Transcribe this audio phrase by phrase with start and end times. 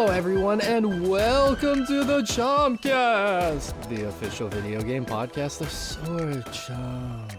[0.00, 7.34] Hello, everyone, and welcome to the Chompcast, the official video game podcast of Sword Chomp.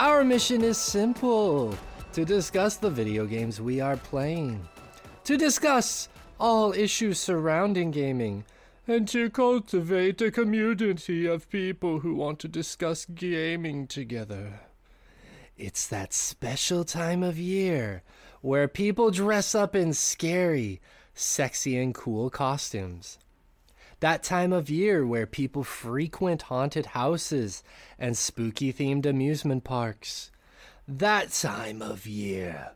[0.00, 1.78] Our mission is simple
[2.14, 4.66] to discuss the video games we are playing,
[5.22, 6.08] to discuss
[6.40, 8.44] all issues surrounding gaming,
[8.88, 14.62] and to cultivate a community of people who want to discuss gaming together.
[15.56, 18.02] It's that special time of year
[18.40, 20.80] where people dress up in scary,
[21.14, 23.18] sexy, and cool costumes.
[24.00, 27.62] That time of year where people frequent haunted houses
[27.98, 30.30] and spooky themed amusement parks.
[30.88, 32.72] That time of year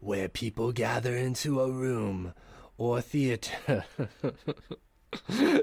[0.00, 2.32] where people gather into a room
[2.78, 3.84] or theater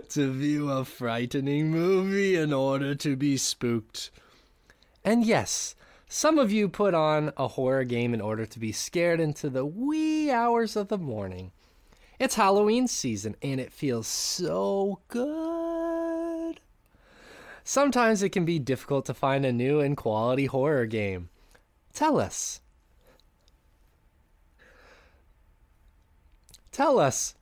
[0.09, 4.11] to view a frightening movie in order to be spooked.
[5.03, 5.73] And yes,
[6.07, 9.65] some of you put on a horror game in order to be scared into the
[9.65, 11.51] wee hours of the morning.
[12.19, 16.59] It's Halloween season and it feels so good.
[17.63, 21.29] Sometimes it can be difficult to find a new and quality horror game.
[21.93, 22.61] Tell us.
[26.71, 27.35] Tell us.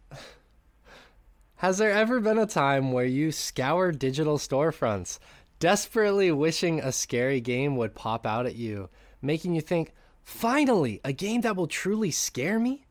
[1.58, 5.20] Has there ever been a time where you scour digital storefronts,
[5.60, 8.90] desperately wishing a scary game would pop out at you,
[9.22, 12.85] making you think, finally, a game that will truly scare me?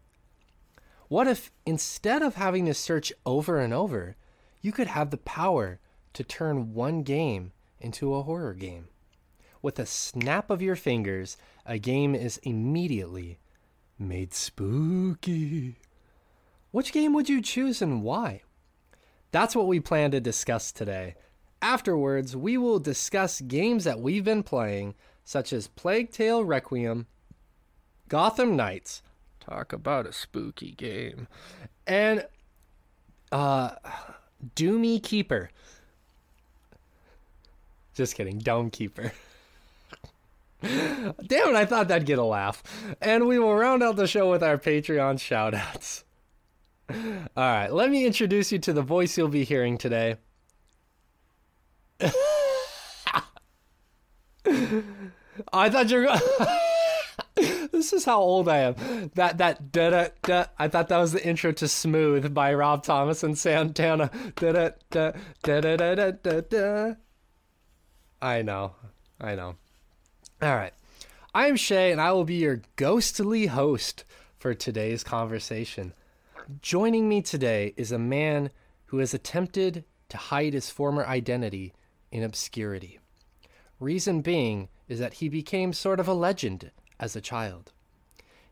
[1.15, 4.17] What if instead of having to search over and over,
[4.61, 5.79] you could have the power
[6.12, 8.89] to turn one game into a horror game?
[9.62, 13.39] With a snap of your fingers, a game is immediately
[13.97, 15.77] made spooky.
[16.73, 18.42] Which game would you choose and why?
[19.30, 21.14] That's what we plan to discuss today.
[21.63, 27.07] Afterwards, we will discuss games that we've been playing, such as Plague Tale Requiem,
[28.08, 29.01] Gotham Knights,
[29.48, 31.28] talk about a spooky game,
[31.86, 32.27] and
[33.32, 33.70] uh,
[34.56, 35.50] Doomy Keeper.
[37.94, 39.12] Just kidding, Dome Keeper.
[40.62, 41.14] Damn
[41.50, 42.62] it, I thought that'd get a laugh.
[43.00, 46.05] And we will round out the show with our Patreon shoutouts.
[47.36, 50.16] All right, let me introduce you to the voice you'll be hearing today.
[55.52, 56.61] I thought you were.
[57.84, 59.11] This is how old I am.
[59.14, 60.46] That that da da.
[60.58, 64.11] I thought that was the intro to "Smooth" by Rob Thomas and Santana.
[64.36, 65.12] Da da da
[65.42, 66.40] da da da da.
[66.40, 66.94] da.
[68.23, 68.74] I know,
[69.20, 69.56] I know.
[70.40, 70.73] All right,
[71.34, 74.05] I am Shay, and I will be your ghostly host
[74.39, 75.92] for today's conversation.
[76.62, 78.50] Joining me today is a man
[78.86, 81.74] who has attempted to hide his former identity
[82.11, 82.98] in obscurity.
[83.78, 87.73] Reason being is that he became sort of a legend as a child.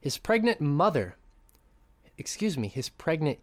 [0.02, 1.14] His pregnant mother,
[2.18, 3.38] excuse me, his pregnant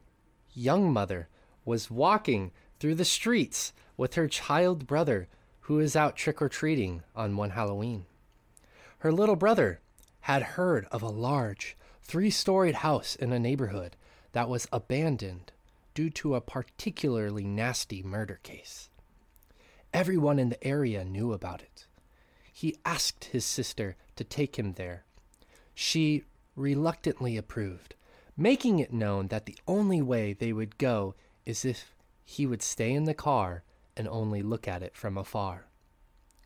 [0.54, 1.30] young mother,
[1.64, 5.30] was walking through the streets with her child brother
[5.62, 8.08] who is out trick or treating on one Halloween.
[8.98, 9.80] Her little brother
[10.22, 13.96] had heard of a large, three storied house in a neighborhood
[14.34, 15.54] that was abandoned
[15.94, 18.90] due to a particularly nasty murder case.
[19.94, 21.86] Everyone in the area knew about it.
[22.52, 25.06] He asked his sister to take him there.
[25.74, 26.26] She
[26.60, 27.96] reluctantly approved,
[28.36, 31.16] making it known that the only way they would go
[31.46, 33.64] is if he would stay in the car
[33.96, 35.66] and only look at it from afar.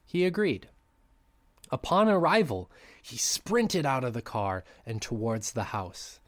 [0.06, 0.69] He agreed.
[1.72, 2.69] Upon arrival,
[3.01, 6.19] he sprinted out of the car and towards the house.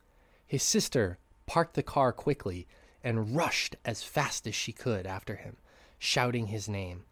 [0.47, 2.67] His sister parked the car quickly
[3.03, 5.57] and rushed as fast as she could after him,
[6.00, 7.03] shouting his name.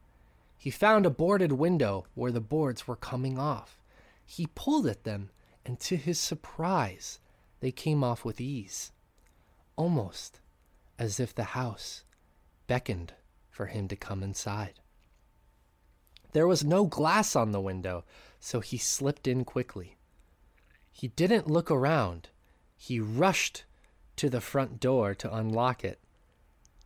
[0.57, 3.79] He found a boarded window where the boards were coming off.
[4.25, 5.29] He pulled at them,
[5.65, 7.19] and to his surprise,
[7.59, 8.91] they came off with ease,
[9.75, 10.39] almost
[10.99, 12.03] as if the house
[12.67, 13.13] beckoned
[13.49, 14.79] for him to come inside.
[16.33, 18.03] There was no glass on the window,
[18.39, 19.97] so he slipped in quickly.
[20.91, 22.29] He didn't look around.
[22.75, 23.63] He rushed
[24.15, 25.99] to the front door to unlock it.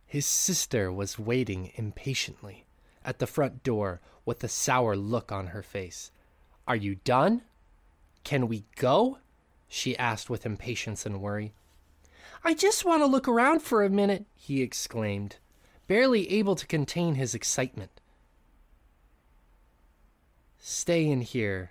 [0.06, 2.64] His sister was waiting impatiently
[3.04, 6.10] at the front door with a sour look on her face.
[6.66, 7.42] Are you done?
[8.28, 9.20] Can we go?
[9.68, 11.54] she asked with impatience and worry.
[12.44, 15.36] I just want to look around for a minute, he exclaimed,
[15.86, 18.02] barely able to contain his excitement.
[20.58, 21.70] Stay in here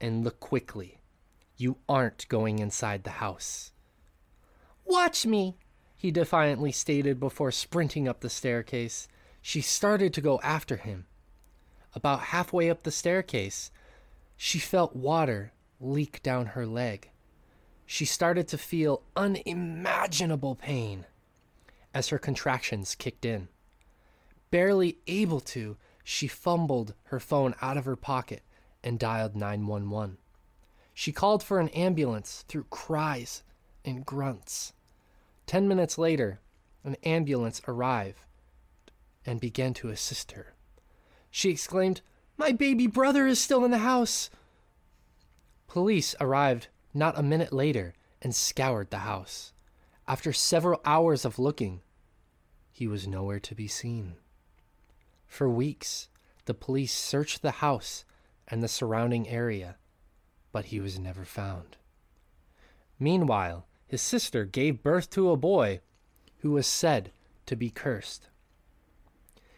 [0.00, 1.00] and look quickly.
[1.56, 3.72] You aren't going inside the house.
[4.84, 5.56] Watch me,
[5.96, 9.08] he defiantly stated before sprinting up the staircase.
[9.42, 11.06] She started to go after him.
[11.96, 13.72] About halfway up the staircase,
[14.36, 15.50] she felt water
[15.80, 17.10] leak down her leg.
[17.84, 21.06] She started to feel unimaginable pain.
[21.94, 23.48] as her contractions kicked in.
[24.50, 28.42] Barely able to, she fumbled her phone out of her pocket
[28.84, 30.18] and dialed 911.
[30.92, 33.42] She called for an ambulance through cries
[33.82, 34.74] and grunts.
[35.46, 36.40] Ten minutes later,
[36.84, 38.20] an ambulance arrived
[39.24, 40.54] and began to assist her.
[41.30, 42.02] She exclaimed,
[42.36, 44.28] My baby brother is still in the house.
[45.76, 47.92] Police arrived not a minute later
[48.22, 49.52] and scoured the house.
[50.08, 51.82] After several hours of looking,
[52.72, 54.14] he was nowhere to be seen.
[55.26, 56.08] For weeks,
[56.46, 58.06] the police searched the house
[58.48, 59.76] and the surrounding area,
[60.50, 61.76] but he was never found.
[62.98, 65.82] Meanwhile, his sister gave birth to a boy
[66.38, 67.12] who was said
[67.44, 68.30] to be cursed.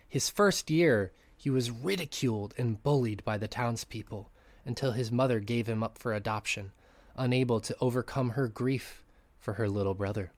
[0.09, 4.33] His first year, he was ridiculed and bullied by the townspeople
[4.69, 6.73] until his mother gave him up for adoption,
[7.17, 9.03] unable to overcome her grief
[9.41, 10.31] for her little brother.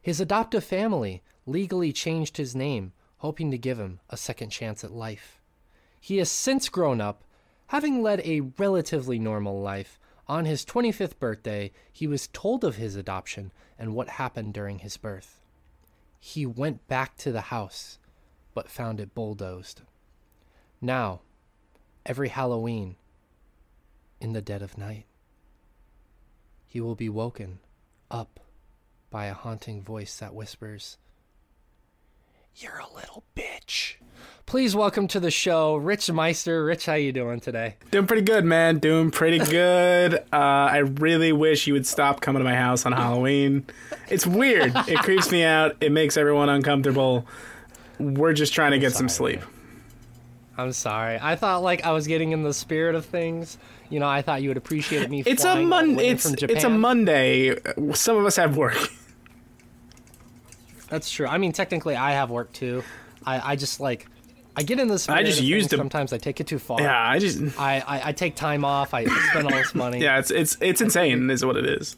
[0.00, 4.90] His adoptive family legally changed his name, hoping to give him a second chance at
[4.90, 5.40] life.
[5.98, 7.24] He has since grown up,
[7.68, 9.98] having led a relatively normal life.
[10.28, 14.98] On his 25th birthday, he was told of his adoption and what happened during his
[14.98, 15.40] birth.
[16.20, 17.98] He went back to the house,
[18.52, 19.80] but found it bulldozed.
[20.82, 21.20] Now,
[22.04, 22.96] every Halloween,
[24.24, 25.04] in the dead of night,
[26.66, 27.58] he will be woken
[28.10, 28.40] up
[29.10, 30.96] by a haunting voice that whispers,
[32.56, 33.96] You're a little bitch.
[34.46, 36.64] Please welcome to the show, Rich Meister.
[36.64, 37.76] Rich, how you doing today?
[37.90, 38.78] Doing pretty good, man.
[38.78, 40.14] Doing pretty good.
[40.14, 43.66] uh, I really wish you would stop coming to my house on Halloween.
[44.08, 44.72] It's weird.
[44.88, 45.76] It creeps me out.
[45.82, 47.26] It makes everyone uncomfortable.
[47.98, 49.42] We're just trying to get some sorry, sleep.
[50.56, 51.18] I'm sorry.
[51.20, 53.58] I thought like I was getting in the spirit of things.
[53.94, 55.22] You know, I thought you would appreciate me.
[55.24, 56.08] It's a flying all the Monday.
[56.08, 57.56] It's it's a Monday.
[57.94, 58.76] Some of us have work.
[60.88, 61.26] That's true.
[61.28, 62.82] I mean, technically, I have work too.
[63.24, 64.06] I, I just like,
[64.56, 65.08] I get in this.
[65.08, 66.80] I just used to- Sometimes I take it too far.
[66.80, 68.94] Yeah, I just I, I, I take time off.
[68.94, 70.00] I spend all this money.
[70.00, 71.30] yeah, it's it's it's insane.
[71.30, 71.96] Is what it is.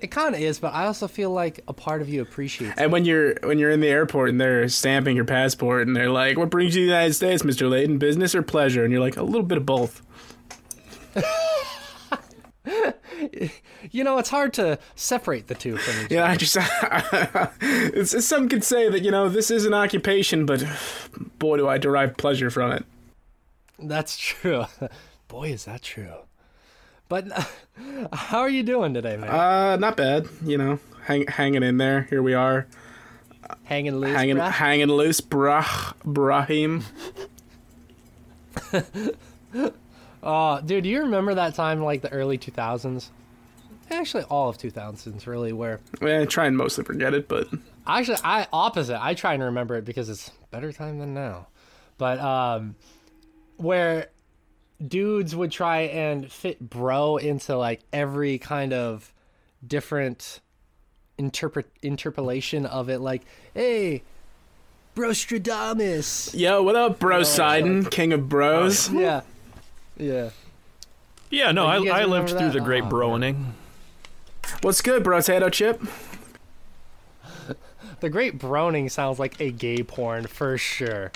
[0.00, 2.76] It kind of is, but I also feel like a part of you appreciates.
[2.76, 2.82] it.
[2.82, 6.10] And when you're when you're in the airport and they're stamping your passport and they're
[6.10, 7.70] like, "What brings you to the United States, Mr.
[7.70, 7.98] Layton?
[7.98, 10.02] Business or pleasure?" And you're like, "A little bit of both."
[13.90, 16.56] You know, it's hard to separate the two from each Yeah, I just
[17.60, 20.64] it's, it's- some could say that you know this is an occupation, but
[21.38, 22.84] boy, do I derive pleasure from it.
[23.78, 24.64] That's true.
[25.28, 26.12] Boy, is that true.
[27.08, 27.26] But
[28.12, 29.28] how are you doing today, man?
[29.28, 30.28] Uh, not bad.
[30.44, 32.02] You know, hang, hanging in there.
[32.02, 32.66] Here we are,
[33.64, 34.50] hanging loose, hanging bruh?
[34.52, 36.84] hanging loose, brah, Brahim.
[40.22, 43.08] Oh, dude, do you remember that time, like the early 2000s?
[43.90, 47.48] Actually, all of 2000s, really, where I try and mostly forget it, but
[47.86, 49.02] actually I opposite.
[49.02, 51.48] I try and remember it because it's better time than now.
[51.98, 52.76] But um,
[53.56, 54.08] where
[54.86, 59.12] dudes would try and fit bro into like every kind of
[59.66, 60.40] different
[61.18, 63.22] interpret interpolation of it, like,
[63.54, 64.02] hey,
[64.94, 66.34] Brostradamus.
[66.34, 68.90] yo, what up, Bro Sidon, king of bros?
[68.90, 69.22] Yeah,
[69.96, 70.30] yeah.
[71.30, 72.52] Yeah, no, I, guys I lived remember through that?
[72.52, 73.52] the great Oh, broing.
[74.60, 75.80] What's good, Bro Tato Chip?
[78.00, 81.12] The Great Browning sounds like a gay porn for sure.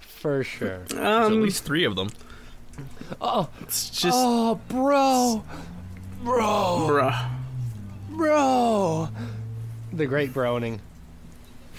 [0.00, 0.78] For sure.
[0.88, 2.08] There's at Um, least three of them.
[3.20, 5.44] Oh, it's just oh, bro,
[6.24, 7.28] bro, bruh.
[8.08, 9.08] bro.
[9.92, 10.80] The Great Browning.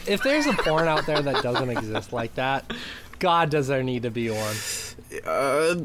[0.06, 2.72] If there's a porn out there that doesn't exist like that,
[3.18, 4.56] God, does there need to be one?
[5.26, 5.84] Uh,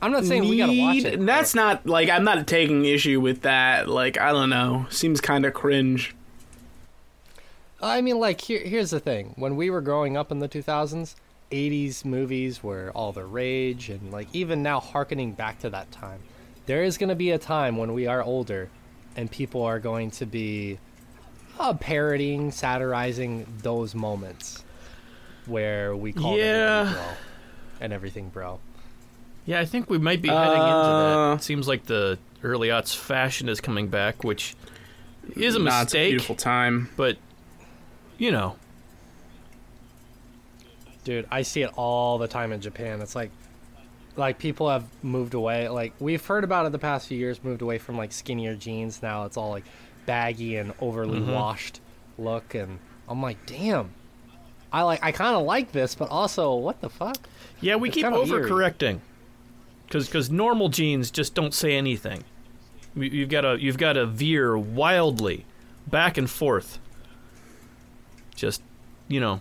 [0.00, 1.24] I'm not saying we gotta watch it.
[1.24, 3.88] That's not like I'm not taking issue with that.
[3.88, 6.14] Like I don't know, seems kind of cringe.
[7.80, 9.32] I mean, like, here, here's the thing.
[9.36, 11.16] When we were growing up in the 2000s,
[11.50, 16.20] 80s movies were all the rage, and, like, even now, harkening back to that time,
[16.66, 18.68] there is going to be a time when we are older
[19.16, 20.78] and people are going to be
[21.58, 24.62] uh, parodying, satirizing those moments
[25.46, 26.84] where we call Yeah.
[26.84, 27.02] them bro
[27.82, 28.58] and everything bro.
[29.44, 31.40] Yeah, I think we might be heading into Uh, that.
[31.40, 34.54] It seems like the early aughts fashion is coming back, which
[35.36, 36.88] is a Nah, it's a mistake, beautiful time.
[36.96, 37.16] but
[38.18, 38.56] you know,
[41.04, 43.00] Dude, I see it all the time in Japan.
[43.00, 43.30] It's like
[44.14, 45.68] like people have moved away.
[45.68, 49.02] Like we've heard about it the past few years, moved away from like skinnier jeans.
[49.02, 49.64] Now it's all like
[50.06, 51.32] baggy and overly Mhm.
[51.34, 51.80] washed
[52.18, 53.90] look and I'm like, "Damn.
[54.72, 57.18] I like I kind of like this, but also what the fuck?"
[57.62, 59.00] Yeah, we It's keep overcorrecting
[59.86, 62.24] because because normal genes just don't say anything.
[62.94, 65.46] You- You've got to you've got to veer wildly
[65.86, 66.78] back and forth
[68.34, 68.62] Just,
[69.08, 69.40] you know,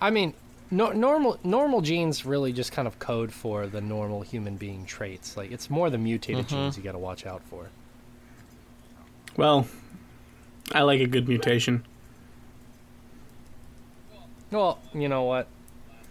[0.00, 0.34] I mean,
[0.70, 5.36] no, normal normal genes really just kind of code for the normal human being traits.
[5.36, 6.56] Like it's more the mutated mm-hmm.
[6.56, 7.68] genes you got to watch out for.
[9.36, 9.66] Well,
[10.72, 11.84] I like a good mutation.
[14.50, 15.46] Well, you know what?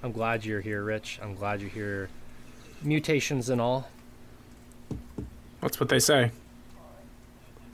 [0.02, 1.20] I'm glad you're here, Rich.
[1.22, 2.10] I'm glad you're here.
[2.82, 3.90] Mutations and all.
[5.62, 6.32] That's what they say.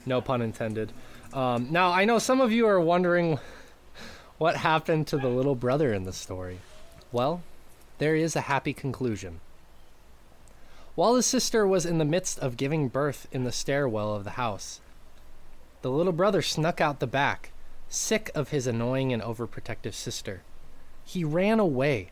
[0.04, 0.92] No pun intended.
[1.32, 3.38] Um, now, I know some of you are wondering
[4.38, 6.58] what happened to the little brother in the story.
[7.12, 7.42] Well,
[7.98, 9.40] there is a happy conclusion.
[10.96, 14.30] While his sister was in the midst of giving birth in the stairwell of the
[14.30, 14.80] house,
[15.82, 17.52] the little brother snuck out the back,
[17.88, 20.42] sick of his annoying and overprotective sister.
[21.04, 22.10] He ran away,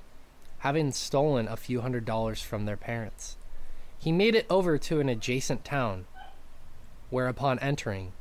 [0.64, 3.36] having stolen a few hundred dollars from their parents.
[3.98, 6.06] He made it over to an adjacent town,
[7.10, 8.12] where upon entering,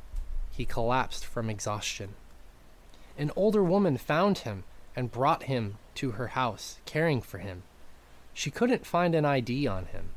[0.50, 2.10] he collapsed from exhaustion.
[3.16, 7.62] An older woman found him and brought him to her house, caring for him.
[8.34, 10.10] She couldn't find an ID on him.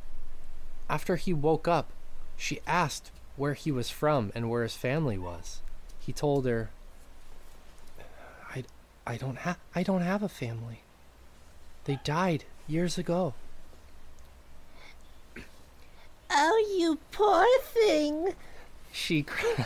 [0.90, 1.92] After he woke up,
[2.36, 5.62] she asked where he was from and where his family was.
[5.98, 6.72] He told her,
[8.54, 8.66] "I,
[9.06, 10.82] I don't have, I don't have a family.
[11.88, 13.34] They died years ago."
[16.30, 18.36] Oh, you poor thing.
[18.92, 19.66] She cried.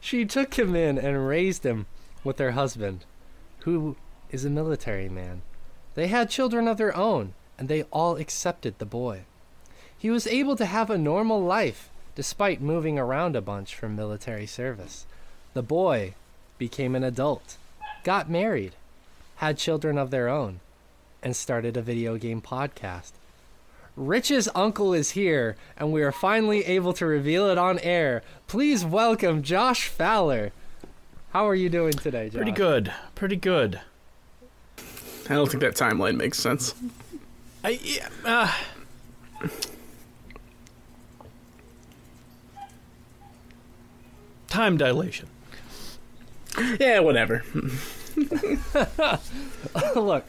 [0.00, 1.84] she took him in and raised him
[2.24, 3.04] with her husband,
[3.60, 3.96] who
[4.30, 5.42] is a military man.
[5.94, 9.24] They had children of their own, and they all accepted the boy.
[9.98, 14.46] He was able to have a normal life despite moving around a bunch from military
[14.46, 15.06] service.
[15.56, 16.12] The boy
[16.58, 17.56] became an adult,
[18.04, 18.72] got married,
[19.36, 20.60] had children of their own,
[21.22, 23.12] and started a video game podcast.
[23.96, 28.22] Rich's uncle is here, and we are finally able to reveal it on air.
[28.46, 30.52] Please welcome Josh Fowler.
[31.30, 32.36] How are you doing today, Josh?
[32.36, 32.92] pretty good.
[33.14, 33.80] Pretty good.
[35.30, 36.74] I don't think that timeline makes sense.
[37.64, 38.52] I, yeah, uh,
[44.48, 45.28] time dilation.
[46.80, 47.44] Yeah, whatever.
[49.94, 50.24] Look,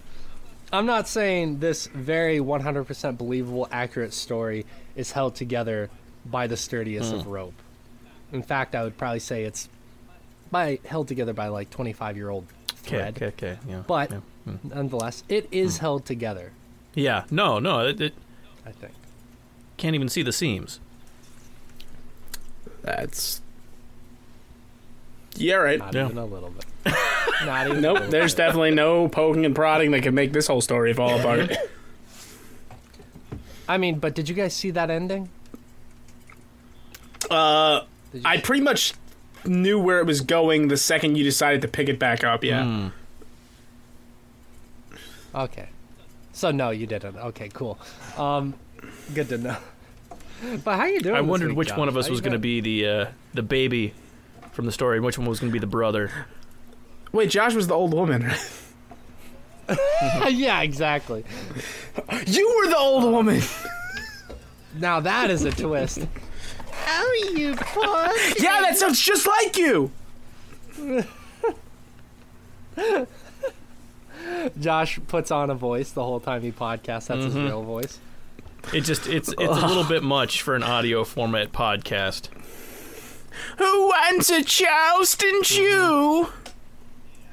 [0.74, 4.66] I'm not saying this very 100% believable, accurate story
[4.96, 5.90] is held together
[6.26, 7.54] by the sturdiest of rope.
[8.34, 9.70] In fact, I would probably say it's
[10.52, 13.16] by held together by like 25 year old thread.
[13.16, 13.58] okay, okay.
[13.68, 13.84] Yeah.
[13.88, 14.20] But yeah.
[14.48, 14.76] Mm.
[14.76, 16.52] nonetheless, it is held together.
[16.94, 18.14] yeah, no, no, it, it
[18.66, 18.94] I think.
[19.78, 20.80] can't even see the seams.
[22.82, 23.42] That's.
[25.38, 25.80] Yeah, right.
[25.80, 26.06] Not Yeah.
[26.06, 26.66] even a little bit.
[27.46, 27.78] Not even.
[27.78, 28.38] a Nope, little there's bit.
[28.46, 31.52] definitely no poking and prodding that can make this whole story fall apart.
[33.70, 35.30] I mean, but did you guys see that ending?
[37.30, 37.82] Uh,
[38.14, 38.94] Did you I pretty much
[39.46, 42.44] knew where it was going the second you decided to pick it back up.
[42.44, 42.64] Yeah.
[42.64, 42.92] Mm.
[45.36, 45.68] Okay.
[46.34, 47.18] So no, you didn't.
[47.18, 47.78] Okay, cool.
[48.18, 48.54] Um,
[49.14, 49.58] good to know.
[50.64, 51.16] But how you doing?
[51.16, 51.78] I this wondered week, which Josh?
[51.80, 52.62] one of us How was you going to been?
[52.62, 53.96] be the uh, the baby
[54.58, 56.10] from the story, and which one was going to be the brother.
[57.12, 58.24] Wait, Josh was the old woman.
[59.70, 60.30] right?
[60.34, 61.24] yeah, exactly.
[62.26, 63.40] you were the old woman.
[64.76, 66.00] Now that is a twist.
[66.90, 67.86] Oh, you poor
[68.40, 69.92] yeah, that sounds just like you.
[74.60, 77.08] Josh puts on a voice the whole time he podcasts.
[77.08, 77.46] That's his Mhm.
[77.46, 78.00] real voice.
[78.74, 82.30] It just it's it's a little bit much for an audio format podcast.
[83.58, 86.30] Who wants a Charleston Chew?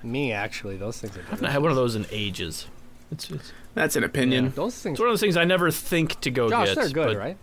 [0.02, 1.20] Me, actually, those things are.
[1.20, 2.66] I haven't had one of those in ages.
[3.10, 4.52] It's, it's, That's an opinion.
[4.54, 4.94] Those things.
[4.94, 6.76] it's one of those things I never think to go Josh, get.
[6.76, 7.36] they're good, but right?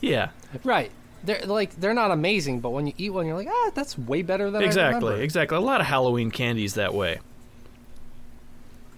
[0.00, 0.30] Yeah,
[0.64, 0.90] Right.
[1.22, 4.22] They're like they're not amazing, but when you eat one, you're like, ah, that's way
[4.22, 5.22] better than I exactly, remember.
[5.22, 5.56] exactly.
[5.58, 7.18] A lot of Halloween candies that way.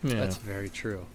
[0.05, 0.15] Yeah.
[0.21, 1.07] That's very true.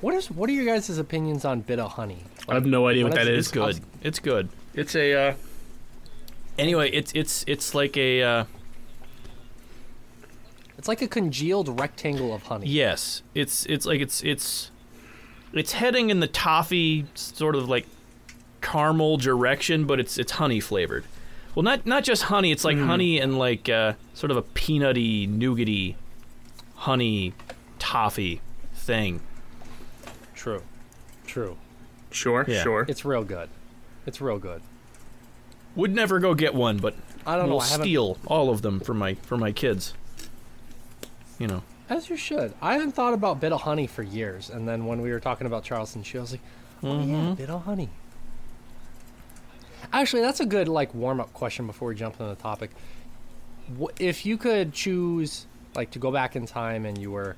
[0.00, 2.18] What is what are your guys' opinions on Bit-O-Honey?
[2.48, 3.46] I have no idea what What that is- is.
[3.46, 3.80] It's good.
[4.02, 4.48] It's good.
[4.74, 5.14] It's a.
[5.30, 5.34] Uh,
[6.58, 8.22] anyway, it's it's it's like a.
[8.22, 8.44] Uh,
[10.76, 12.66] It's like a congealed rectangle of honey.
[12.66, 14.70] yes, it's it's like it's it's
[15.52, 17.86] it's heading in the toffee sort of like
[18.60, 21.04] caramel direction, but it's it's honey flavored.
[21.54, 22.50] Well, not not just honey.
[22.50, 25.94] It's like honey and like uh, sort of a peanutty, nougaty,
[26.74, 27.32] honey
[27.78, 28.40] toffee
[28.74, 29.20] thing.
[30.34, 30.62] True.
[31.26, 31.56] True.
[32.10, 32.62] Sure, Yeah.
[32.62, 32.84] sure.
[32.88, 33.48] It's real good.
[34.06, 34.60] It's real good.
[35.76, 36.94] Would never go get one, but
[37.26, 37.54] I don't know.
[37.54, 39.94] will I haven't, steal all of them for my for my kids.
[41.38, 41.62] You know.
[41.90, 42.54] as you should.
[42.62, 46.02] I haven't thought about Bit-O-Honey for years, and then when we were talking about Charleston
[46.02, 46.40] Chew, I was like,
[46.82, 47.36] oh yeah, Mhm.
[47.36, 47.88] Bit-O-Honey.
[49.92, 52.70] Actually, that's a good like warm up question before we jump into the topic.
[53.80, 57.36] Wh- If you could choose like to go back in time and you were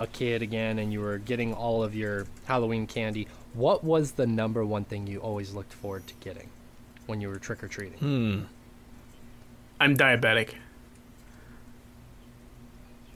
[0.00, 4.26] a kid again and you were getting all of your Halloween candy, what was the
[4.26, 6.50] number one thing you always looked forward to getting
[7.08, 7.98] when you were trick or treating?
[7.98, 8.40] Hmm.
[9.80, 10.54] I'm diabetic.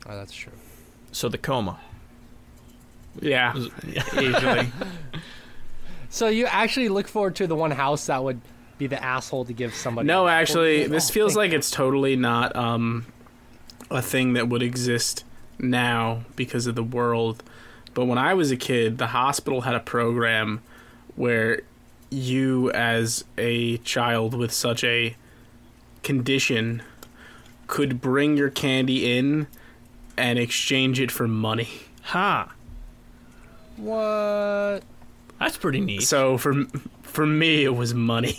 [0.07, 0.53] Oh, that's true.
[1.13, 1.79] So the coma.
[3.21, 3.55] Yeah,
[4.15, 4.73] usually.
[6.13, 8.43] So you actually look forward to the one house that would
[8.77, 10.07] be the asshole to give somebody.
[10.07, 13.07] No, actually, this feels thank like it's totally not um,
[13.91, 15.25] a thing that would exist
[15.59, 17.43] now because of the world.
[17.95, 20.61] But when I was a kid, the hospital had a program
[21.17, 21.63] where
[22.13, 25.17] you, as a child with such a
[26.03, 26.83] condition,
[27.67, 29.47] could bring your candy in
[30.17, 31.69] and exchange it for money.
[32.03, 32.53] Ha.
[33.77, 34.81] What?
[35.41, 36.03] That's pretty neat.
[36.03, 36.65] So for
[37.03, 38.39] for me, it was money.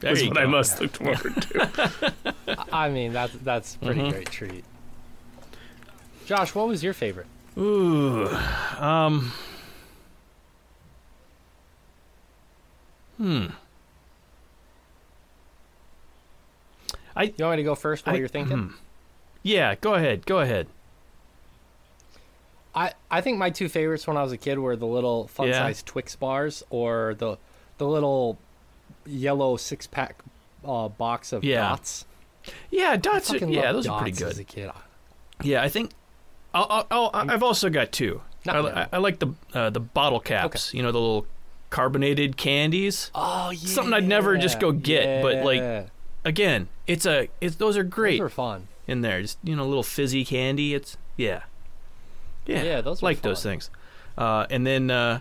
[0.00, 0.40] there Was what go.
[0.40, 2.14] I most looked forward to.
[2.72, 4.10] I mean, that's that's a pretty Mhm.
[4.12, 4.64] great treat.
[6.26, 7.26] Josh, what was your favorite?
[7.58, 8.26] Ooh.
[8.78, 9.32] Um.
[13.20, 13.46] Hmm.
[17.14, 18.56] I, you want me to go first while I- you're thinking?
[18.56, 18.74] hmm.
[19.42, 20.26] Yeah, go ahead.
[20.26, 20.68] Go ahead.
[22.74, 25.48] I, I think my two favorites when I was a kid were the little fun
[25.48, 25.54] Yeah.
[25.58, 27.36] size Twix bars or the
[27.78, 28.38] the little
[29.06, 30.22] yellow six pack
[30.64, 31.60] uh, box of Yeah.
[31.60, 32.04] dots.
[32.70, 33.32] Yeah, dots.
[33.32, 34.40] Are, yeah, those are pretty dots As good.
[34.42, 34.70] a kid,
[35.42, 35.92] Yeah, I think.
[36.54, 38.20] I'll, I'll, I'll, I've also got two.
[38.46, 38.58] I.
[38.58, 40.72] I, I like the uh, the bottle caps.
[40.74, 41.26] You know, the little
[41.70, 43.10] carbonated candies.
[43.14, 45.88] oh yeah, Something I'd never just go get, but, like,
[46.22, 47.28] Again, it's a.
[47.40, 48.68] It's those are great those were fun.
[48.86, 49.22] in there.
[49.22, 50.74] Just you know, little fizzy candy.
[50.74, 51.44] It's yeah.
[52.44, 53.70] Yeah, Yeah, those like those things.
[54.18, 55.20] Uh, and then uh,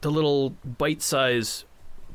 [0.00, 1.64] the little bite-size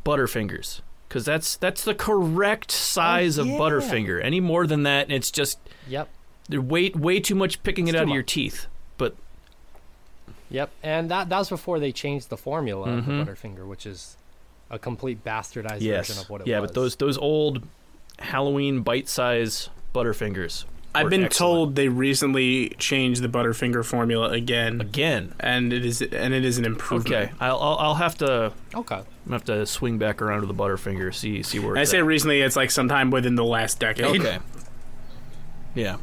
[0.03, 3.47] Butterfingers, because that's that's the correct size Oh, of.
[3.49, 4.19] Butterfinger.
[4.23, 6.10] Any more than that, it's just Yep,
[6.49, 8.65] they're way way too much picking It's it out too of your teeth.
[10.52, 13.26] But yep, and that that was before they changed the formula of the Mhm.
[13.26, 14.18] Butterfinger, which is
[14.70, 16.68] a complete bastardized yes, version of what it yeah, was.
[16.68, 17.64] Yeah, but those those old
[18.20, 20.66] Halloween bite-size Butterfingers.
[20.94, 21.54] I've been excellent.
[21.54, 25.34] told they recently changed the Butterfinger formula again, again.
[25.40, 27.16] and it is and it is an improvement.
[27.16, 29.02] Okay, I'll, I'll I'll have to okay.
[29.26, 32.06] I'm have to swing back around to the Butterfinger see see where I say at.
[32.06, 34.06] recently, it's like sometime within the last decade.
[34.20, 34.40] Okay.
[35.76, 35.96] Yeah.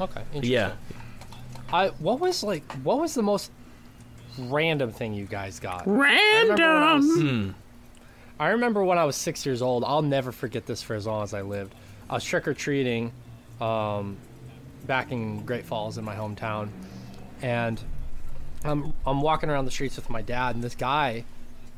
[0.00, 0.20] Okay.
[0.32, 0.52] Interesting.
[0.52, 0.72] Yeah.
[1.72, 3.50] I what was like what was the most
[4.38, 5.86] random thing you guys got?
[5.86, 7.54] I remember I was- Random.
[7.54, 7.58] Hmm.
[8.40, 9.84] I remember when I was six years old.
[9.84, 11.74] I'll never forget this for as long as I lived.
[12.10, 13.12] I was trick or treating,
[13.60, 14.16] um,
[14.86, 16.70] back in Great Falls in my hometown,
[17.40, 17.80] and
[18.64, 21.24] I'm I'm walking around the streets with my dad, and this guy,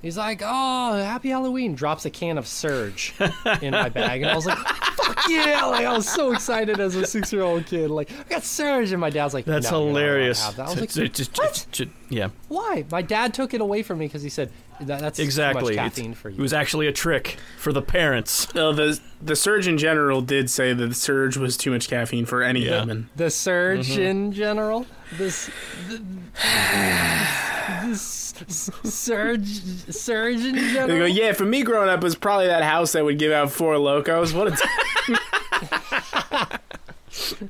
[0.01, 3.13] he's like, "Oh, Happy Halloween!" Drops a can of Surge
[3.61, 6.95] in my bag, and I was like, "Fuck yeah!" Like I was so excited as
[6.97, 7.91] a six year old kid.
[7.91, 10.45] Like I got Surge, and my dad's like, That's "No, you're not hilarious.
[10.47, 12.85] that." I was like, Just- just- "What?" just- just- yeah, Why?
[12.91, 14.51] My dad took it away from me because he said
[14.81, 15.61] that, that's exactly.
[15.61, 16.37] too much It's- caffeine for you.
[16.39, 18.47] It was actually a trick for the parents.
[18.55, 22.43] No, the the Surgeon General did say that the Surge was too much caffeine for
[22.43, 22.81] any Yeah.
[22.81, 23.09] human.
[23.17, 24.33] The Surgeon Mm-hmm.
[24.33, 24.87] general.
[25.13, 25.51] This.
[25.89, 26.03] The,
[27.85, 29.47] this surge,
[29.95, 31.09] surge in They go, general.
[31.09, 33.75] yeah, for me growing up, it was probably that house that would give out Four
[33.75, 34.35] Lokos.
[34.35, 34.69] What a t-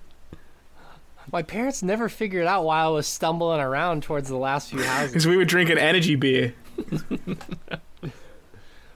[1.32, 5.08] My parents never figured out why I was stumbling around towards the last few houses.
[5.12, 6.54] because we would drink an energy beer.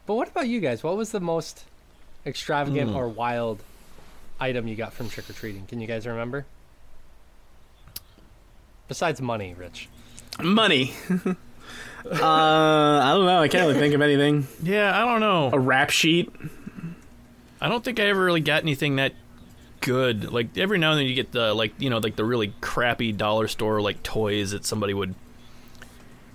[0.07, 0.83] But what about you guys?
[0.83, 1.65] What was the most
[2.25, 2.97] extravagant Hmm.
[2.97, 3.61] or wild
[4.41, 5.67] item you got from trick or treating?
[5.67, 6.47] Can you guys remember?
[8.87, 9.89] Besides money, Rich.
[10.43, 10.95] Money.
[12.07, 13.41] uh, I don't know.
[13.41, 14.47] I can't really think of anything.
[14.63, 15.51] Yeah, I don't know.
[15.53, 16.33] A rap sheet.
[17.61, 19.15] I don't think I ever really got anything that
[19.81, 20.33] good.
[20.33, 23.13] Like every now and then you get the like you know like the really crappy
[23.13, 25.15] dollar store like toys that somebody would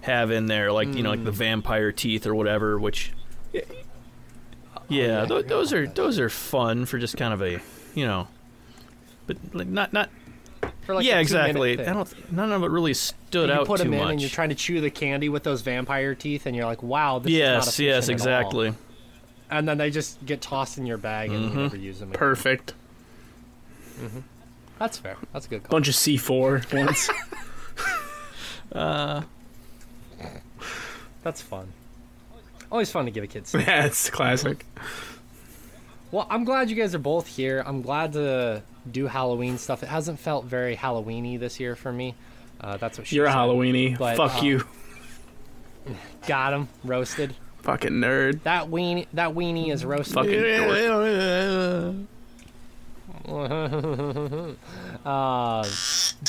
[0.01, 2.77] have in there, like you know like the vampire teeth or whatever.
[2.77, 3.13] Which
[4.89, 7.59] yeah, tho- those are those are fun for just kind of a
[7.95, 8.27] you know,
[9.27, 10.09] but like not not
[10.85, 11.79] For like yeah exactly.
[11.79, 14.11] I don't none of it really stood you out put too them in much.
[14.11, 17.19] and you're trying to chew the candy with those vampire teeth, and you're like, "Wow,
[17.19, 18.73] this is not yes, yes, efficient at all." exactly.
[19.49, 21.55] And then they just get tossed in your bag, and Mhm.
[21.55, 22.09] you never use them.
[22.09, 22.19] Again.
[22.19, 22.73] Perfect.
[24.79, 25.15] That's fair.
[25.31, 25.69] That's a good call.
[25.71, 27.09] Bunch of C4 ones.
[28.71, 29.21] Uh,
[31.21, 31.67] That's fun.
[32.71, 33.45] Always fun to give a kid.
[33.45, 33.61] Stuff.
[33.67, 34.65] yeah, it's classic.
[36.13, 37.63] Well, I'm glad you guys are both here.
[37.65, 39.81] I'm glad to do Halloween stuff.
[39.81, 42.13] It hasn't felt very Halloweeny this year for me.
[42.61, 43.37] Uh, that's what she You're a said.
[43.37, 43.97] Halloweeny.
[43.97, 44.63] But, Fuck uh, you.
[46.27, 47.35] Got him roasted.
[47.63, 48.43] Fucking nerd.
[48.43, 50.13] That weenie, that weenie is roasted.
[50.13, 51.95] Fucking dork.
[55.05, 55.65] Uh,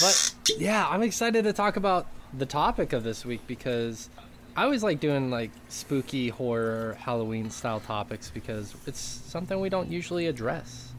[0.01, 4.09] but yeah, I'm excited to talk about the topic of this week because
[4.57, 9.91] I always like doing like spooky horror Halloween style topics because it's something we don't
[9.91, 10.93] usually address.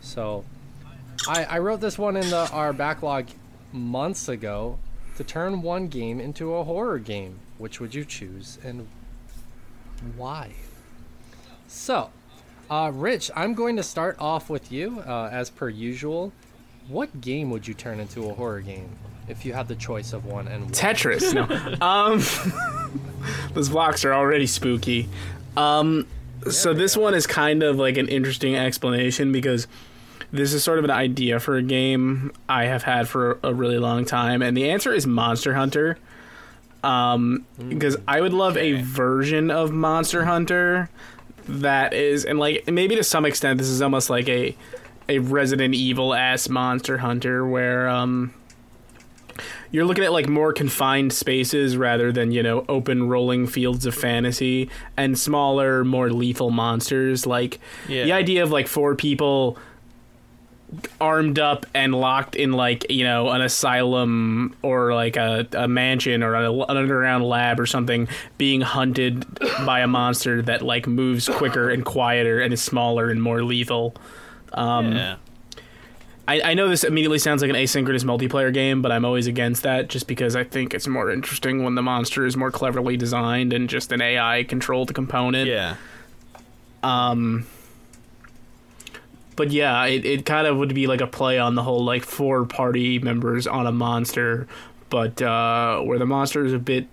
[0.00, 0.44] So
[1.28, 3.26] I, I wrote this one in the our backlog
[3.72, 4.78] months ago
[5.16, 7.38] to turn one game into a horror game.
[7.58, 8.88] Which would you choose and
[10.16, 10.52] why?
[11.68, 12.10] So,
[12.70, 16.32] uh, Rich, I'm going to start off with you uh, as per usual.
[16.88, 18.88] What game would you turn into a horror game
[19.28, 20.70] if you had the choice of one and why?
[20.70, 21.34] Tetris.
[21.34, 21.44] No.
[21.80, 22.20] um,
[23.54, 25.08] those blocks are already spooky.
[25.56, 26.06] Um,
[26.50, 29.66] so this one is kind of like an interesting explanation because
[30.32, 33.78] this is sort of an idea for a game I have had for a really
[33.78, 35.98] long time, and the answer is Monster Hunter.
[36.82, 40.88] Um, because I would love a version of Monster Hunter
[41.46, 44.56] that is, and like maybe to some extent, this is almost like a
[45.08, 48.32] a Resident Evil ass Monster Hunter where um
[49.70, 53.94] you're looking at like more confined spaces rather than you know open rolling fields of
[53.94, 58.04] fantasy and smaller more lethal monsters like Yeah.
[58.04, 59.58] the idea of like four people
[61.00, 66.22] armed up and locked in like you know an asylum or like a, a mansion
[66.22, 68.06] or a, an underground lab or something
[68.38, 69.26] being hunted
[69.66, 73.96] by a monster that like moves quicker and quieter and is smaller and more lethal
[74.52, 75.16] um, yeah.
[76.30, 79.64] I, I know this immediately sounds like an asynchronous multiplayer game, but I'm always against
[79.64, 83.52] that just because I think it's more interesting when the monster is more cleverly designed
[83.52, 85.48] and just an AI controlled component.
[85.48, 85.74] Yeah.
[86.84, 87.48] Um,
[89.34, 92.04] but yeah, it, it kind of would be like a play on the whole like
[92.04, 94.46] four party members on a monster,
[94.88, 96.86] but uh, where the monster is a bit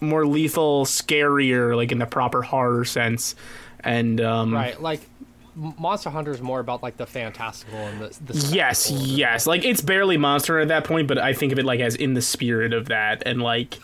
[0.00, 3.34] more lethal, scarier, like in the proper horror sense.
[3.80, 5.19] And um, Right, like M-
[5.56, 9.16] Monster Hunter is more about like the fantastical and the, the Yes, spectacle of it.
[9.18, 9.46] yes.
[9.46, 12.14] Like it's barely monster at that point, but I think of it like as in
[12.14, 13.78] the spirit of that and like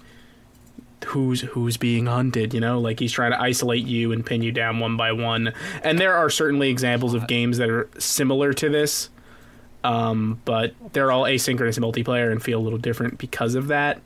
[1.06, 2.80] who's who's being hunted, you know?
[2.80, 5.52] Like he's trying to isolate you and pin you down one by one.
[5.82, 9.10] And there are certainly examples of games that are similar to this.
[9.84, 14.00] Um, but they're all asynchronous multiplayer and feel a little different because of that.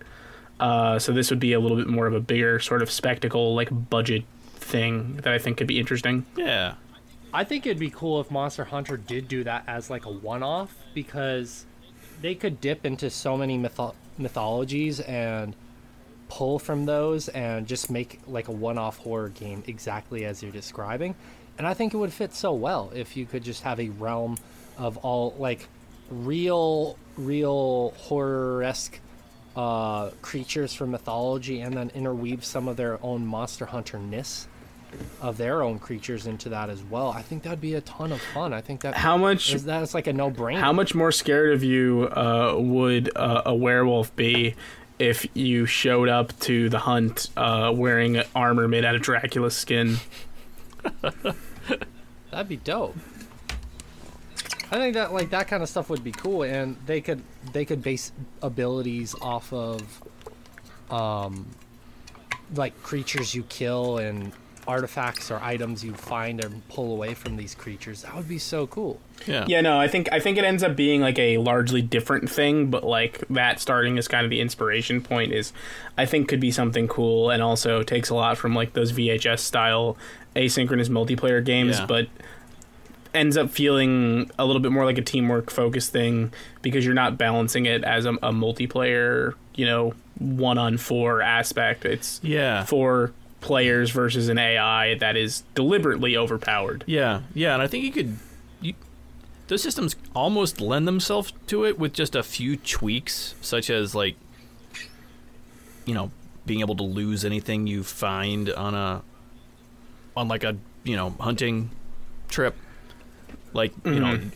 [0.59, 3.55] Uh, so this would be a little bit more of a bigger sort of spectacle,
[3.55, 4.25] like budget
[4.57, 6.27] thing that I think could be interesting.
[6.37, 6.75] Yeah.
[7.33, 10.75] I think it'd be cool if Monster Hunter did do that as like a one-off
[10.95, 11.65] because
[12.21, 15.55] they could dip into so many mytho- mythologies and
[16.29, 21.15] pull from those and just make like a one-off horror game exactly as you're describing.
[21.57, 24.37] And I think it would fit so well if you could just have a realm
[24.77, 25.69] of all like
[26.11, 28.99] real real horror-esque
[29.55, 34.49] uh, creatures from mythology and then interweave some of their own monster hunter-ness
[35.21, 37.11] of their own creatures into that as well.
[37.11, 38.53] I think that'd be a ton of fun.
[38.53, 40.61] I think that How much is that's like a no-brainer.
[40.61, 44.55] How much more scared of you uh, would uh, a werewolf be
[44.99, 49.97] if you showed up to the hunt uh, wearing armor made out of Dracula's skin?
[52.31, 52.97] That'd be dope.
[54.73, 57.23] I think that like that kind of stuff would be cool, and they could
[57.53, 60.03] they could base abilities off of,
[60.91, 61.47] um,
[62.55, 64.33] like creatures you kill and
[64.67, 68.03] artifacts or items you find and pull away from these creatures.
[68.03, 69.01] That would be so cool.
[69.27, 69.45] Yeah.
[69.49, 72.71] Yeah, no, I think I think it ends up being like a largely different thing,
[72.71, 75.53] but like that starting as kind of the inspiration point is,
[75.99, 79.41] I think could be something cool, and also takes a lot from like those VHS
[79.41, 79.97] style
[80.37, 81.87] asynchronous multiplayer games, Yeah.
[81.87, 82.09] but
[83.13, 87.19] ends up feeling a little bit more like a teamwork focused thing because you're not
[87.19, 91.85] balancing it as a, a multiplayer, you know, one on four aspect.
[91.85, 92.65] It's Yeah.
[92.65, 96.85] four players versus an AI that is deliberately overpowered.
[96.87, 98.17] Yeah, yeah, and I think you could.
[98.61, 98.75] You,
[99.49, 104.17] those systems almost lend themselves to it with just a few tweaks, such as like,
[105.85, 106.11] you know,
[106.47, 109.03] being able to lose anything you find on a,
[110.17, 111.71] on like a you know hunting
[112.29, 112.55] trip,
[113.53, 114.31] like you know, Mhm.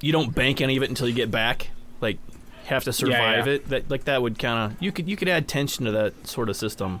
[0.00, 1.70] you don't bank any of it until you get back.
[2.00, 2.18] Like,
[2.66, 3.54] have to survive yeah.
[3.54, 3.68] it.
[3.68, 6.48] That like that would kind of you could you could add tension to that sort
[6.48, 7.00] of system.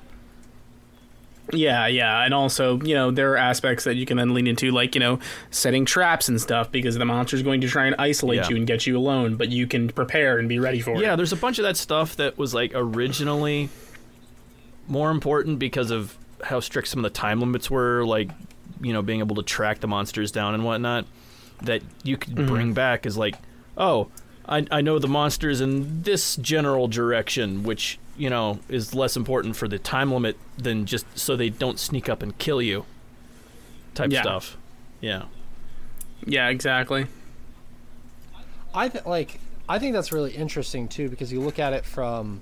[1.52, 4.72] Yeah, yeah, and also, you know, there are aspects that you can then lean into,
[4.72, 8.38] like, you know, setting traps and stuff, because the monster's going to try and isolate
[8.38, 8.48] Yeah.
[8.48, 11.02] you and get you alone, but you can prepare and be ready for Yeah, it.
[11.02, 13.68] Yeah, there's a bunch of that stuff that was like originally
[14.88, 18.30] more important because of how strict some of the time limits were, like
[18.80, 21.06] you know being able to track the monsters down and whatnot.
[21.62, 22.46] That you could Mm-hmm.
[22.52, 23.36] bring back as like,
[23.78, 24.08] oh,
[24.48, 29.56] I I know the monsters in this general direction, which you know, is less important
[29.56, 32.84] for the time limit than just so they don't sneak up and kill you.
[33.94, 34.22] Type Yeah.
[34.22, 34.56] stuff.
[35.00, 35.24] Yeah.
[36.24, 37.06] Yeah, exactly.
[38.74, 42.40] I th- like I think that's really interesting too because you look at it from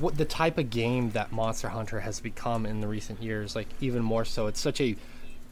[0.00, 3.68] what the type of game that Monster Hunter has become in the recent years, like
[3.80, 4.46] even more so.
[4.46, 4.96] It's such a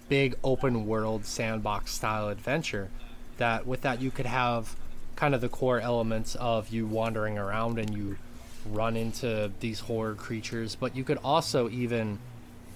[0.09, 2.91] big open world sandbox style adventure
[3.39, 4.77] that with that you could have
[5.17, 8.17] kind of the core elements of you wandering around and you
[8.67, 12.19] run into these horror creatures, but you could also even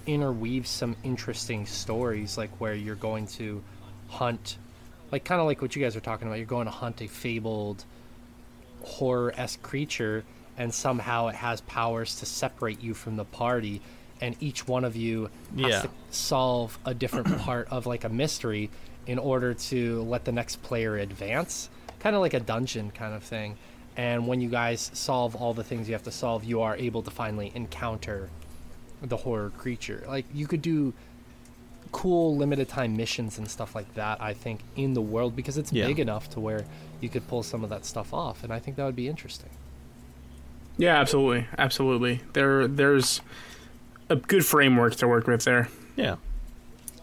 [0.05, 3.61] interweave some interesting stories like where you're going to
[4.07, 4.57] hunt
[5.11, 6.37] like kind of like what you guys are talking about.
[6.37, 7.83] You're going to hunt a fabled
[8.83, 10.23] horror-esque creature,
[10.57, 13.81] and somehow it has powers to separate you from the party,
[14.21, 15.23] and each one of you
[15.57, 15.81] has Yeah.
[15.81, 18.69] to solve a different part of like a mystery
[19.07, 23.23] in order to let the next player advance, kind of like a dungeon kind of
[23.23, 23.57] thing.
[23.97, 27.01] And when you guys solve all the things you have to solve, you are able
[27.03, 28.29] to finally encounter
[29.01, 30.03] the horror creature.
[30.07, 30.93] Like you could do
[31.91, 35.73] cool limited time missions and stuff like that i think in the world because it's
[35.73, 35.87] Yeah.
[35.87, 36.63] big enough to where
[37.01, 39.49] you could pull some of that stuff off and i think that would be interesting
[40.77, 42.21] Yeah, absolutely, absolutely.
[42.33, 43.21] There, there's
[44.07, 45.67] a good framework to work with there.
[45.95, 46.17] Yeah.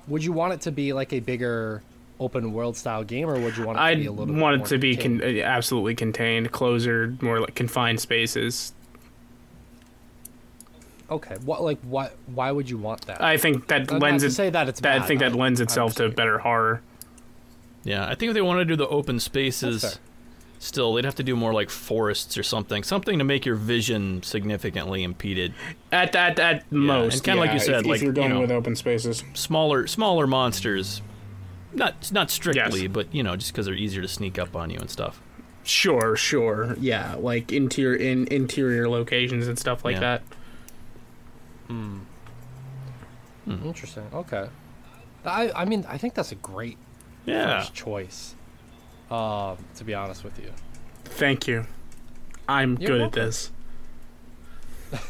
[0.07, 1.83] would you want it to be like a bigger
[2.19, 4.41] open world style game or would you want it to I be a little bit
[4.41, 5.39] want it more to be con- contained?
[5.41, 8.73] uh, absolutely contained, closer, more like confined spaces.
[11.11, 14.27] okay what like why why would you want that I think that Not- lends not
[14.27, 14.31] it.
[14.31, 16.83] to say that it's that, I think that I- lends itself to better horror.
[17.85, 18.05] Yeah.
[18.05, 20.01] I think if they want to do the open spaces,
[20.59, 22.83] still, they'd have to do more like forests or something.
[22.83, 25.55] Something to make your vision significantly impeded.
[25.93, 28.31] At at at most, and kinda like you said, if, like, if you're you going
[28.31, 29.23] know- with open spaces.
[29.35, 31.01] Smaller, smaller monsters.
[31.73, 32.91] Not not strictly, Yes.
[32.93, 35.21] but you know, just because they're easier to sneak up on you and stuff.
[35.63, 40.01] Sure, sure, yeah, like interior in interior locations and stuff like Yeah.
[40.01, 40.23] that.
[43.65, 44.49] interesting okay
[45.25, 46.77] i i mean i think that's a great
[47.25, 47.61] Yeah.
[47.61, 48.35] first choice
[49.11, 50.51] um to be honest with you
[51.05, 51.67] Thank you.
[52.49, 53.21] I'm You're good welcome.
[53.23, 53.51] at this.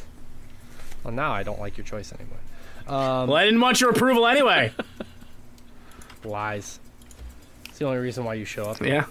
[1.05, 2.39] well now i don't like your choice anymore
[2.89, 4.73] um Well, I didn't want your approval anyway.
[6.25, 6.81] lies
[7.67, 9.05] it's the only reason why you show up yeah.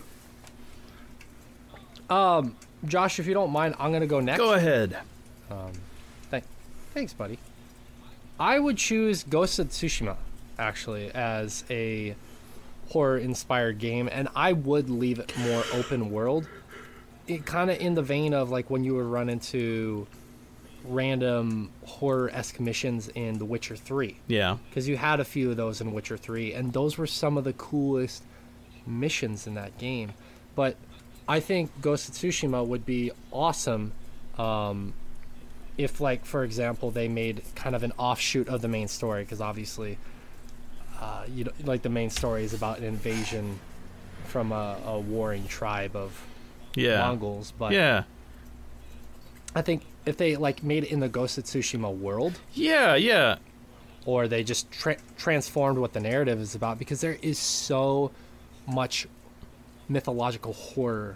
[2.09, 4.37] Um, Josh, if you don't mind, I'm gonna go next.
[4.37, 4.97] Go ahead.
[6.29, 6.43] Thank,
[6.93, 7.39] thanks, buddy.
[8.39, 10.17] I would choose Ghost of Tsushima
[10.59, 12.15] actually as a
[12.89, 16.47] horror-inspired game, and I would leave it more open world.
[17.27, 20.05] It kind of in the vein of like when you would run into
[20.87, 24.57] random horror-esque missions in The Witcher Three, Yeah.
[24.69, 27.43] because you had a few of those in Witcher 3, and those were some of
[27.43, 28.23] the coolest
[28.85, 30.13] missions in that game.
[30.55, 30.75] But
[31.27, 33.93] I think Ghost of Tsushima would be awesome
[34.37, 34.93] um,
[35.77, 39.41] if, like, for example, they made kind of an offshoot of the main story, because
[39.41, 39.97] obviously,
[40.99, 43.59] uh, you know, like the main story is about an invasion
[44.27, 46.19] from a, a warring tribe of
[46.75, 46.99] Yeah.
[46.99, 47.51] Mongols.
[47.57, 48.03] But Yeah.
[49.55, 52.95] I think if they like made it in the Ghost of Tsushima world, Yeah.
[52.95, 53.37] Yeah.
[54.05, 58.11] or they just tra- transformed what the narrative is about because there is so
[58.67, 59.07] much
[59.89, 61.15] mythological horror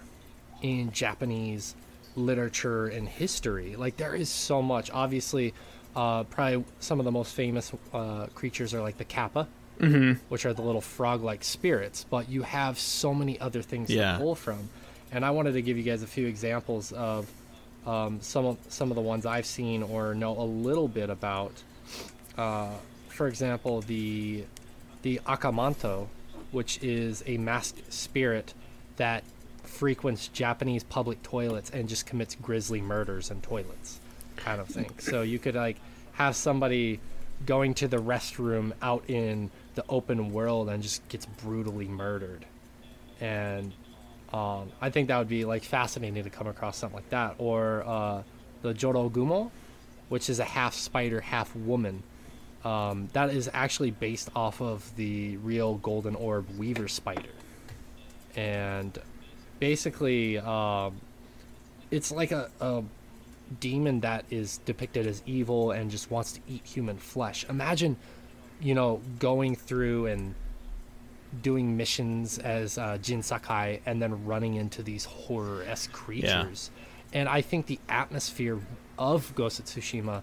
[0.62, 1.76] in Japanese
[2.16, 3.76] literature and history.
[3.76, 4.90] Like there is so much.
[4.92, 5.54] Obviously,
[5.96, 9.48] uh, probably some of the most famous uh, creatures are like the kappa,
[10.30, 12.06] which are the little frog-like spirits.
[12.10, 14.14] But you have so many other things Yeah.
[14.14, 14.70] to pull from,
[15.12, 17.30] and I wanted to give you guys a few examples of
[17.86, 21.54] um, some of some of the ones I've seen or know a little bit about
[22.38, 22.70] uh,
[23.20, 24.46] for example, the
[25.02, 26.08] the Aka Manto,
[26.52, 28.54] which is a masked spirit
[28.96, 29.26] that
[29.64, 34.00] frequents Japanese public toilets and just commits grisly murders in toilets,
[34.38, 34.90] kind of thing.
[35.00, 35.78] So you could like
[36.14, 37.02] have somebody
[37.46, 42.46] going to the restroom out in the open world and just gets brutally murdered,
[43.20, 43.74] and
[44.32, 47.36] um, I think that would be like fascinating to come across something like that.
[47.38, 48.24] Or uh,
[48.62, 49.52] the Jorogumo,
[50.10, 52.04] which is a half spider, half woman.
[52.64, 57.30] Um, that is actually based off of the real golden orb weaver spider,
[58.36, 58.98] and
[59.60, 61.00] basically, um,
[61.90, 62.84] it's like a, a
[63.62, 67.46] demon that is depicted as evil and just wants to eat human flesh.
[67.50, 67.96] Imagine,
[68.60, 70.36] you know, going through and
[71.42, 76.72] doing missions as uh, Jin Sakai and then running into these horror esque creatures.
[77.14, 78.60] And I think the atmosphere
[78.98, 80.22] of Ghost of Tsushima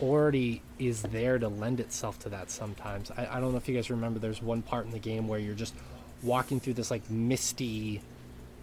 [0.00, 3.10] already is there to lend itself to that sometimes.
[3.10, 5.38] I, I don't know if you guys remember, there's one part in the game where
[5.38, 5.74] you're just
[6.22, 8.02] walking through this like misty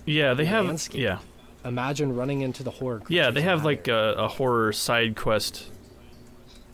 [0.05, 0.33] Yeah.
[0.33, 0.65] They have.
[0.65, 1.01] Landscape.
[1.01, 1.19] Yeah.
[1.65, 3.01] imagine running into the horror.
[3.07, 5.71] Yeah, they have like a, a horror side quest,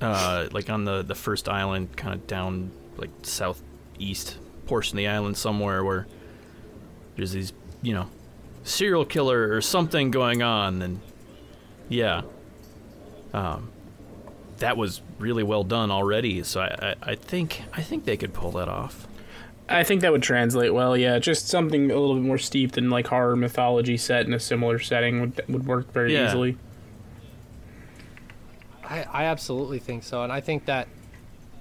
[0.01, 4.37] uh, like on the the first island, kind of down like southeast
[4.69, 6.05] portion of the island somewhere where
[7.15, 7.51] there's these,
[7.81, 8.07] you know,
[8.63, 11.01] serial killer or something going on, and
[11.89, 12.21] yeah,
[13.33, 13.71] um,
[14.59, 16.43] that was really well done already.
[16.43, 19.07] So I, I, I think I think they could pull that off.
[19.67, 20.95] I think that would translate well.
[20.97, 24.39] Yeah, just something a little bit more steeped in like horror mythology set in a
[24.39, 26.27] similar setting would would work very Yeah.
[26.27, 26.57] easily.
[28.83, 30.87] I, I absolutely think so, and I think that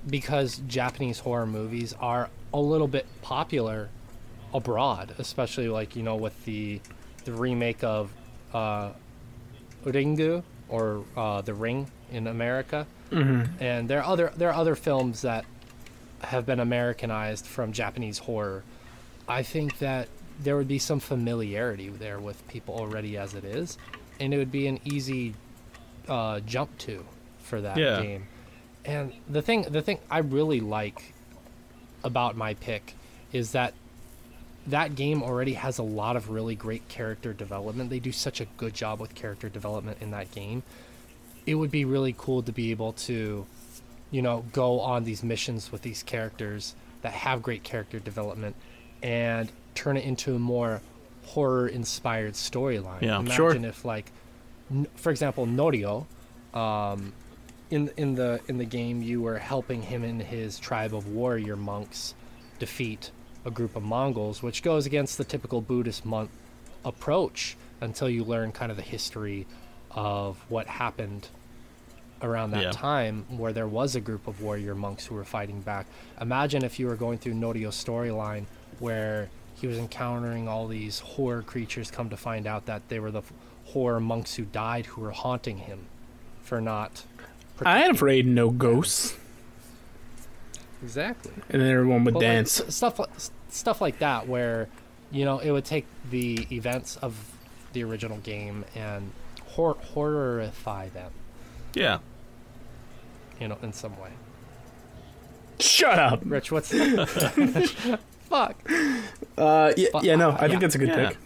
[0.08, 3.88] because Japanese horror movies are a little bit popular
[4.54, 6.80] abroad, especially like you know with the
[7.24, 8.10] the remake of
[8.54, 8.90] uh,
[9.84, 13.62] Ringu or uh, The Ring in America, Mm-hmm.
[13.62, 15.46] and there are other there are other films that
[16.20, 18.64] have been Americanized from Japanese horror.
[19.26, 20.08] I think that
[20.40, 23.78] there would be some familiarity there with people already as it is,
[24.20, 25.34] and it would be an easy
[26.06, 27.04] uh, jump to
[27.38, 28.02] for that Yeah.
[28.02, 28.26] game.
[28.84, 31.14] And the thing the thing I really like
[32.04, 32.94] about my pick
[33.32, 33.74] is that
[34.66, 37.90] that game already has a lot of really great character development.
[37.90, 40.62] They do such a good job with character development in that game.
[41.46, 43.46] It would be really cool to be able to,
[44.10, 48.56] you know, go on these missions with these characters that have great character development
[49.02, 50.82] and turn it into a more
[51.24, 53.00] horror inspired storyline.
[53.00, 53.54] Yeah, Imagine sure.
[53.54, 54.12] if like
[54.96, 56.06] for example, Norio,
[56.54, 57.12] um,
[57.70, 61.56] in in the in the game, you were helping him and his tribe of warrior
[61.56, 62.14] monks
[62.58, 63.10] defeat
[63.44, 66.30] a group of Mongols, which goes against the typical Buddhist monk
[66.84, 69.46] approach until you learn kind of the history
[69.90, 71.28] of what happened
[72.20, 72.70] around that Yeah.
[72.72, 75.86] time where there was a group of warrior monks who were fighting back.
[76.20, 78.46] Imagine if you were going through Norio's storyline
[78.80, 83.10] where he was encountering all these horror creatures come to find out that they were
[83.12, 83.32] the f-
[83.66, 85.86] horror monks who died who were haunting him
[86.42, 87.04] for not
[87.66, 89.16] I ain't afraid of no ghosts.
[90.82, 92.60] exactly And then everyone would But, dance.
[92.60, 93.10] s- stuff like
[93.50, 94.68] stuff like that where
[95.10, 97.14] you know it would take the events of
[97.72, 99.10] the original game and
[99.46, 101.10] hor- horrify them
[101.74, 101.98] Yeah.
[103.40, 104.10] you know in some way
[105.60, 106.20] Shut up.
[106.24, 108.56] rich what's the fuck
[109.36, 110.58] Uh, yeah, But, yeah, no, uh, I think yeah.
[110.60, 111.08] that's a good Yeah.
[111.08, 111.16] pick.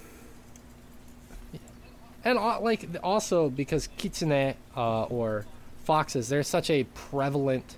[2.25, 5.45] and uh, like also because kitsune uh, or
[5.85, 7.77] foxes they're such a prevalent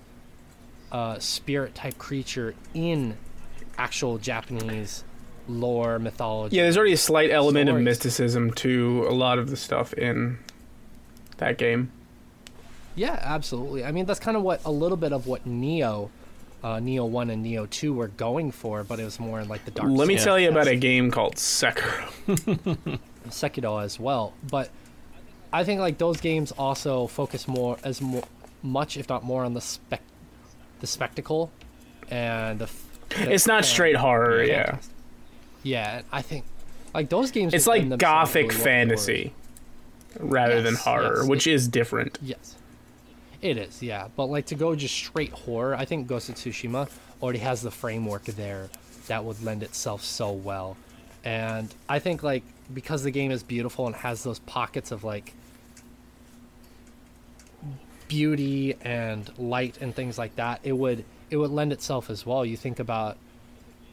[0.91, 3.17] uh, spirit type creature in
[3.77, 5.03] actual japanese
[5.47, 9.57] lore mythology Yeah, there's already a slight element of mysticism to a lot of the
[9.57, 10.39] stuff in
[11.37, 11.91] that game.
[12.95, 13.83] Yeah, absolutely.
[13.83, 16.09] I mean, that's kind of what a little bit of what Nioh,
[16.63, 19.65] uh, Nioh One and Nioh Two were going for, but it was more in like
[19.65, 19.89] the dark.
[19.91, 22.09] Let me tell you about a game called Sekiro.
[23.29, 24.69] Sekiro as well, but
[25.55, 28.23] I think like those games also focus more as mo-
[28.61, 30.01] much, if not more, on the spec,
[30.81, 31.49] the spectacle,
[32.09, 32.65] and the.
[32.65, 34.77] f- the It's not straight horror, yeah.
[35.63, 36.43] Yeah, I think
[36.93, 37.53] like those games.
[37.53, 39.33] It's like gothic really fantasy
[40.19, 42.19] rather than horror, yes, which it- is different.
[42.21, 42.55] Yes.
[43.41, 44.07] It is, yeah.
[44.15, 46.89] But like to go just straight horror, I think Ghost of Tsushima
[47.21, 48.69] already has the framework there
[49.07, 50.77] that would lend itself so well.
[51.23, 55.33] And I think like because the game is beautiful and has those pockets of like
[58.07, 62.45] beauty and light and things like that, it would it would lend itself as well.
[62.45, 63.17] You think about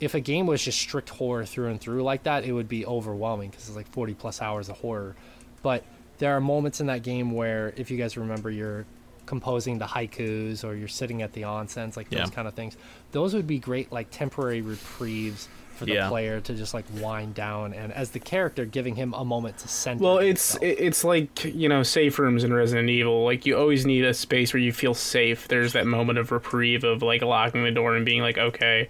[0.01, 2.85] if a game was just strict horror through and through like that, it would be
[2.85, 5.15] overwhelming because it's like 40 plus hours of horror.
[5.63, 5.85] But
[6.19, 8.85] there are moments in that game where, if you guys remember, you're
[9.27, 12.27] composing the haikus or you're sitting at the onsens, like those Yeah.
[12.27, 12.77] kind of things.
[13.13, 16.09] Those would be great, like temporary reprieves for the Yeah.
[16.09, 19.69] player to just like wind down, and as the character, giving him a moment to
[19.69, 20.03] center.
[20.05, 20.79] Well, it's himself.
[20.81, 23.25] it's like you know safe rooms in Resident Evil.
[23.25, 25.49] Like you always need a space where you feel safe.
[25.49, 28.89] There's that moment of reprieve of like locking the door and being like, okay,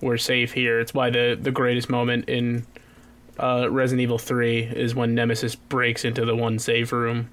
[0.00, 0.80] we're safe here.
[0.80, 2.66] It's why the the greatest moment in
[3.38, 7.30] uh, Resident Evil Three is when Nemesis breaks into the one safe room,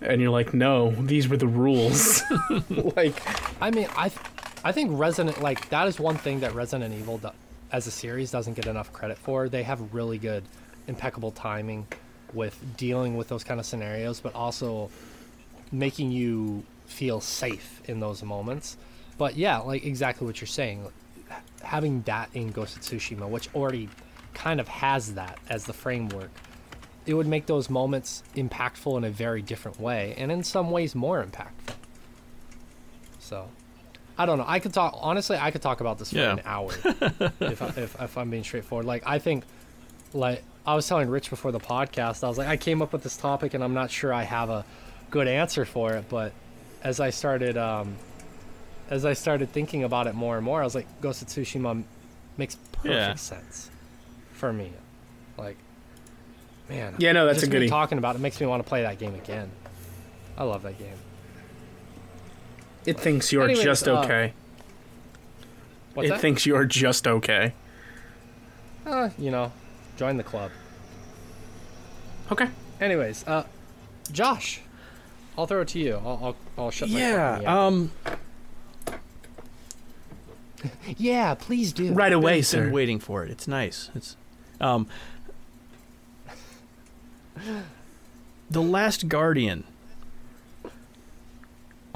[0.00, 2.22] and you're like, no, these were the rules.
[2.96, 3.14] like
[3.62, 4.20] I mean, I, th-
[4.64, 7.30] I think Resident like that is one thing that Resident Evil do-
[7.72, 9.48] as a series doesn't get enough credit for.
[9.48, 10.44] They have really good,
[10.86, 11.86] impeccable timing
[12.32, 14.90] with dealing with those kind of scenarios, but also
[15.72, 18.76] making you feel safe in those moments.
[19.18, 20.86] But yeah, like exactly what you're saying,
[21.62, 23.88] having that in Ghost of Tsushima, which already
[24.34, 26.30] kind of has that as the framework,
[27.06, 30.94] it would make those moments impactful in a very different way, and in some ways
[30.94, 31.74] more impactful.
[33.18, 33.48] So,
[34.18, 34.44] I don't know.
[34.46, 35.36] I could talk honestly.
[35.36, 36.32] I could talk about this for Yeah.
[36.32, 36.70] an hour
[37.40, 38.86] if, I, if if I'm being straightforward.
[38.86, 39.44] Like I think,
[40.14, 43.02] like I was telling Rich before the podcast, I was like, I came up with
[43.02, 44.64] this topic and I'm not sure I have a
[45.10, 46.32] good answer for it, but
[46.82, 47.96] as I started, um,
[48.90, 51.84] as I started thinking about it more and more, I was like, Ghost of Tsushima
[52.36, 53.14] makes perfect Yeah.
[53.14, 53.70] sense
[54.32, 54.72] for me.
[55.36, 55.56] Like,
[56.68, 56.94] man.
[56.98, 57.68] Yeah, no, that's just a me goodie.
[57.68, 59.50] Talking about it makes me want to play that game again.
[60.38, 60.96] I love that game.
[62.86, 64.32] It thinks you're Anyways, just uh, okay.
[65.94, 66.20] What's it that?
[66.20, 67.52] thinks you're just okay.
[68.86, 69.50] uh, you know,
[69.96, 70.50] join the club.
[72.30, 72.48] Okay.
[72.80, 73.44] Anyways, uh,
[74.12, 74.60] Josh,
[75.38, 75.94] I'll throw it to you.
[76.04, 77.32] I'll I'll, I'll shut my Yeah.
[77.34, 77.48] fucking.
[77.48, 77.92] Um.
[80.96, 81.92] yeah, please do.
[81.92, 82.64] Right away, been, sir.
[82.64, 83.30] been waiting for it.
[83.30, 83.90] It's nice.
[83.94, 84.16] It's
[84.60, 84.86] um
[88.50, 89.64] The Last Guardian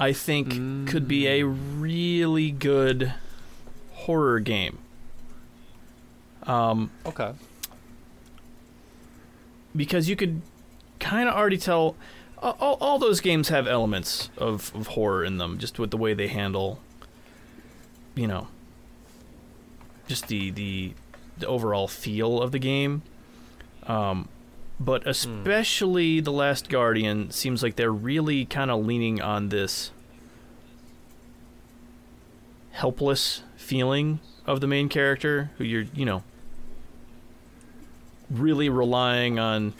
[0.01, 3.13] I think could be a really good
[3.91, 4.79] horror game.
[6.43, 7.33] Um Okay.
[9.75, 10.41] because you could
[10.99, 11.95] kind of already tell
[12.41, 15.97] all, all, all those games have elements of, of horror in them just with the
[15.97, 16.79] way they handle
[18.15, 18.47] you know
[20.07, 20.93] just the the,
[21.37, 23.03] the overall feel of the game
[23.87, 24.27] um,
[24.85, 29.91] but especially the last guardian seems like they're really kind of leaning on this
[32.71, 36.23] helpless feeling of the main character who you're you know
[38.31, 39.73] really relying on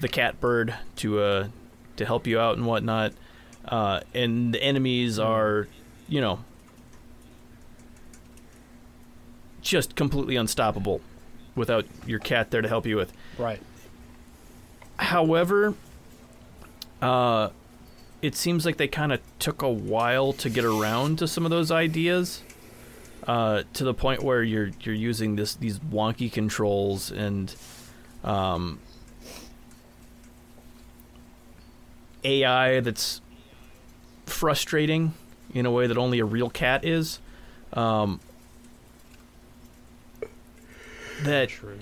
[0.00, 1.48] the catbird to uh
[1.94, 3.12] to help you out and whatnot.
[3.64, 5.68] Uh and the enemies are
[6.08, 6.40] you know
[9.60, 11.00] just completely unstoppable
[11.54, 13.12] without your cat there to help you with.
[13.38, 13.62] Right.
[15.02, 15.74] However,
[17.00, 17.48] uh,
[18.22, 21.50] it seems like they kind of took a while to get around to some of
[21.50, 22.40] those ideas,
[23.26, 27.52] uh, to the point where you're you're using this these wonky controls and
[28.22, 28.78] um,
[32.22, 33.20] AI that's
[34.26, 35.14] frustrating
[35.52, 37.18] in a way that only a real cat is.
[37.72, 38.20] Um,
[41.24, 41.76] that True.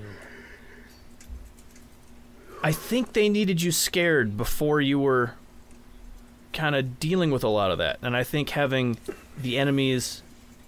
[2.63, 5.35] I think they needed you scared before you were
[6.53, 7.99] kind of dealing with a lot of that.
[8.03, 8.99] And I think having
[9.39, 10.23] the enemies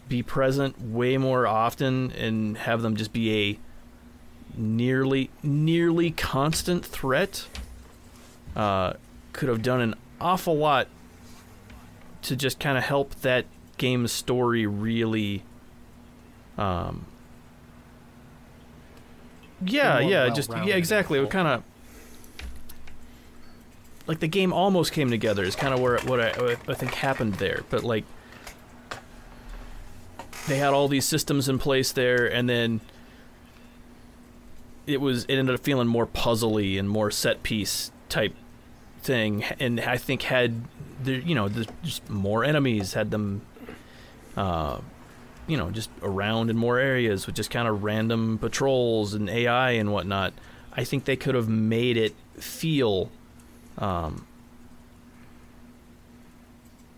[0.08, 3.58] be present way more often and have them just be a
[4.58, 7.46] nearly nearly constant threat
[8.54, 8.92] uh,
[9.32, 10.88] could have done an awful lot
[12.22, 13.46] to just kind of help that
[13.78, 15.42] game's story really
[16.58, 17.06] um
[19.64, 21.62] yeah yeah just yeah exactly it kind of
[24.06, 26.94] like the game almost came together is kind of where what I, what I think
[26.94, 28.04] happened there but like
[30.48, 32.80] they had all these systems in place there and then
[34.86, 38.34] it was it ended up feeling more puzzly and more set piece type
[39.02, 40.64] thing and I think had
[41.02, 43.42] the you know the, just more enemies had them
[44.36, 44.78] uh
[45.46, 49.72] you know just around in more areas with just kind of random patrols and AI
[49.72, 50.32] and whatnot.
[50.74, 53.10] I think they could have made it feel
[53.78, 54.26] um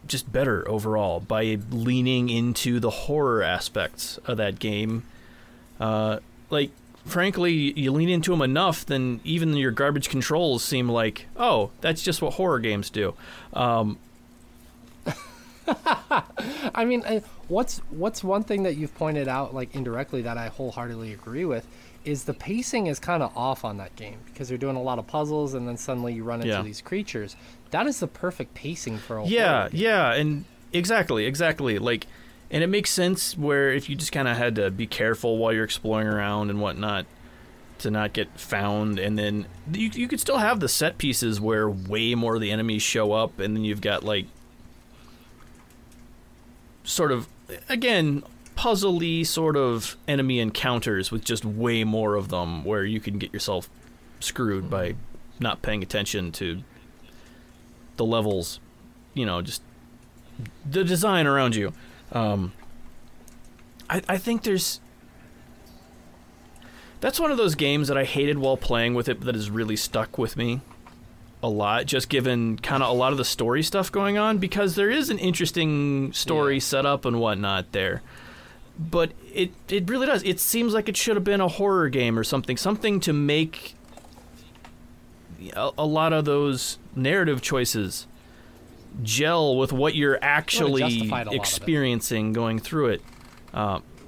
[0.06, 5.02] just better overall by leaning into the horror aspects of that game
[5.80, 6.18] uh
[6.50, 6.70] like
[7.04, 12.02] frankly, you lean into them enough, then even your garbage controls seem like, oh, that's
[12.02, 13.14] just what horror games do.
[13.52, 13.98] Um,
[16.74, 20.48] I mean, I, what's what's one thing that you've pointed out, like indirectly, that I
[20.48, 21.66] wholeheartedly agree with,
[22.04, 24.98] is the pacing is kind of off on that game because you're doing a lot
[24.98, 26.62] of puzzles and then suddenly you run into Yeah.
[26.62, 27.34] these creatures.
[27.70, 29.80] That is the perfect pacing for a yeah, game.
[29.80, 31.78] yeah, and exactly, exactly.
[31.78, 32.06] Like,
[32.50, 35.52] and it makes sense where if you just kind of had to be careful while
[35.52, 37.06] you're exploring around and whatnot
[37.78, 41.68] to not get found, and then you you could still have the set pieces where
[41.68, 44.26] way more of the enemies show up, and then you've got like
[46.84, 47.26] sort of
[47.68, 48.22] again
[48.56, 53.32] puzzly sort of enemy encounters with just way more of them where you can get
[53.32, 53.68] yourself
[54.20, 54.94] screwed by
[55.40, 56.62] not paying attention to
[57.96, 58.60] the levels
[59.12, 59.62] you know just
[60.68, 61.72] the design around you.
[62.12, 62.52] Um
[63.88, 64.80] i i think there's
[67.00, 69.76] that's one of those games that i hated while playing with it that has really
[69.76, 70.60] stuck with me
[71.44, 74.74] a lot just given kind of a lot of the story stuff going on because
[74.76, 76.60] there is an interesting story Yeah.
[76.60, 78.00] set up and whatnot there
[78.78, 82.18] but it it really does it seems like it should have been a horror game
[82.18, 83.74] or something something to make
[85.54, 88.06] a, a lot of those narrative choices
[89.02, 91.36] gel with what you're actually justified a lot of it.
[91.36, 93.02] experiencing going through it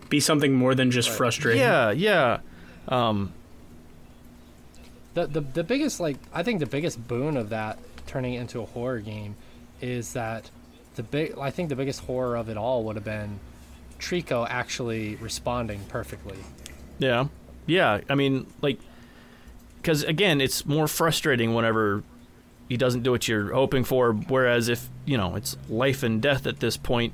[0.08, 1.18] Be something more than just Right.
[1.18, 1.60] frustrating.
[1.62, 2.38] yeah, yeah.
[2.88, 3.32] Um,
[5.16, 8.60] the, the the biggest like I think the biggest boon of that turning it into
[8.60, 9.34] a horror game
[9.80, 10.50] is that
[10.94, 13.40] the big I think the biggest horror of it all would have been
[13.98, 16.36] Trico actually responding perfectly.
[16.98, 17.28] Yeah.
[17.66, 18.00] Yeah.
[18.08, 18.78] I mean, like,
[19.76, 22.02] because again, it's more frustrating whenever
[22.68, 24.12] he doesn't do what you're hoping for.
[24.12, 27.12] Whereas if, you know, it's life and death at this point,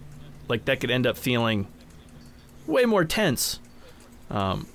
[0.49, 1.67] like, that could end up feeling
[2.67, 3.61] way more tense.
[4.31, 4.67] Um,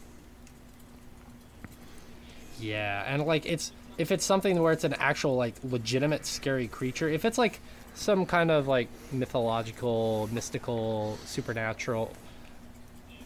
[2.59, 7.09] Yeah, and like it's if it's something where it's an actual like legitimate scary creature,
[7.09, 7.59] if it's like
[7.95, 12.13] some kind of like mythological, mystical, supernatural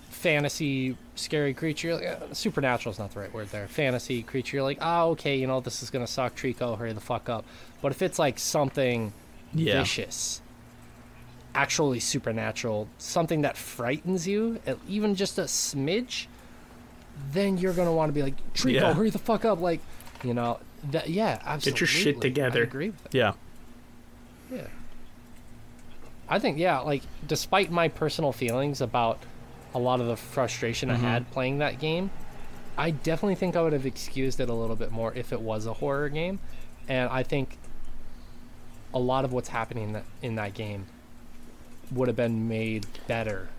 [0.10, 3.68] fantasy scary creature, like, uh, supernatural is not the right word there.
[3.68, 6.36] Fantasy creature, you're like, oh, okay, you know, this is gonna suck.
[6.36, 7.46] Trico, hurry the fuck up.
[7.82, 9.14] But if it's like something
[9.54, 9.80] Yeah.
[9.80, 10.42] vicious,
[11.56, 16.28] actually supernatural, something that frightens you, even just a smidge,
[17.32, 18.94] then you're gonna want to be like, Trico, Yeah.
[18.94, 19.80] hurry the fuck up, like,
[20.24, 20.60] you know,
[20.92, 21.72] that yeah, absolutely.
[21.72, 22.60] Get your shit together.
[22.62, 23.14] I agree with that.
[23.14, 23.34] yeah.
[24.52, 24.68] Yeah.
[26.30, 29.20] I think yeah, like despite my personal feelings about
[29.74, 30.94] a lot of the frustration Mhm.
[30.94, 32.10] I had playing that game,
[32.78, 35.66] I definitely think I would have excused it a little bit more if it was
[35.66, 36.40] a horror game,
[36.88, 37.58] and I think
[38.94, 40.86] a lot of what's happening in that, in that game
[41.92, 43.50] would have been made better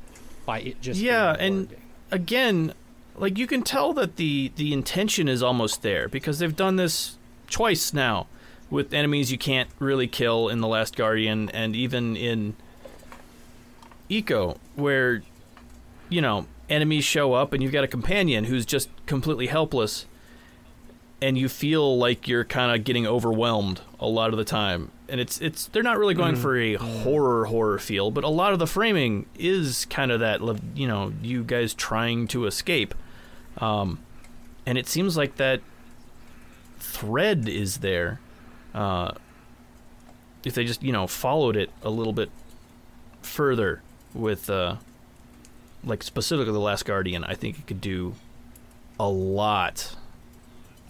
[0.46, 1.78] by it just being Yeah, a and- game.
[2.10, 2.74] again,
[3.16, 7.18] like you can tell that the the intention is almost there because they've done this
[7.50, 8.26] twice now
[8.70, 12.56] with enemies you can't really kill in the Last Guardian and even in
[14.10, 15.22] Ico where
[16.08, 20.06] you know enemies show up and you've got a companion who's just completely helpless
[21.20, 24.90] and you feel like you're kind of getting overwhelmed a lot of the time.
[25.08, 26.38] And it's it's they're not really going mm.
[26.38, 30.40] for a horror horror feel but a lot of the framing is kind of that
[30.74, 32.94] you know you guys trying to escape
[33.58, 33.98] um,
[34.66, 35.60] and it seems like that
[36.78, 38.20] thread is there
[38.74, 39.12] uh,
[40.44, 42.30] if they just you know followed it a little bit
[43.22, 43.82] further
[44.14, 44.76] with uh,
[45.84, 48.14] like specifically the last guardian i think it could do
[48.98, 49.94] a lot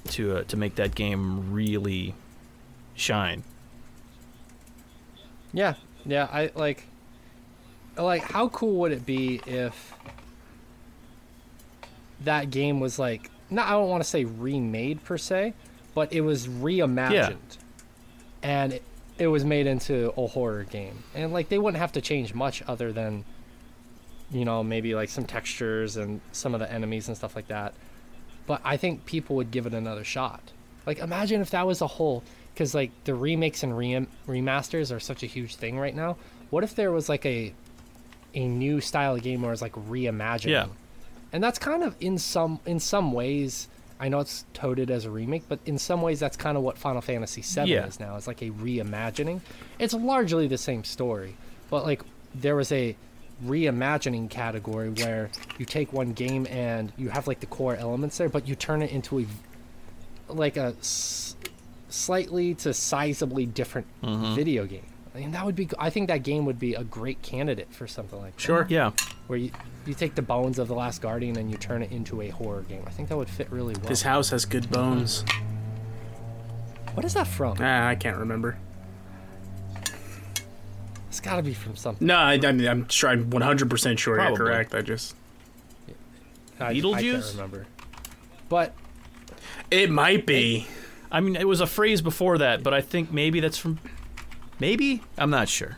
[0.08, 2.14] to uh, to make that game really
[2.94, 3.42] shine
[5.52, 6.28] Yeah, yeah.
[6.32, 6.86] I like,
[7.96, 9.94] like, how cool would it be if
[12.24, 15.54] that game was like, no, I don't want to say remade per se,
[15.94, 17.58] but it was reimagined,
[18.42, 18.82] and it,
[19.18, 22.62] it was made into a horror game, and like they wouldn't have to change much
[22.66, 23.24] other than,
[24.30, 27.74] you know, maybe like some textures and some of the enemies and stuff like that.
[28.46, 30.40] But I think people would give it another shot.
[30.86, 34.98] Like, imagine if that was a whole, because like the remakes and re- remasters are
[34.98, 36.16] such a huge thing right now.
[36.50, 37.54] What if there was like a,
[38.34, 40.48] a new style of game where it's like reimagining?
[40.48, 40.66] Yeah.
[41.32, 43.68] And that's kind of in some in some ways.
[44.00, 46.76] I know it's touted as a remake, but in some ways that's kind of what
[46.76, 47.86] Final Fantasy VII Yeah.
[47.86, 48.16] is now.
[48.16, 49.40] It's like a reimagining.
[49.78, 51.36] It's largely the same story,
[51.70, 52.02] but like
[52.34, 52.96] there was a
[53.46, 58.28] reimagining category where you take one game and you have like the core elements there,
[58.28, 59.26] but you turn it into a
[60.32, 61.36] like a s-
[61.88, 64.34] slightly to sizably different Mm-hmm.
[64.34, 64.86] video game.
[65.14, 65.68] I mean, that would be.
[65.78, 68.40] I think that game would be a great candidate for something like that.
[68.42, 68.66] Sure.
[68.70, 68.92] yeah
[69.26, 69.50] Where you
[69.86, 72.62] you take the bones of the Last Guardian and you turn it into a horror
[72.62, 72.82] game.
[72.86, 73.88] I think that would fit really well.
[73.88, 75.24] This house has good bones.
[76.94, 77.58] what is that from?
[77.60, 78.56] Ah, I can't remember.
[81.08, 82.06] It's got to be from something.
[82.06, 83.10] No, I, I mean, I'm sure.
[83.10, 84.74] I'm 100 percent sure you're correct.
[84.74, 85.14] I just.
[86.58, 87.00] I, I Beetlejuice?
[87.22, 87.66] can't remember.
[88.48, 88.72] But
[89.70, 90.66] It might be.
[91.10, 93.78] i mean it was a phrase before that but i think maybe that's from
[94.62, 95.76] maybe i'm not sure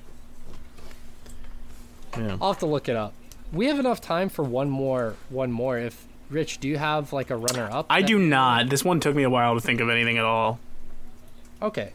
[2.16, 3.12] yeah I'll have to look it up.
[3.52, 5.16] We have enough time for one more.
[5.30, 5.78] One more.
[5.78, 7.86] If Rich, do you have like a runner up?
[7.90, 8.68] I do not.
[8.68, 10.60] This one took me a while to think of anything at all.
[11.60, 11.90] Okay.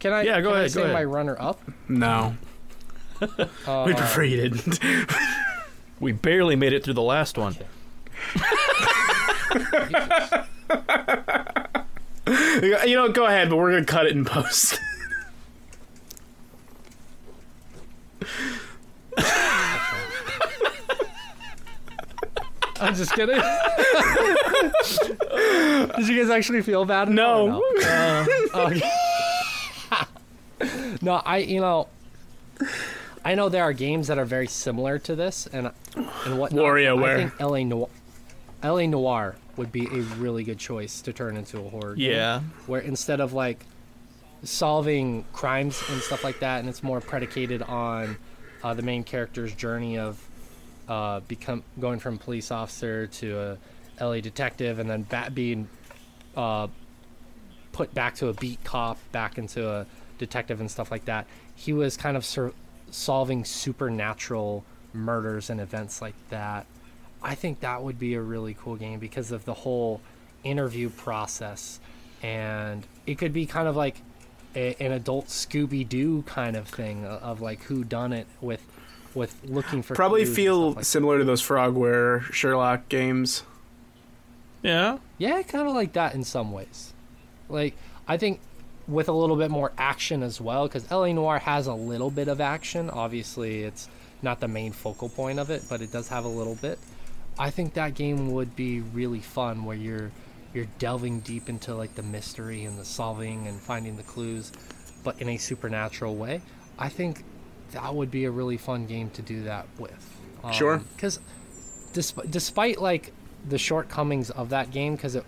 [0.00, 0.22] Can I?
[0.22, 0.94] Yeah, go can I ahead, say go ahead.
[0.94, 1.60] my runner up.
[1.88, 2.36] No.
[3.66, 4.80] Uh, We'd prefer you didn't.
[6.00, 7.52] we barely made it through the last one
[12.86, 14.80] you know, go ahead, but we're gonna cut it in post.
[22.80, 23.36] I'm just kidding.
[25.96, 27.10] Did you guys actually feel bad?
[27.10, 27.46] No.
[27.46, 27.62] No?
[27.84, 28.80] Uh, okay.
[31.02, 31.88] no, I you know,
[33.24, 35.70] I know there are games that are very similar to this, and
[36.24, 37.16] and what WarioWare.
[37.16, 37.88] I think LA Noir,
[38.62, 41.94] LA Noir would be a really good choice to turn into a horror.
[41.94, 43.66] game, yeah where instead of like
[44.42, 48.16] solving crimes and stuff like that, and it's more predicated on
[48.62, 50.22] uh, the main character's journey of
[50.88, 53.38] uh, become going from police officer to
[54.00, 55.68] a LA detective, and then bat being
[56.36, 56.66] uh,
[57.72, 59.86] put back to a beat cop, back into a
[60.18, 61.26] detective and stuff like that.
[61.54, 62.54] He was kind of sur-
[62.90, 66.66] solving supernatural murders and events like that.
[67.22, 70.00] I think that would be a really cool game because of the whole
[70.42, 71.78] interview process,
[72.22, 74.00] and it could be kind of like
[74.54, 78.62] a, an adult Scooby Doo kind of thing of, of like who done it with
[79.14, 83.42] with looking for Probably clues and feel stuff like similar to those Frogware Sherlock games.
[84.62, 84.98] Yeah.
[85.18, 86.92] Yeah, kind of like that in some ways.
[87.48, 87.74] Like,
[88.06, 88.40] I think
[88.86, 92.28] with a little bit more action as well, because LA Noir has a little bit
[92.28, 92.90] of action.
[92.90, 93.88] Obviously, it's
[94.22, 96.78] not the main focal point of it, but it does have a little bit.
[97.38, 100.10] I think that game would be really fun, where you're
[100.52, 104.52] you're delving deep into like the mystery and the solving and finding the clues,
[105.04, 106.40] but in a supernatural way.
[106.78, 107.24] I think
[107.72, 110.18] that would be a really fun game to do that with.
[110.42, 110.78] Um, sure.
[110.96, 111.20] Because
[111.92, 113.12] despite, despite like
[113.48, 115.24] the shortcomings of that game because it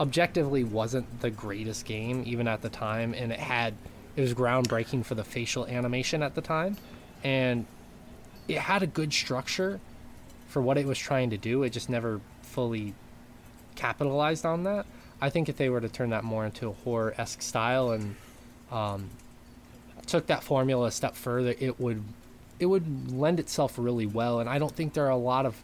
[0.00, 3.74] objectively wasn't the greatest game even at the time and it had
[4.16, 6.76] it was groundbreaking for the facial animation at the time
[7.22, 7.66] and
[8.48, 9.80] it had a good structure
[10.48, 12.94] for what it was trying to do it just never fully
[13.74, 14.86] capitalized on that
[15.20, 18.16] i think if they were to turn that more into a horror-esque style and
[18.70, 19.10] um,
[20.06, 22.02] took that formula a step further it would
[22.58, 25.56] it would lend itself really well and i don't think there are a lot of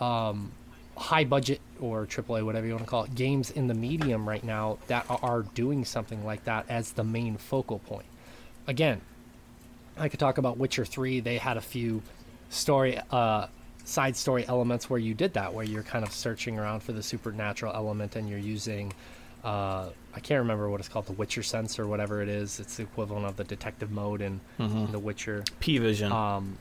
[0.00, 0.52] um,
[1.00, 4.44] high budget or AAA, whatever you want to call it, games in the medium right
[4.44, 8.06] now that are doing something like that as the main focal point.
[8.66, 9.00] Again,
[9.96, 11.20] I could talk about Witcher 3.
[11.20, 12.02] They had a few
[12.50, 13.46] story, uh,
[13.90, 17.02] side story elements where you did that, where you're kind of searching around for the
[17.02, 18.92] supernatural element and you're using,
[19.44, 22.60] uh, I can't remember what it's called, the Witcher sense or whatever it is.
[22.60, 26.12] It's the equivalent of the detective mode in, in The Witcher P Vision.
[26.12, 26.56] um,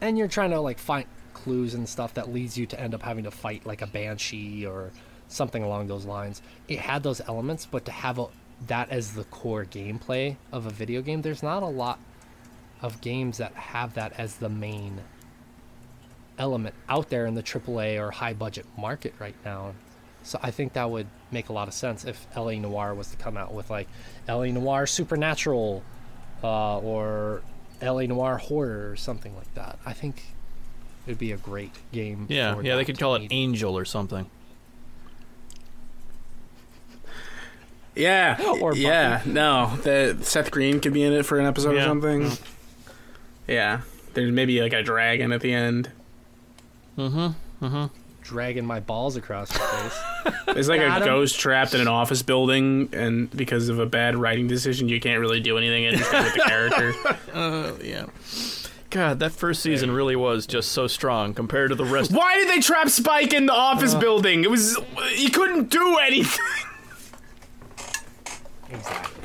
[0.00, 1.04] and you're trying to like find
[1.34, 4.64] clues and stuff that leads you to end up having to fight like a banshee
[4.66, 4.90] or
[5.28, 6.40] something along those lines.
[6.68, 8.26] It had those elements, but to have a,
[8.68, 11.98] that as the core gameplay of a video game, there's not a lot
[12.80, 15.00] of games that have that as the main
[16.40, 19.74] element out there in the AAA or high budget market right now.
[20.22, 23.16] So I think that would make a lot of sense if LA Noir was to
[23.16, 23.88] come out with like
[24.28, 25.82] LA Noir Supernatural
[26.42, 27.42] uh, or
[27.80, 29.78] LA Noir Horror or something like that.
[29.86, 30.16] I think
[31.06, 32.26] it would be a great game.
[32.28, 33.38] yeah, for yeah, they could call it medium.
[33.50, 34.28] Angel or something.
[37.94, 41.82] Yeah, Or yeah, no, the Seth Green could be in it for an episode Yeah.
[41.82, 42.30] or something.
[43.48, 43.80] Yeah,
[44.14, 45.90] there's maybe like a dragon at the end.
[48.22, 50.00] Dragging my balls across your face.
[50.48, 51.08] it's like Got a 'em.
[51.08, 55.20] ghost trapped in an office building, and because of a bad writing decision, you can't
[55.20, 56.94] really do anything interesting with the character.
[57.32, 58.06] Uh, yeah.
[58.90, 62.12] God, that first season really was just so strong compared to the rest.
[62.12, 64.42] Why did they trap Spike in the office building?
[64.44, 64.76] It was
[65.14, 66.44] he couldn't do anything.
[68.70, 69.24] exactly.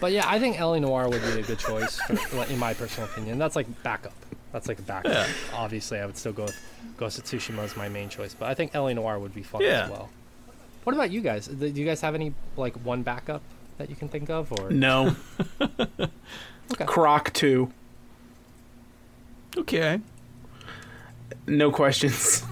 [0.00, 3.08] But yeah, I think LA Noir would be a good choice, for, in my personal
[3.08, 3.38] opinion.
[3.38, 4.12] That's like backup.
[4.52, 5.12] That's like a backup.
[5.12, 5.26] Yeah.
[5.54, 6.58] Obviously, I would still go with
[6.96, 9.60] Ghost of Tsushima as my main choice, but I think LA Noir would be fun
[9.62, 9.84] Yeah.
[9.84, 10.08] as well.
[10.84, 11.46] What about you guys?
[11.48, 13.42] Do you guys have any like one backup
[13.76, 15.14] that you can think of, or No.
[16.70, 16.84] Okay.
[16.84, 17.72] Croc two.
[19.56, 20.00] Okay.
[21.46, 22.44] No questions.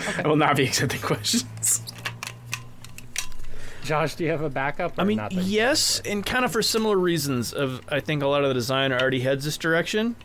[0.00, 0.22] Okay.
[0.24, 1.82] I will not be accepting questions.
[3.84, 4.16] Josh?
[4.16, 4.94] Do you have a backup?
[4.98, 7.52] I mean, not that you- yes, and kind of for similar reasons.
[7.52, 10.16] Of I think a lot of the design already heads this direction.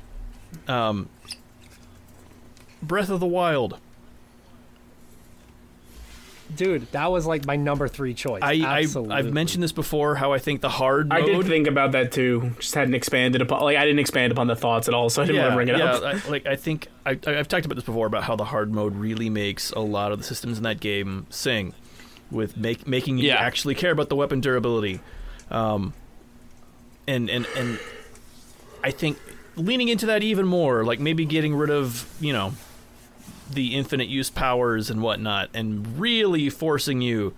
[0.68, 1.10] Um,
[2.82, 3.78] Breath of the Wild.
[6.56, 8.42] dude, that was like my number three choice.
[8.44, 9.16] I, I Absolutely.
[9.16, 10.16] I've mentioned this before.
[10.16, 11.22] How I think the hard mode.
[11.22, 12.52] I did think about that too.
[12.60, 13.62] Just hadn't expanded upon.
[13.62, 15.68] Like I didn't expand upon the thoughts at all, so I didn't want to bring
[15.70, 16.04] it yeah, up.
[16.04, 18.74] I, like I think I, I- I've talked about this before about how the hard
[18.74, 21.74] mode really makes a lot of the systems in that game sing,
[22.30, 23.36] with make, making you Yeah.
[23.36, 25.00] actually care about the weapon durability,
[25.50, 25.94] um,
[27.08, 27.80] and and and
[28.84, 29.18] I think
[29.56, 32.54] leaning into that even more, like maybe getting rid of you know
[33.50, 37.34] the infinite use powers and whatnot, and really forcing you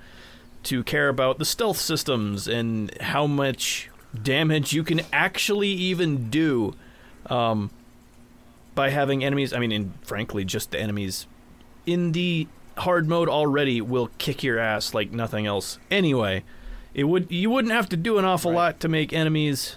[0.64, 3.89] to care about the stealth systems and how much
[4.22, 6.74] damage you can actually even do
[7.30, 7.70] um,
[8.76, 9.51] by having enemies.
[9.53, 11.28] I mean, and frankly, just the enemies
[11.86, 12.47] in the
[12.78, 15.80] hard mode already will kick your ass like nothing else.
[15.91, 16.43] Anyway,
[16.93, 18.57] it would you wouldn't have to do an awful Right.
[18.57, 19.76] lot to make enemies,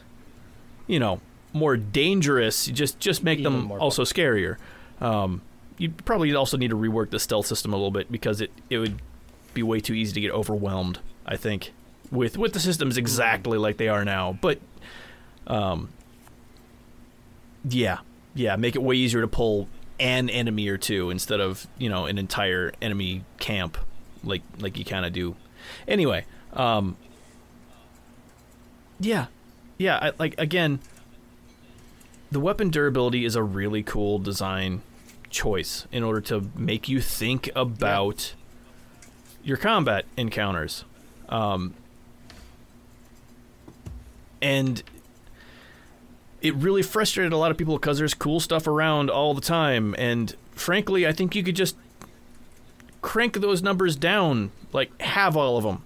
[0.87, 1.20] you know,
[1.57, 2.68] more dangerous.
[2.68, 4.57] You just just make Even them also scarier.
[5.00, 5.42] Um,
[5.78, 8.78] you probably also need to rework the stealth system a little bit because it it
[8.78, 9.00] would
[9.54, 11.00] be way too easy to get overwhelmed.
[11.26, 11.72] I think
[12.11, 14.59] with with the systems exactly like they are now, but
[15.46, 15.88] um,
[17.68, 17.98] yeah,
[18.34, 22.07] yeah, make it way easier to pull an enemy or two instead of you know
[22.07, 23.78] an entire enemy camp
[24.22, 25.36] like like you kind of do.
[25.88, 26.96] Anyway, Um,
[29.00, 29.26] yeah,
[29.78, 29.98] yeah.
[30.00, 30.80] I, like again,
[32.30, 34.82] the weapon durability is a really cool design
[35.30, 38.34] choice in order to make you think about
[39.42, 40.84] your combat encounters.
[41.28, 41.74] Um,
[44.42, 44.82] and
[46.42, 49.94] it really frustrated a lot of people because there's cool stuff around all the time.
[49.98, 51.76] And frankly, I think you could just
[53.02, 55.82] crank those numbers down, like have all of them,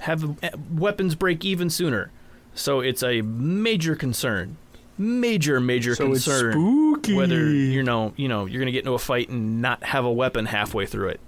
[0.00, 0.36] have
[0.72, 2.10] weapons break even sooner.
[2.54, 4.56] So it's a major concern,
[5.02, 7.14] major major So it's concern spooky.
[7.14, 10.12] whether you know you know you're gonna get into a fight and not have a
[10.12, 11.20] weapon halfway through it,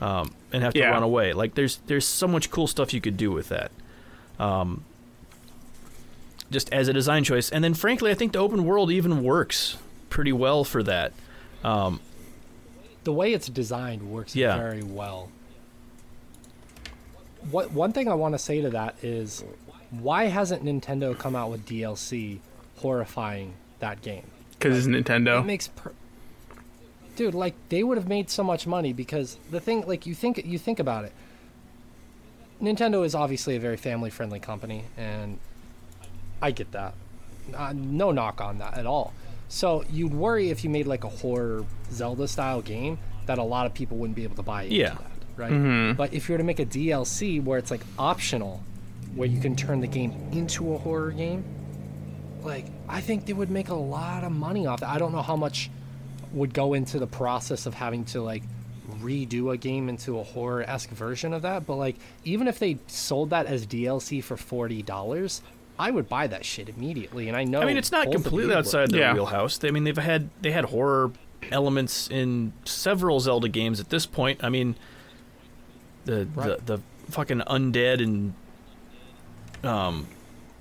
[0.00, 0.90] um, and have to Yeah.
[0.90, 1.32] run away.
[1.32, 3.70] Like there's there's so much cool stuff you could do with that.
[4.38, 4.84] Um,
[6.50, 9.76] just as a design choice, and then frankly, I think the open world even works
[10.08, 11.12] pretty well for that.
[11.62, 12.00] Um,
[13.04, 14.56] the way it's designed works Yeah.
[14.56, 15.28] very well.
[17.50, 19.44] What one thing I want to say to that is,
[19.90, 22.38] why hasn't Nintendo come out with DLC
[22.80, 24.24] horrifying that game?
[24.52, 25.44] Because it's It Nintendo.
[25.44, 25.92] makes per-
[27.16, 30.42] dude like they would have made so much money because the thing like you think
[30.44, 31.12] you think about it.
[32.62, 35.38] Nintendo is obviously a very family friendly company, and
[36.42, 36.94] I get that.
[37.54, 39.14] Uh, no knock on that at all.
[39.48, 43.66] So you'd worry if you made like a horror Zelda style game that a lot
[43.66, 44.90] of people wouldn't be able to buy into Yeah.
[44.94, 45.96] that, right?
[45.96, 48.62] But if you were to make a DLC where it's like optional,
[49.14, 51.42] where you can turn the game into a horror game,
[52.44, 54.88] like I think they would make a lot of money off that.
[54.88, 55.70] I don't know how much
[56.32, 58.42] would go into the process of having to like
[59.02, 62.78] redo a game into a horror esque version of that, but like even if they
[62.86, 65.42] sold that as DLC for forty dollars,
[65.78, 67.28] I would buy that shit immediately.
[67.28, 69.14] And I know I mean, it's not completely you outside their Yeah.
[69.14, 69.58] wheelhouse.
[69.58, 71.12] They, I mean, they've had they had horror
[71.50, 74.42] elements in several Zelda games at this point.
[74.44, 74.76] I mean,
[76.04, 76.58] the Right.
[76.66, 76.82] the, the
[77.12, 78.34] fucking undead and
[79.64, 80.06] um,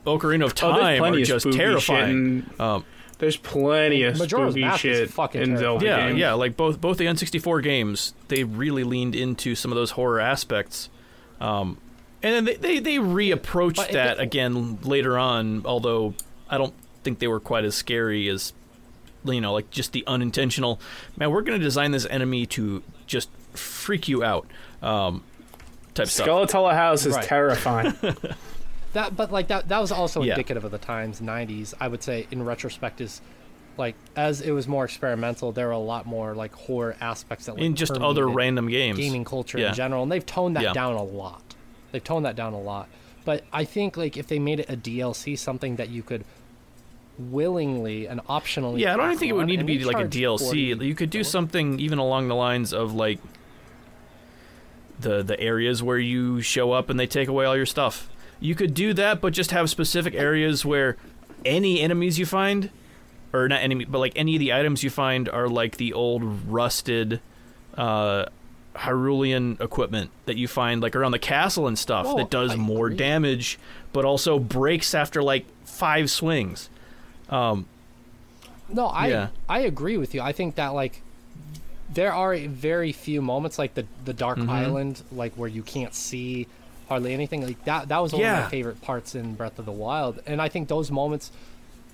[0.05, 2.43] Ocarina of Oh, Time plenty are just terrifying.
[2.49, 2.59] shit.
[2.59, 2.85] Um,
[3.19, 6.19] There's plenty of Majora's spooky Mask is shit fucking in Zelda yeah, games.
[6.19, 10.19] yeah, like both both the N64 games, they really leaned into some of those horror
[10.19, 10.89] aspects.
[11.41, 11.77] Um,
[12.23, 16.13] and then they, they, they reapproached But that it- again later on, although
[16.49, 16.73] I don't
[17.03, 18.53] think they were quite as scary as,
[19.25, 20.79] you know, like just the unintentional,
[21.17, 24.47] man, we're going to design this enemy to just freak you out
[24.81, 25.23] um,
[25.93, 26.27] type stuff.
[26.27, 27.25] Skulltula House is Right.
[27.25, 27.93] terrifying.
[28.93, 30.33] that but like that that was also Yeah.
[30.33, 33.21] indicative of the times 90s i would say in retrospect is
[33.77, 37.53] like as it was more experimental there were a lot more like horror aspects that
[37.53, 38.97] like, in just other random games.
[38.97, 39.69] gaming culture Yeah.
[39.69, 40.73] in general and they've toned that Yeah.
[40.73, 41.55] down a lot
[41.91, 42.87] they've toned that down a lot
[43.25, 46.25] but i think like if they made it a dlc something that you could
[47.17, 50.39] willingly and optionally Yeah, I don't think it would need to be like a DLC.
[50.73, 53.19] 40 You could do something even along the lines of like
[54.99, 58.09] the the areas where you show up and they take away all your stuff.
[58.39, 60.95] You could do that, but just have specific areas where
[61.45, 62.69] any enemies you find,
[63.33, 66.23] or not enemy, but like any of the items you find are like the old
[66.47, 67.19] rusted
[67.75, 68.25] uh,
[68.75, 72.55] Hyrulean equipment that you find like around the castle and stuff Oh, that does I
[72.55, 72.97] more agree.
[72.97, 73.59] damage,
[73.93, 76.69] but also breaks after like five swings.
[77.29, 77.65] Um,
[78.71, 79.27] No, I Yeah.
[79.49, 80.21] I agree with you.
[80.21, 81.01] I think that like
[81.93, 84.49] there are very few moments like the the dark Mm-hmm.
[84.49, 86.47] island like where you can't see
[86.89, 89.71] hardly anything like that that was one of my favorite parts in Breath of the
[89.71, 91.31] Wild and I think those moments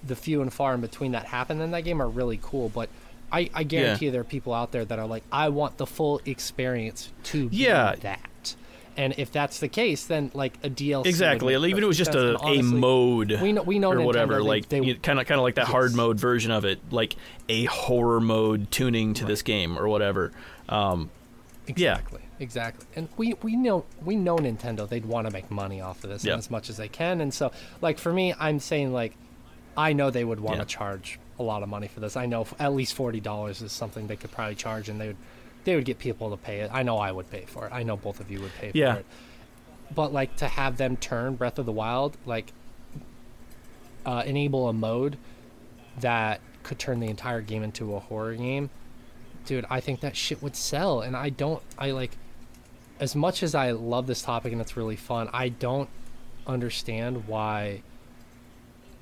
[0.06, 2.90] the few and far in between that happen in that game are really cool but
[3.32, 4.12] I, I guarantee Yeah.
[4.12, 7.58] there are people out there that are like I want the full experience to be
[7.58, 7.96] Yeah.
[8.02, 8.56] that
[8.98, 11.54] and if that's the case then like a DLC Exactly.
[11.56, 14.06] Even if it was just a, And a mode we know we know or Nintendo,
[14.06, 14.88] whatever, like kind
[15.20, 17.16] of kind of like that hard mode version of it, like
[17.50, 20.32] a horror mode tuning to this game or whatever.
[20.70, 21.10] Um,
[21.76, 22.00] Yeah.
[22.40, 22.86] Exactly.
[22.96, 26.24] And we, we know we know Nintendo they'd want to make money off of this
[26.24, 27.22] and as much as they can.
[27.22, 29.14] And so like for me, I'm saying like
[29.78, 30.66] I know they would want to Yeah.
[30.66, 32.16] charge a lot of money for this.
[32.18, 35.08] I know f- at least forty dollars is something they could probably charge and they
[35.08, 35.18] would
[35.64, 36.70] they would get people to pay it.
[36.74, 37.72] I know I would pay for it.
[37.74, 38.94] I know both of you would pay Yeah.
[38.96, 39.06] for it.
[39.94, 42.52] But like to have them turn Breath of the Wild, like
[44.06, 45.18] uh, enable a mode
[46.00, 48.70] that could turn the entire game into a horror game
[49.46, 52.12] dude i think that shit would sell and i don't i like
[53.00, 55.90] as much as i love this topic and it's really fun i don't
[56.48, 57.82] understand why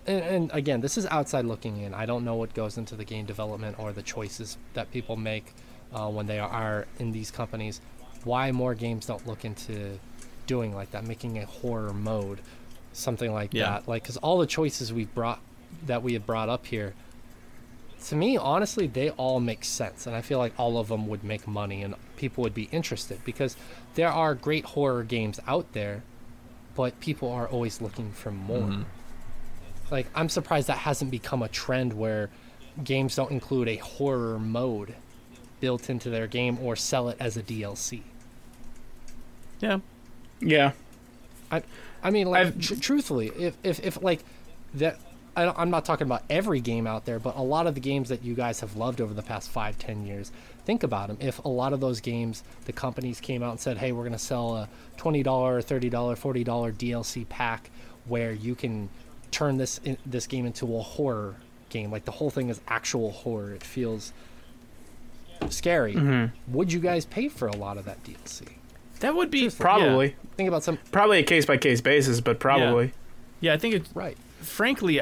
[0.07, 1.93] and, and again this is outside looking in.
[1.93, 5.53] I don't know what goes into the game development or the choices that people make
[5.93, 7.79] uh, when they are in these companies.
[8.25, 9.99] Why more games don't look into
[10.45, 12.39] doing like that making a horror mode
[12.91, 13.69] something like Yeah.
[13.69, 13.87] that.
[13.87, 15.39] Like because all the choices we brought
[15.85, 16.93] that we have brought up here
[18.07, 21.23] to me, honestly, they all make sense, and I feel like all of them would
[21.23, 23.55] make money and people would be interested because
[23.95, 26.03] there are great horror games out there
[26.75, 28.67] but people are always looking for more.
[28.67, 28.85] Mhm.
[29.91, 32.31] Like I'm surprised that hasn't become a trend where
[32.83, 34.95] games don't include a horror mode
[35.59, 38.01] built into their game or sell it as a DLC.
[39.59, 39.79] Yeah.
[40.39, 40.71] Yeah.
[41.51, 41.61] I
[42.03, 44.23] I mean, like tr- truthfully, if, if if like
[44.73, 44.99] that,
[45.35, 47.81] I don't, I'm not talking about every game out there, but a lot of the
[47.81, 50.31] games that you guys have loved over the past five, ten years.
[50.65, 51.17] Think about them.
[51.19, 54.13] If a lot of those games, the companies came out and said, "Hey, we're going
[54.13, 57.69] to sell a twenty dollar, thirty dollar, forty dollar DLC pack
[58.05, 58.89] where you can
[59.31, 61.35] turn this in, this game into a horror
[61.69, 63.53] game, like the whole thing is actual horror.
[63.53, 64.13] It feels
[65.49, 65.95] scary.
[65.95, 66.53] Mm-hmm.
[66.55, 68.47] Would you guys pay for a lot of that DLC?
[68.99, 70.15] That would be Probably.
[70.37, 72.85] Think about some Probably a case by case basis, but probably.
[72.85, 72.91] Yeah.
[73.41, 74.17] Yeah, I think it's right.
[74.39, 75.01] frankly,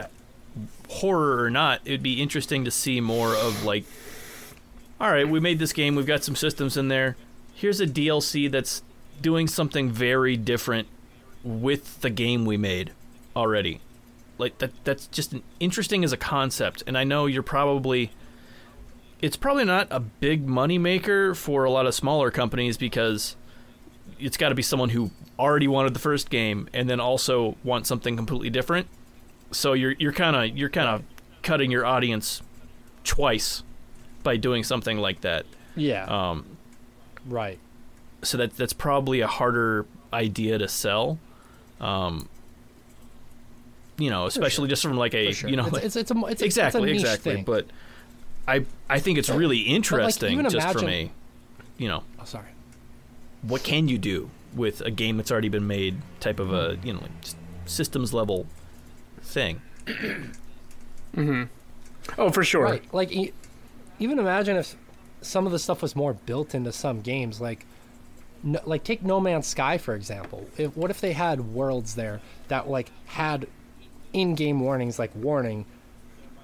[0.92, 3.86] horror or not, it'd be interesting to see more of like,
[5.00, 7.16] all right, we made this game, we've got some systems in there.
[7.56, 8.84] Here's a DLC that's
[9.22, 10.88] doing something very different
[11.44, 12.92] with the game we made
[13.36, 13.80] already.
[14.38, 18.12] Like that that's just an interesting as a concept and I know you're probably
[19.22, 23.36] it's probably not a big money maker for a lot of smaller companies because
[24.20, 27.86] it's got to be someone who already wanted the first game and then also want
[27.86, 28.88] something completely different.
[29.52, 31.04] So you're you're kind of you're kind of
[31.44, 32.42] cutting your audience
[33.04, 33.64] twice
[34.24, 35.46] by doing something like that.
[35.76, 36.06] Yeah.
[36.06, 36.46] Um,
[37.26, 37.60] right.
[38.24, 41.18] so that that's probably a harder idea to sell.
[41.80, 42.30] Um,
[43.98, 45.50] you know, especially just from like a sure.
[45.50, 47.34] you know it's, like- it's, it's a it's, exactly it's a niche exactly.
[47.36, 47.44] thing.
[47.44, 47.68] But
[48.48, 52.50] I I think it's really interesting even just from imagine- a you know oh, sorry.
[53.42, 56.88] what can you do with a game that's already been made type of a Hmm.
[56.88, 57.12] you know like
[57.66, 58.46] systems level
[59.22, 59.62] thing.
[61.16, 61.44] mm-hmm.
[62.18, 62.64] Oh, for sure.
[62.64, 62.94] Right.
[62.94, 63.34] Like e-
[64.00, 64.76] even imagine if
[65.22, 67.66] some of the stuff was more built into some games like
[68.44, 70.48] no, like take No Man's Sky for example.
[70.58, 73.48] If, what if they had worlds there that like had
[74.14, 75.66] in-game warnings like warning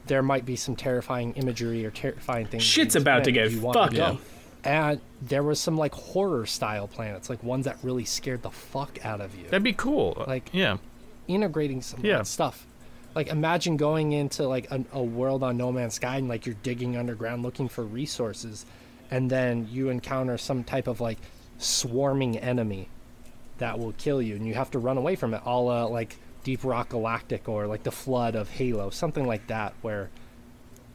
[0.06, 2.64] there might be some terrifying imagery or terrifying things.
[2.64, 4.04] Shit's about to planet get you want fucked go.
[4.04, 4.20] up.
[4.64, 9.04] And there was some like horror style planets, like ones that really scared the fuck
[9.06, 9.46] out of you.
[9.46, 10.24] That'd be cool.
[10.28, 10.78] Like- yeah,
[11.28, 12.18] integrating some of Yeah.
[12.20, 12.66] that stuff.
[13.18, 16.54] Like imagine going into like a, a world on No Man's Sky and like you're
[16.62, 18.64] digging underground looking for resources,
[19.10, 21.18] and then you encounter some type of like
[21.58, 22.90] swarming enemy
[23.58, 25.42] that will kill you, and you have to run away from it.
[25.48, 29.74] All uh, like Deep Rock Galactic or like the Flood of Halo, something like that,
[29.82, 30.12] where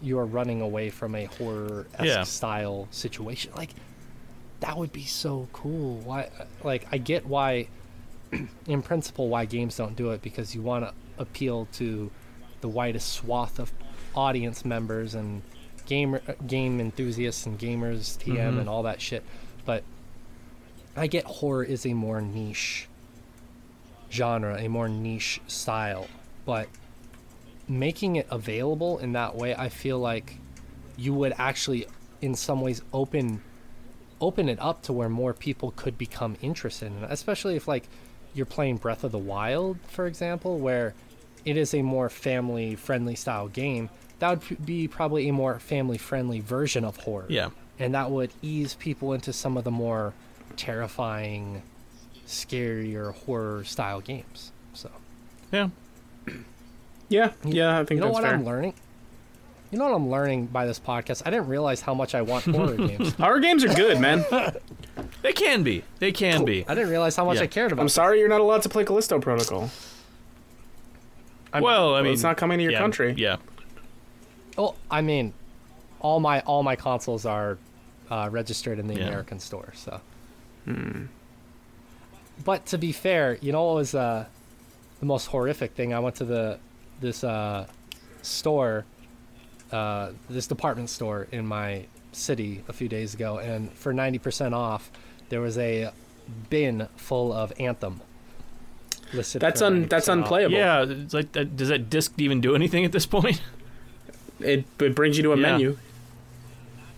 [0.00, 2.22] you are running away from a horror esque Yeah.
[2.22, 3.50] style situation.
[3.56, 3.70] Like
[4.60, 5.96] that would be so cool.
[6.04, 6.30] Why?
[6.62, 7.66] Like I get why
[8.68, 12.10] in principle why games don't do it because you want to appeal to
[12.60, 13.72] the widest swath of
[14.14, 15.42] audience members and
[15.86, 18.60] gamer game enthusiasts and gamers TM Mhm.
[18.60, 19.24] and all that shit.
[19.64, 19.82] But
[20.96, 22.88] I get horror is a more niche
[24.10, 26.06] genre a more niche style.
[26.44, 26.68] But
[27.68, 30.36] making it available in that way I feel like
[30.96, 31.86] you would actually
[32.20, 33.40] in some ways open
[34.20, 37.08] open it up to where more people could become interested in it.
[37.10, 37.88] Especially if like
[38.34, 40.94] you're playing Breath of the Wild, for example, where
[41.44, 43.88] it is a more family friendly style game,
[44.20, 47.26] that would be probably a more family friendly version of horror.
[47.28, 47.50] yeah.
[47.78, 50.12] And that would ease people into some of the more
[50.56, 51.62] terrifying,
[52.26, 54.52] scarier horror style games.
[54.74, 54.90] So,
[55.50, 55.68] Yeah.
[57.08, 58.34] Yeah, yeah, I think you know that's what fair.
[58.34, 58.72] I'm learning?
[59.70, 61.22] You know what I'm learning by this podcast?
[61.26, 63.12] I didn't realize how much I want horror games.
[63.14, 64.24] Horror games are good, man.
[65.22, 65.84] They can be.
[66.00, 66.64] They can be.
[66.66, 67.44] I didn't realize how much Yeah.
[67.44, 67.82] I cared about.
[67.82, 69.70] I'm sorry you're not allowed to play Callisto Protocol.
[71.52, 73.14] I'm- well, I mean, it's not coming to your yeah, country.
[73.16, 73.36] Yeah.
[74.58, 75.32] Oh, I mean,
[76.00, 77.58] all my all my consoles are
[78.10, 79.06] uh, registered in the Yeah.
[79.08, 79.72] American store.
[79.74, 80.00] So,
[80.64, 81.06] Hmm.
[82.44, 84.26] but to be fair, you know what was uh,
[85.00, 85.92] the most horrific thing?
[85.94, 86.58] I went to the
[87.00, 87.66] this uh,
[88.22, 88.84] store,
[89.72, 94.54] uh, this department store in my city a few days ago, and for ninety percent
[94.54, 94.90] off,
[95.30, 95.90] there was a
[96.50, 98.00] bin full of Anthem.
[99.12, 100.54] Listed That's un that's 90% unplayable.
[100.56, 100.84] Yeah.
[100.88, 103.40] It's like that, does that disc even do anything at this point?
[104.40, 105.42] It it brings you to a Yeah.
[105.52, 105.78] menu.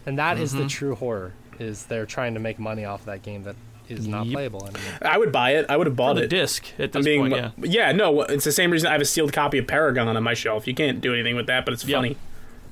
[0.07, 0.69] And that is the Mhm.
[0.71, 1.33] true horror.
[1.59, 3.57] Is they're trying to make money off that game that
[3.87, 4.33] is not Yep.
[4.35, 4.99] playable anymore.
[5.03, 5.67] I would buy it.
[5.69, 6.29] I would have For bought the it.
[6.31, 7.51] disc at I'm this being point, yeah.
[7.63, 10.33] yeah, no, it's the same reason I have a sealed copy of Paragon on my
[10.33, 10.67] shelf.
[10.67, 11.97] You can't do anything with that, but it's Yep.
[11.99, 12.17] funny.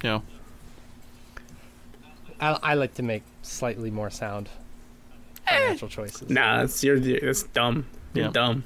[0.02, 0.20] Yeah.
[2.40, 4.48] I, I like to make slightly more sound
[5.46, 6.30] financial choices.
[6.30, 7.86] Nah, that's you're that's dumb.
[8.14, 8.30] You're Yeah.
[8.32, 8.64] dumb.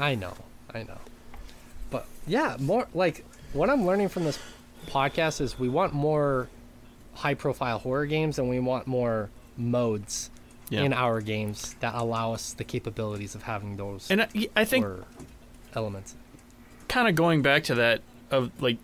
[0.00, 0.34] I know,
[0.74, 0.98] I know.
[1.90, 4.38] But yeah, more like what I'm learning from this
[4.86, 6.48] podcast is we want more
[7.14, 10.30] high profile horror games and we want more modes
[10.70, 10.82] Yeah.
[10.82, 14.86] in our games that allow us the capabilities of having those And I, I think
[15.74, 16.14] elements.
[16.88, 18.78] kind of going back to that of like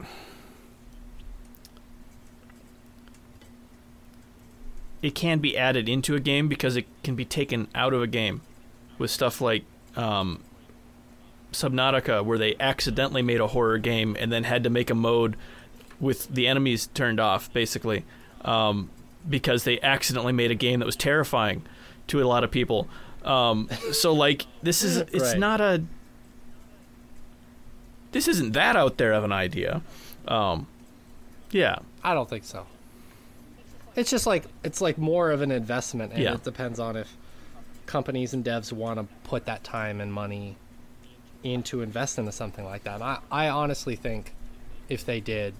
[5.02, 8.06] it can be added into a game because it can be taken out of a
[8.06, 8.40] game
[8.98, 9.62] with stuff like
[9.94, 10.42] um,
[11.56, 15.36] Subnautica where they accidentally made a horror game and then had to make a mode
[16.00, 18.04] with the enemies turned off basically
[18.44, 18.90] um,
[19.28, 21.62] because they accidentally made a game that was terrifying
[22.06, 22.88] to a lot of people
[23.24, 25.38] um, so like this is it's Right.
[25.38, 25.82] not a
[28.12, 29.82] this isn't that out there of an idea.
[30.26, 30.66] Um,
[31.50, 32.66] yeah, I don't think so.
[33.94, 36.34] It's just like it's like more of an investment, and Yeah.
[36.34, 37.14] it depends on if
[37.86, 40.56] companies and devs want to put that time and money
[41.52, 43.00] into invest into something like that.
[43.02, 44.32] I, I honestly think
[44.88, 45.54] if they did,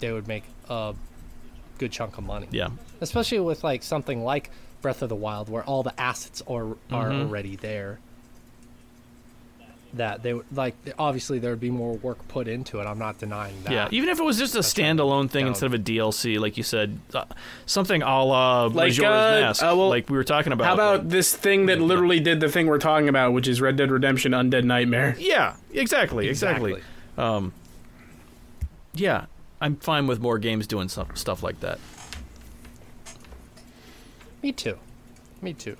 [0.00, 0.94] they would make a
[1.78, 2.48] good chunk of money.
[2.50, 2.70] yeah,
[3.00, 4.50] especially with like something like
[4.82, 7.20] Breath of the Wild, where all the assets are are Mhm.
[7.26, 7.98] already there.
[9.94, 12.84] That they would like obviously there would be more work put into it.
[12.84, 13.72] I'm not denying that.
[13.72, 13.88] yeah.
[13.90, 15.48] Even if it was just a standalone thing down.
[15.48, 17.24] instead of a DLC, like you said, uh,
[17.64, 20.66] something a la Like, Majora's uh, Mask, uh, well, like we were talking about.
[20.66, 23.62] How about like- this thing that literally did the thing we're talking about, which is
[23.62, 25.16] Red Dead Redemption Undead Nightmare?
[25.18, 26.72] yeah, exactly, exactly.
[26.72, 26.92] Exactly.
[27.16, 27.54] Um,
[28.92, 29.24] yeah,
[29.60, 31.78] I'm fine with more games doing stuff stuff like that.
[34.42, 34.78] Me too.
[35.40, 35.76] Me too.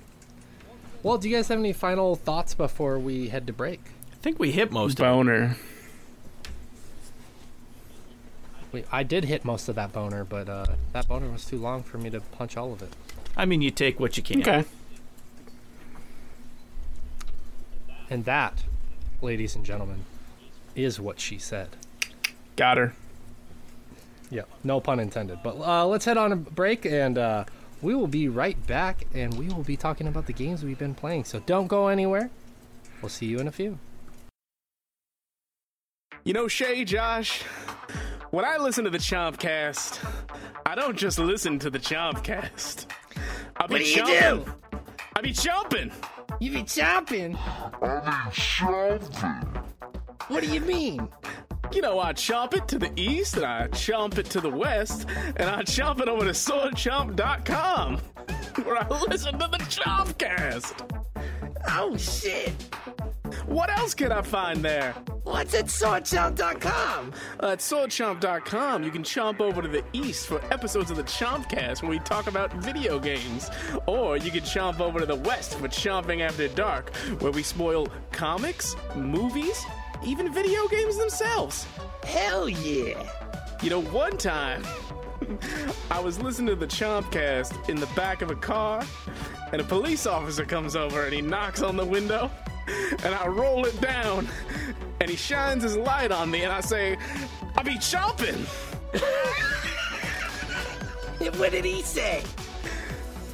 [1.03, 3.79] Well, do you guys have any final thoughts before we head to break?
[4.19, 5.09] I think we hit most of it.
[5.09, 5.55] Boner.
[8.73, 11.83] We, I did hit most of that boner, but uh, that boner was too long
[11.83, 12.93] for me to punch all of it.
[13.37, 14.41] I mean, you take what you can.
[14.41, 14.65] Okay.
[18.09, 18.63] And that,
[19.21, 20.03] ladies and gentlemen,
[20.75, 21.69] is what she said.
[22.57, 22.93] Got her.
[24.29, 25.39] Yeah, no pun intended.
[25.41, 27.45] But uh, let's head on a break, and uh,
[27.81, 30.93] we will be right back, and we will be talking about the games we've been
[30.93, 31.23] playing.
[31.23, 32.29] So don't go anywhere.
[33.01, 33.79] We'll see you in a few.
[36.29, 37.41] You know, Shay, Josh,
[38.29, 39.97] when I listen to the Chompcast,
[40.63, 42.85] I don't just listen to the Chompcast.
[43.57, 44.45] I be What do you chomping.
[44.45, 44.53] do?
[45.15, 45.91] I be chomping.
[46.39, 47.35] You be chomping.
[50.27, 51.09] What do you mean?
[51.71, 55.07] You know, I chomp it to the east, and I chomp it to the west,
[55.35, 57.97] and I chomp it over to swordchomp.com,
[58.65, 61.01] where I listen to the Chompcast.
[61.71, 62.53] Oh shit!
[63.49, 64.93] What else can I find there?
[65.23, 67.13] What's at swordchomp.com?
[67.39, 71.89] At swordchomp.com, you can chomp over to the east for episodes of the Chompcast where
[71.89, 73.49] we talk about video games.
[73.87, 77.87] Or you can chomp over to the west for Chomping After Dark, where we spoil
[78.11, 79.65] comics, movies,
[80.05, 81.65] even video games themselves.
[82.03, 83.03] Hell yeah!
[83.63, 84.63] You know, one time,
[85.91, 88.83] I was listening to the Chompcast in the back of a car,
[89.51, 92.29] and a police officer comes over and he knocks on the window,
[93.03, 94.27] and I roll it down,
[95.01, 96.97] and he shines his light on me, and I say,
[97.55, 98.45] I be chomping.
[101.37, 102.23] What did he say?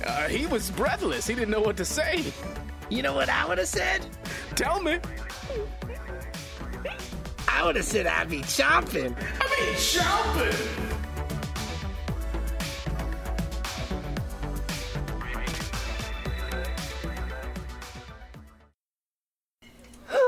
[0.03, 1.27] Uh, he was breathless.
[1.27, 2.23] He didn't know what to say.
[2.89, 4.05] You know what I would have said?
[4.55, 4.99] Tell me.
[7.47, 9.15] I would have said I'd be chomping.
[9.15, 10.94] I be chomping.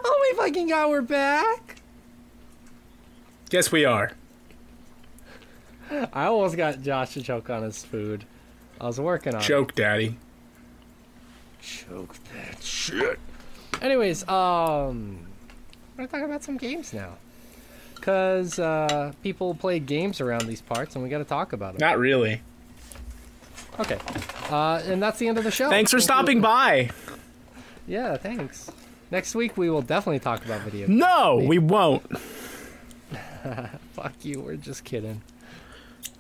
[0.10, 1.82] Oh my fucking god, we're back!
[3.52, 4.12] Yes, we are.
[5.92, 8.24] I almost got Josh to choke on his food.
[8.80, 10.06] I was working on Joke, Daddy.
[10.08, 11.62] it.
[11.62, 13.20] Choke that shit.
[13.82, 15.20] Anyways, um,
[15.98, 17.14] we're gonna talk about some games now.
[18.00, 21.86] Cause uh, people play games around these parts, and we got to talk about them.
[21.86, 22.42] Not really.
[23.80, 23.98] Okay,
[24.50, 25.70] uh, and that's the end of the show.
[25.70, 26.06] Thanks for Thank you.
[26.06, 26.90] stopping by.
[27.88, 28.72] Yeah, thanks.
[29.12, 30.88] Next week we will definitely talk about video.
[30.88, 31.00] games.
[31.00, 32.04] No, we won't.
[33.94, 34.42] Fuck you.
[34.42, 35.22] We're just kidding.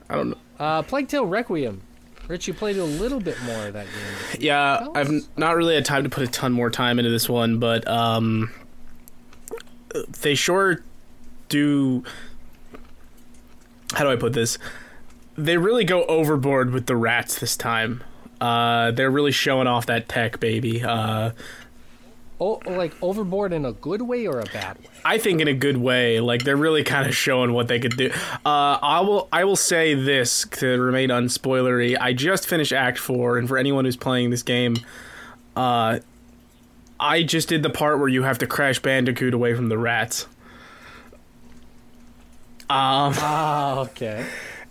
[0.09, 0.37] I don't know.
[0.59, 1.81] Uh, Plague Tale Requiem.
[2.27, 4.41] Rich, you played a little bit more of that game.
[4.41, 7.57] Yeah, I've not really had time to put a ton more time into this one,
[7.59, 8.51] but um,
[10.21, 10.83] they sure
[11.47, 12.03] do.
[13.93, 14.57] How do I put this?
[15.37, 18.03] They really go overboard with the rats this time.
[18.41, 20.83] Uh, they're really showing off that tech, baby.
[20.83, 21.31] Uh,
[22.39, 24.85] Oh, like overboard in a good way or a bad way?
[25.03, 26.19] I think in a good way.
[26.19, 28.11] Like they're really kind of showing what they could do.
[28.45, 29.27] Uh, I will.
[29.31, 31.97] I will say this to remain unspoilery.
[31.99, 34.75] I just finished Act Four, and for anyone who's playing this game,
[35.55, 35.99] uh,
[36.99, 40.27] I just did the part where you have to crash Bandicoot away from the rats.
[42.69, 44.25] Um, Ah, okay.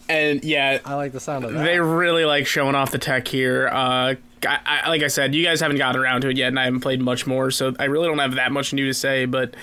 [0.09, 1.65] And yeah, I like the sound of that.
[1.65, 3.69] they really like showing off the tech here.
[3.69, 4.15] Uh,
[4.47, 6.65] I, I, like I said, you guys haven't gotten around to it yet, and I
[6.65, 9.25] haven't played much more, so I really don't have that much new to say.
[9.25, 9.55] But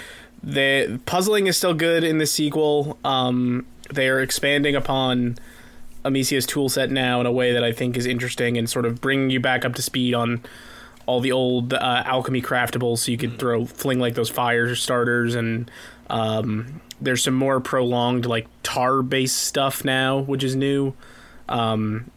[0.41, 2.97] the puzzling is still good in the sequel.
[3.03, 5.37] Um, they're expanding upon
[6.03, 9.29] Amicia's toolset now in a way that I think is interesting and sort of bringing
[9.29, 10.41] you back up to speed on
[11.05, 15.35] all the old uh, alchemy craftables, so you could throw fling like those fire starters
[15.35, 15.69] and
[16.09, 20.93] um, there's some more prolonged like tar based stuff now, which is new.
[21.49, 22.09] Um,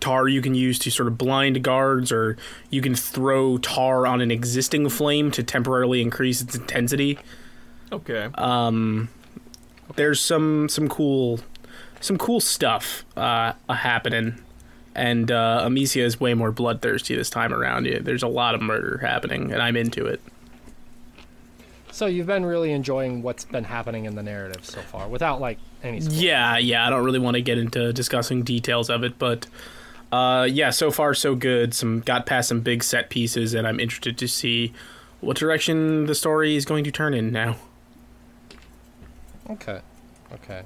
[0.00, 2.36] tar you can use to sort of blind guards, or
[2.70, 7.18] you can throw tar on an existing flame to temporarily increase its intensity.
[7.90, 8.28] Okay.
[8.34, 9.08] Um,
[9.96, 11.40] there's some some cool
[12.00, 14.42] some cool stuff uh, happening,
[14.94, 17.86] and uh, Amicia is way more bloodthirsty this time around.
[17.86, 20.20] Yeah, There's a lot of murder happening, and I'm into it.
[21.94, 25.58] So you've been really enjoying what's been happening in the narrative so far, without like
[25.84, 26.00] any.
[26.00, 26.20] spoilers.
[26.20, 26.84] Yeah, yeah.
[26.84, 29.46] I don't really want to get into discussing details of it, but
[30.10, 31.72] uh, yeah, so far so good.
[31.72, 34.72] Some got past some big set pieces, and I'm interested to see
[35.20, 37.56] what direction the story is going to turn in now.
[39.48, 39.80] Okay.
[40.32, 40.62] Okay.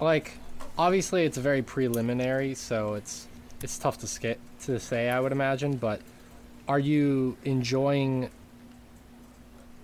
[0.00, 0.38] Like,
[0.76, 3.28] obviously, it's very preliminary, so it's
[3.62, 5.08] it's tough to sk- to say.
[5.08, 6.00] I would imagine, but
[6.66, 8.30] are you enjoying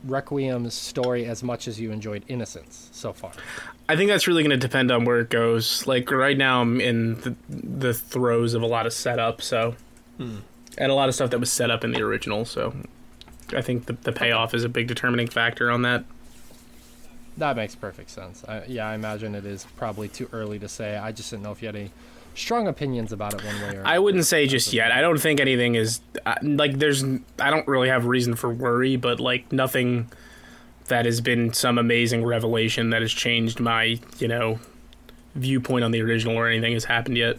[0.04, 3.32] Requiem's story as much as you enjoyed Innocence so far?
[3.88, 5.86] I think that's really going to depend on where it goes.
[5.86, 9.74] Like right now, I'm in the, the throes of a lot of setup, so
[10.16, 10.38] hmm.
[10.78, 12.44] and a lot of stuff that was set up in the original.
[12.44, 12.74] So
[13.54, 16.04] I think the, the payoff is a big determining factor on that.
[17.36, 18.44] That makes perfect sense.
[18.46, 20.96] I, yeah, I imagine it is probably too early to say.
[20.96, 21.90] I just didn't know if you had any
[22.40, 23.86] strong opinions about it one way or.
[23.86, 24.92] I wouldn't say just yet.
[24.92, 27.04] I don't think anything is uh, like there's.
[27.38, 30.10] I don't really have reason for worry, but like nothing
[30.88, 34.58] that has been some amazing revelation that has changed my you know
[35.34, 37.36] viewpoint on the original or anything has happened yet.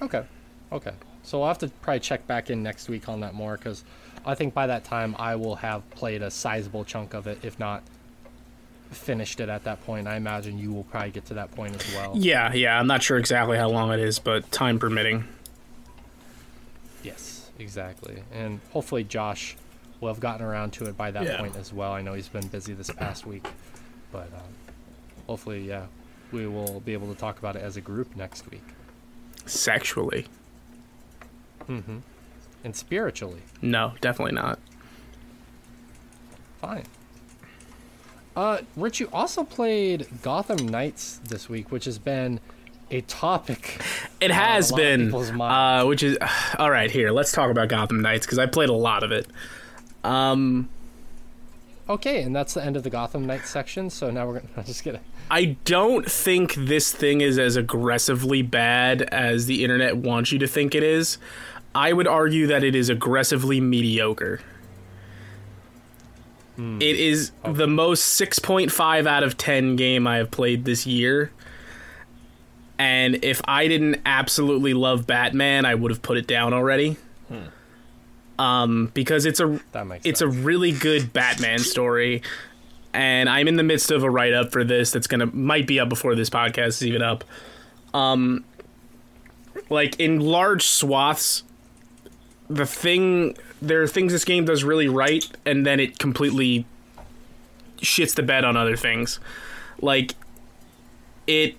[0.00, 0.24] Okay.
[0.70, 0.92] Okay.
[1.22, 3.84] So I'll have to probably check back in next week on that more because
[4.26, 7.58] I think by that time I will have played a sizable chunk of it, if
[7.58, 7.82] not
[8.92, 10.06] finished it at that point.
[10.06, 12.12] I imagine you will probably get to that point as well.
[12.16, 12.78] Yeah, yeah.
[12.78, 15.24] I'm not sure exactly how long it is, but time permitting.
[17.02, 18.22] Yes, exactly.
[18.32, 19.56] And hopefully Josh
[20.00, 21.38] will have gotten around to it by that Yeah.
[21.38, 21.92] point as well.
[21.92, 23.46] I know he's been busy this past week,
[24.12, 24.52] but um,
[25.26, 25.86] hopefully, yeah,
[26.32, 28.64] we will be able to talk about it as a group next week.
[29.46, 30.26] Sexually,
[31.68, 31.98] Mm-hmm.
[32.64, 33.42] And spiritually.
[33.60, 34.58] no, definitely not.
[36.60, 36.84] Fine.
[38.34, 42.40] Uh, Rich, you also played Gotham Knights this week, which has been
[42.90, 43.82] a topic.
[44.20, 46.16] It has a lot of been, uh, which is
[46.58, 46.90] all right.
[46.90, 49.26] Here, let's talk about Gotham Knights because I played a lot of it.
[50.04, 50.68] Um,
[51.88, 53.90] Okay, and that's the end of the Gotham Knights section.
[53.90, 54.86] So now we're gonna I'm just.
[55.30, 60.46] I don't think this thing is as aggressively bad as the internet wants you to
[60.46, 61.18] think it is.
[61.74, 64.40] I would argue that it is aggressively mediocre.
[66.58, 71.30] It is the most 6.5 out of 10 game I have played this year.
[72.78, 76.96] And if I didn't absolutely love Batman, I would have put it down already.
[78.38, 80.34] Um, because it's a That makes it's sense.
[80.36, 82.22] a really good Batman story,
[82.92, 85.78] and I'm in the midst of a write up for this that's gonna might be
[85.78, 87.24] up before this podcast is even up.
[87.94, 88.44] Um,
[89.68, 91.44] like in large swaths,
[92.54, 96.66] the thing there are things this game does really right, and then it completely
[97.78, 99.18] shits the bed on other things.
[99.80, 100.14] Like
[101.26, 101.56] it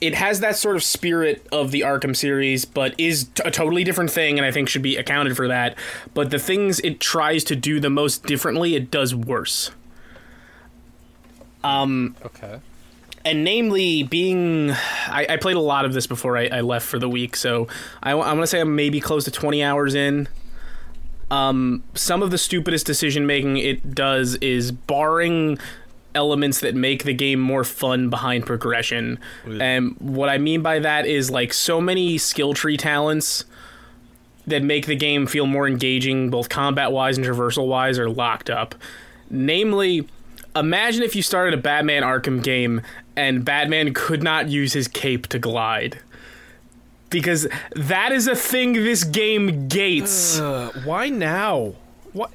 [0.00, 3.84] it has that sort of spirit of the Arkham series, but is t- a totally
[3.84, 5.78] different thing, and I think should be accounted for that.
[6.12, 9.70] But the things it tries to do the most differently, it does worse.
[11.62, 12.60] Um, Okay.
[13.24, 16.98] And namely being, I, I played a lot of this before I, I left for
[16.98, 17.68] the week, so
[18.02, 20.28] I, am going to say I'm maybe close to 20 hours in.
[21.30, 25.58] Um, some of the stupidest decision making it does is barring
[26.14, 29.18] elements that make the game more fun behind progression.
[29.60, 33.44] And what I mean by that is like so many skill tree talents
[34.46, 38.50] that make the game feel more engaging, both combat wise and traversal wise, are locked
[38.50, 38.74] up.
[39.30, 40.06] Namely,
[40.54, 42.82] imagine if you started a Batman Arkham game
[43.16, 45.98] and Batman could not use his cape to glide.
[47.10, 47.46] Because
[47.76, 51.74] that is a thing this game gates Uh, why now?
[52.12, 52.30] What?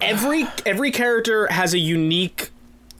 [0.00, 2.50] every every character has a unique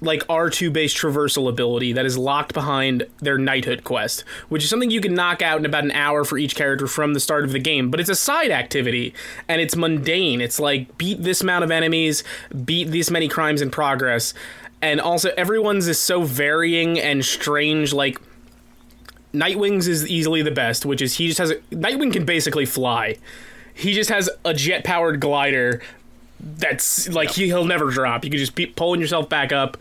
[0.03, 4.91] like R2 based traversal ability that is locked behind their knighthood quest, which is something
[4.91, 7.53] you can knock out in about an hour for each character from the start of
[7.53, 9.13] the game, but it's a side activity
[9.47, 10.41] and it's mundane.
[10.41, 12.25] It's like beat this amount of enemies,
[12.65, 14.33] beat this many crimes in progress.
[14.83, 17.93] And also everyone's is so varying and strange.
[17.93, 18.21] Like
[19.33, 23.17] Nightwing's is easily the best, which is he just has a Nightwing can basically fly.
[23.75, 25.81] He just has a jet powered glider
[26.41, 28.25] that's like he, he'll never drop.
[28.25, 29.77] You can just be pulling yourself back up.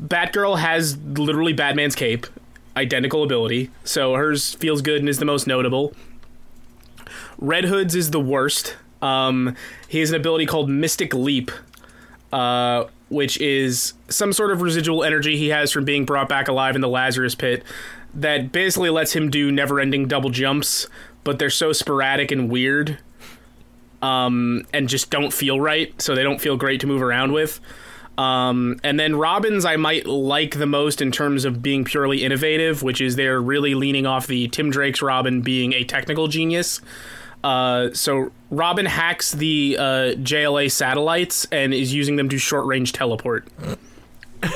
[0.00, 2.26] Batgirl has literally Batman's cape,
[2.76, 5.94] identical ability, so hers feels good and is the most notable.
[7.38, 8.76] Red Hood's is the worst.
[9.02, 9.56] Um,
[9.88, 11.50] he has an ability called Mystic Leap,
[12.32, 16.74] uh, which is some sort of residual energy he has from being brought back alive
[16.74, 17.62] in the Lazarus pit
[18.14, 20.86] that basically lets him do never ending double jumps,
[21.22, 22.98] but they're so sporadic and weird
[24.02, 27.60] um, and just don't feel right, so they don't feel great to move around with.
[28.18, 32.82] Um, and then Robins, I might like the most in terms of being purely innovative,
[32.82, 36.80] which is they're really leaning off the Tim Drake's Robin being a technical genius.
[37.42, 39.82] Uh, so Robin hacks the uh,
[40.16, 43.46] JLA satellites and is using them to short range teleport.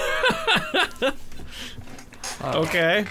[2.45, 3.07] Okay.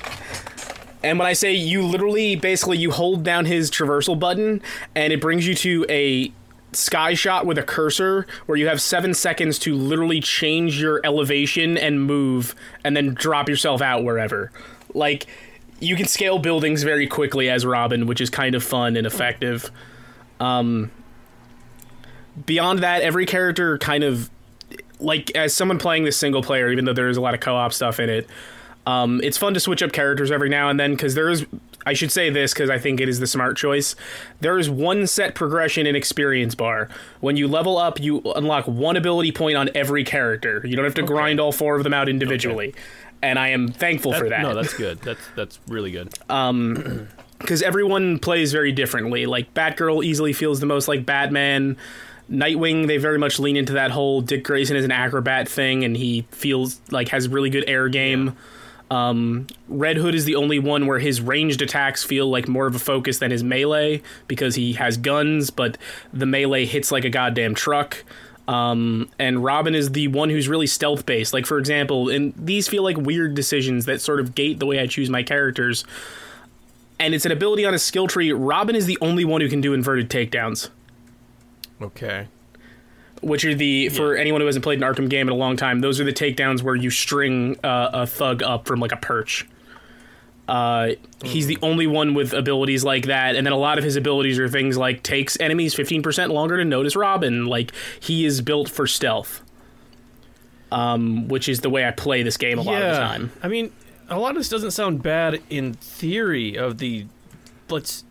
[1.02, 4.62] And when I say you literally, basically, you hold down his traversal button
[4.96, 6.32] and it brings you to a
[6.72, 11.78] sky shot with a cursor where you have seven seconds to literally change your elevation
[11.78, 14.52] and move and then drop yourself out wherever.
[14.94, 15.26] Like,
[15.84, 19.70] you can scale buildings very quickly as Robin, which is kind of fun and effective.
[20.40, 20.92] Um,
[22.46, 24.30] beyond that, every character kind of
[25.00, 27.74] like as someone playing this single player, even though there is a lot of co-op
[27.74, 28.28] stuff in it,
[28.86, 31.46] um, it's fun to switch up characters every now and then because there is.
[31.86, 33.94] I should say this because I think it is the smart choice.
[34.40, 36.88] There is one set progression in experience bar.
[37.20, 40.62] When you level up, you unlock one ability point on every character.
[40.64, 42.74] You don't have to grind all four of them out individually.
[43.24, 44.42] And I am thankful for that.
[44.42, 45.00] No, that's good.
[45.00, 46.14] That's that's really good.
[46.30, 47.08] Um,
[47.40, 49.26] because everyone plays very differently.
[49.26, 51.78] Like Batgirl easily feels the most like Batman.
[52.30, 55.96] Nightwing, they very much lean into that whole Dick Grayson is an acrobat thing, and
[55.96, 58.36] he feels like has really good air game.
[58.92, 62.76] Um, Red Hood is the only one where his ranged attacks feel like more of
[62.76, 65.78] a focus than his melee because he has guns, but
[66.14, 68.04] the melee hits like a goddamn truck.
[68.48, 71.34] Um, and Robin is the one who's really stealth based.
[71.34, 74.80] Like for example, and these feel like weird decisions that sort of gate the way
[74.80, 75.86] I choose my characters
[77.00, 78.32] and it's an ability on a skill tree.
[78.32, 80.70] Robin is the only one who can do inverted takedowns,
[81.82, 82.28] Okay.
[83.22, 85.82] which are the for anyone who hasn't played an Arkham game in a long time.
[85.82, 89.46] Those are the takedowns where you string uh, a thug up from like a perch.
[90.48, 90.90] Uh,
[91.24, 94.38] he's the only one with abilities like that, and then a lot of his abilities
[94.40, 97.46] are things like takes enemies fifteen percent longer to notice Robin.
[97.46, 99.42] Like he is built for stealth,
[100.72, 103.32] um, which is the way I play this game a lot of the time.
[103.42, 103.72] I mean,
[104.10, 107.06] a lot of this doesn't sound bad in theory of the
[107.70, 108.04] let's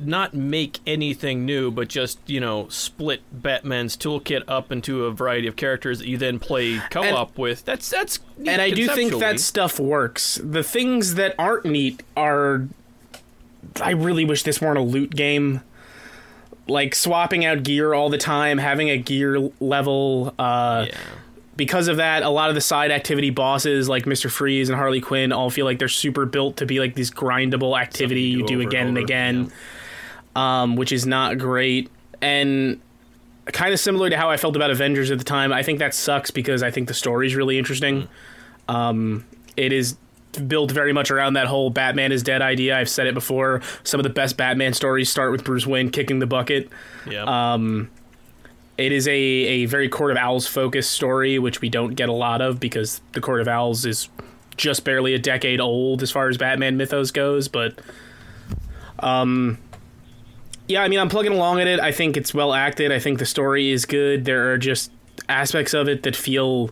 [0.00, 5.46] not make anything new, but just, you know, split Batman's toolkit up into a variety
[5.46, 7.64] of characters that you then play co-op with.
[7.64, 10.40] That's that's neat and I do think that stuff works.
[10.42, 12.68] The things that aren't neat are.
[13.80, 15.60] I really wish this weren't a loot game.
[16.68, 20.34] Like swapping out gear all the time, having a gear level.
[20.38, 20.98] Uh, Yeah.
[21.56, 25.00] Because of that, a lot of the side activity bosses, like Mister Freeze and Harley
[25.00, 28.56] Quinn, all feel like they're super built to be like this grindable activity you do
[28.56, 29.52] do again and and again,
[30.36, 31.90] um, which is not great.
[32.20, 32.80] And
[33.46, 35.52] kind of similar to how I felt about Avengers at the time.
[35.52, 38.08] I think that sucks because I think the story's really interesting.
[38.68, 39.24] Um,
[39.56, 39.96] it is
[40.46, 42.76] built very much around that whole Batman is dead idea.
[42.76, 43.62] I've said it before.
[43.84, 46.68] Some of the best Batman stories start with Bruce Wayne kicking the bucket.
[47.08, 47.24] Yeah.
[47.24, 47.90] Um,
[48.76, 52.12] it is a, a very Court of Owls focused story, which we don't get a
[52.12, 54.10] lot of because the Court of Owls is
[54.58, 57.48] just barely a decade old as far as Batman mythos goes.
[57.48, 57.78] But,
[58.98, 59.56] um,
[60.68, 61.80] yeah, I mean, I'm plugging along at it.
[61.80, 62.92] I think it's well acted.
[62.92, 64.24] I think the story is good.
[64.24, 64.90] There are just
[65.28, 66.70] aspects of it that feel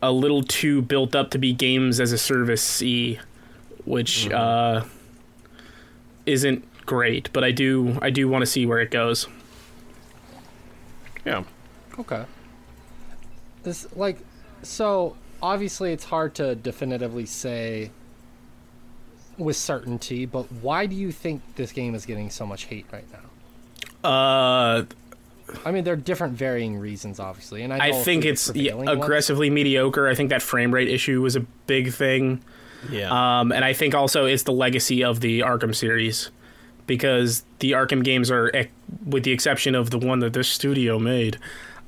[0.00, 3.18] a little too built up to be games as a service y,
[3.84, 4.84] which uh,
[6.26, 7.32] isn't great.
[7.32, 9.26] But I do I do want to see where it goes.
[11.24, 11.44] yeah.
[11.98, 12.24] Okay.
[13.62, 14.18] This like
[14.62, 17.90] so obviously it's hard to definitively say
[19.38, 23.10] with certainty, but why do you think this game is getting so much hate right
[23.12, 23.31] now?
[24.04, 24.84] Uh,
[25.64, 28.86] I mean, there are different varying reasons, obviously, and I, I think it's yeah, prevailing
[28.86, 29.04] ones.
[29.04, 30.08] aggressively mediocre.
[30.08, 32.42] I think that frame rate issue was a big thing.
[32.90, 33.10] Yeah.
[33.40, 36.30] Um, and I think also it's the legacy of the Arkham series
[36.86, 38.50] because the Arkham games are,
[39.06, 41.38] with the exception of the one that this studio made,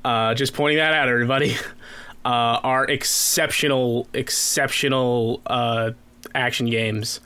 [0.03, 1.55] uh, just pointing that out, everybody,
[2.25, 5.91] uh, are exceptional, exceptional uh,
[6.33, 7.19] action games.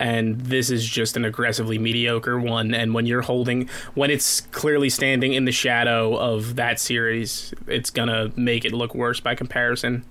[0.00, 2.72] And this is just an aggressively mediocre one.
[2.72, 7.90] And when you're holding, when it's clearly standing in the shadow of that series, it's
[7.90, 10.04] gonna make it look worse by comparison.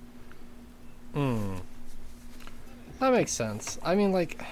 [1.14, 1.56] Hmm.
[3.00, 3.78] That makes sense.
[3.82, 4.42] I mean, like,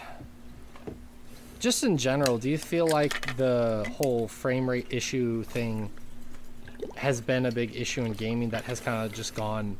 [1.58, 5.90] just in general, do you feel like the whole frame rate issue thing
[6.96, 9.76] has been a big issue in gaming that has kind of just gone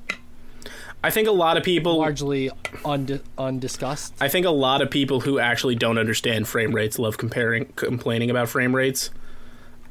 [1.05, 2.51] I think a lot of people largely
[2.85, 4.15] undi- undiscussed?
[4.21, 8.31] I think a lot of people who actually don't understand frame rates love comparing complaining
[8.31, 9.11] about frame rates.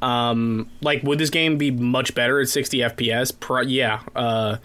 [0.02, 3.31] Um, like, would this game be much better at 60 FPS?
[3.39, 4.02] Pro- yeah.
[4.15, 4.57] Uh,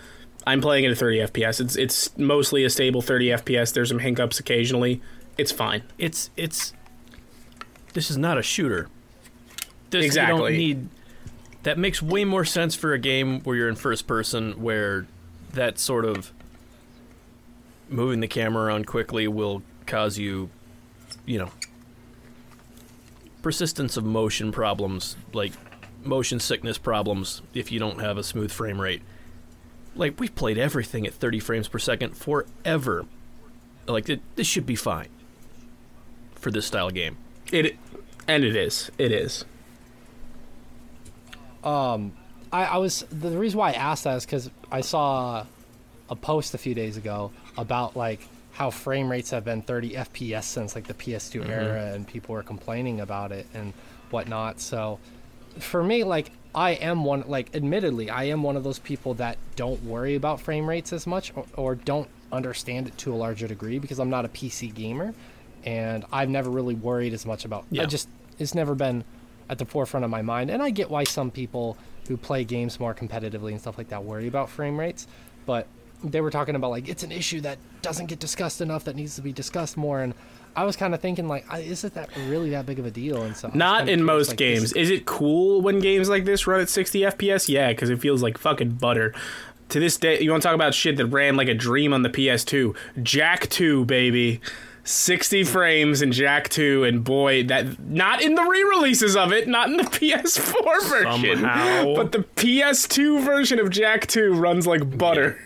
[0.47, 1.61] I'm playing it at 30 FPS.
[1.61, 3.73] It's it's mostly a stable 30 FPS.
[3.73, 5.01] There's some hiccups occasionally.
[5.39, 5.82] It's fine.
[5.99, 6.73] It's it's.
[7.93, 8.89] This is not a shooter.
[9.91, 10.39] This, You Exactly.
[10.39, 10.89] don't need.
[11.62, 15.07] That makes way more sense for a game where you're in first person, where
[15.52, 16.32] that sort of
[17.89, 20.51] moving the camera around quickly will cause you,
[21.27, 21.51] you know,
[23.43, 25.52] persistence of motion problems, like
[26.02, 29.02] motion sickness problems, if you don't have a smooth frame rate.
[29.97, 33.06] Like we've played everything at 30 frames per second forever.
[33.86, 35.09] Like it, this should be fine
[36.36, 37.16] for this style game.
[37.52, 37.77] It
[38.28, 38.90] and it is.
[38.98, 39.44] It is.
[41.64, 42.12] Um,
[42.52, 45.47] I, I was the reason why I asked that is because I saw
[46.09, 48.20] a post a few days ago about like
[48.52, 51.51] how frame rates have been 30 FPS since like the PS2 mm-hmm.
[51.51, 53.72] era, and people were complaining about it and
[54.10, 54.60] whatnot.
[54.60, 54.98] So,
[55.59, 59.39] for me, like I am one like admittedly I am one of those people that
[59.55, 63.47] don't worry about frame rates as much or, or don't understand it to a larger
[63.47, 65.14] degree because I'm not a PC gamer,
[65.64, 67.64] and I've never really worried as much about.
[67.70, 67.82] Yeah.
[67.82, 68.09] I just
[68.39, 69.05] it's never been
[69.48, 71.77] at the forefront of my mind, and I get why some people
[72.11, 75.07] who play games more competitively and stuff like that worry about frame rates,
[75.47, 75.69] but
[76.03, 79.15] they were talking about like it's an issue that doesn't get discussed enough that needs
[79.15, 80.12] to be discussed more and
[80.57, 83.23] I was kind of thinking like is it that really that big of a deal
[83.23, 84.62] and so Not in curious, most like, games.
[84.65, 87.49] is- Is it cool when games like this run at 60 FPS?
[87.49, 89.15] Yeah, because it feels like fucking butter.
[89.69, 92.03] To this day, you want to talk about shit that ran like a dream on
[92.03, 92.74] the PS2?
[93.05, 94.41] Jak 2, baby.
[94.91, 99.69] 60 frames in Jak 2, and boy, that not in the re-releases of it, not
[99.69, 101.95] in the PS4 version, Somehow.
[101.95, 105.39] but the PS2 version of Jak 2 runs like butter.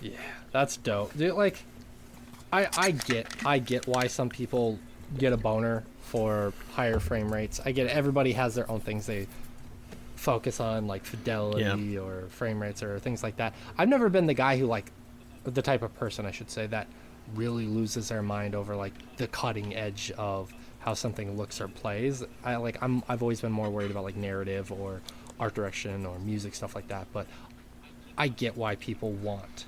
[0.00, 0.12] Yeah,
[0.50, 1.16] that's dope.
[1.16, 1.62] Dude, like,
[2.52, 4.78] I I get I get why some people
[5.18, 7.60] get a boner for higher frame rates.
[7.64, 7.90] I get it.
[7.90, 9.26] Everybody has their own things they
[10.16, 13.54] focus on, like fidelity or frame rates or things like that.
[13.78, 14.90] I've never been the guy who like
[15.44, 16.86] the type of person I should say that
[17.34, 22.24] really loses their mind over like the cutting edge of how something looks or plays.
[22.44, 25.00] I like I'm I've always been more worried about like narrative or
[25.40, 27.26] art direction or music stuff like that, but
[28.18, 29.64] I get why people want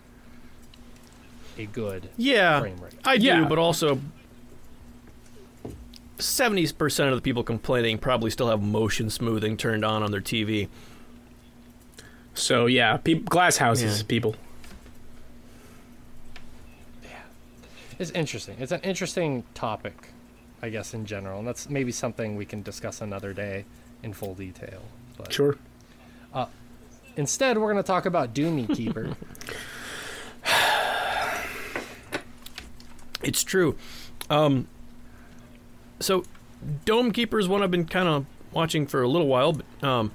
[1.56, 2.94] a good Yeah, frame rate.
[3.04, 3.44] I do, Yeah.
[3.48, 4.00] but also
[6.18, 10.20] seventy percent of the people complaining probably still have motion smoothing turned on on their
[10.20, 10.68] TV.
[12.34, 14.06] So yeah, peop glass houses, Yeah.
[14.08, 14.36] people.
[17.98, 18.56] It's interesting.
[18.58, 20.08] It's an interesting topic,
[20.62, 23.64] I guess, in general, and that's maybe something we can discuss another day
[24.02, 24.82] in full detail.
[25.16, 25.56] But Sure.
[27.16, 29.16] instead, we're going to talk about Doomy Keeper.
[33.22, 33.76] It's true.
[34.28, 34.68] Um,
[35.98, 36.24] so,
[36.84, 40.10] Dome Keeper is one I've been kind of watching for a little while, but um,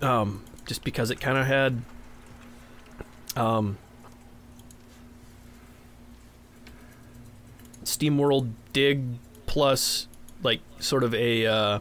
[0.00, 1.82] um, just because it kind of had
[3.36, 3.76] um,
[7.84, 9.02] SteamWorld Dig
[9.46, 10.06] plus
[10.42, 11.78] like sort of a uh,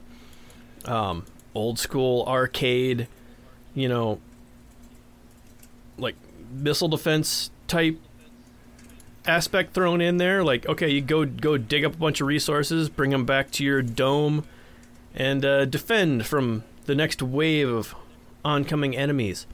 [0.85, 3.07] um, old school arcade,
[3.73, 4.19] you know,
[5.97, 6.15] like
[6.51, 7.97] missile defense type
[9.25, 10.43] aspect thrown in there.
[10.43, 13.63] Like, okay, you go go dig up a bunch of resources, bring them back to
[13.63, 14.45] your dome,
[15.13, 17.95] and uh, defend from the next wave of
[18.43, 19.45] oncoming enemies.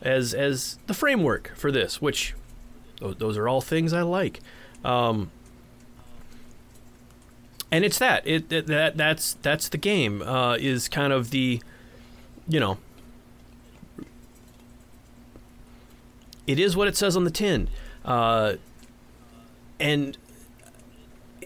[0.00, 2.34] As as the framework for this, which
[3.00, 4.40] those, those are all things I like.
[4.84, 5.32] Um,
[7.70, 11.62] and it's that it, that that's that's the game uh, is kind of the
[12.48, 12.78] you know
[16.46, 17.68] it is what it says on the tin
[18.04, 18.54] uh,
[19.78, 20.16] and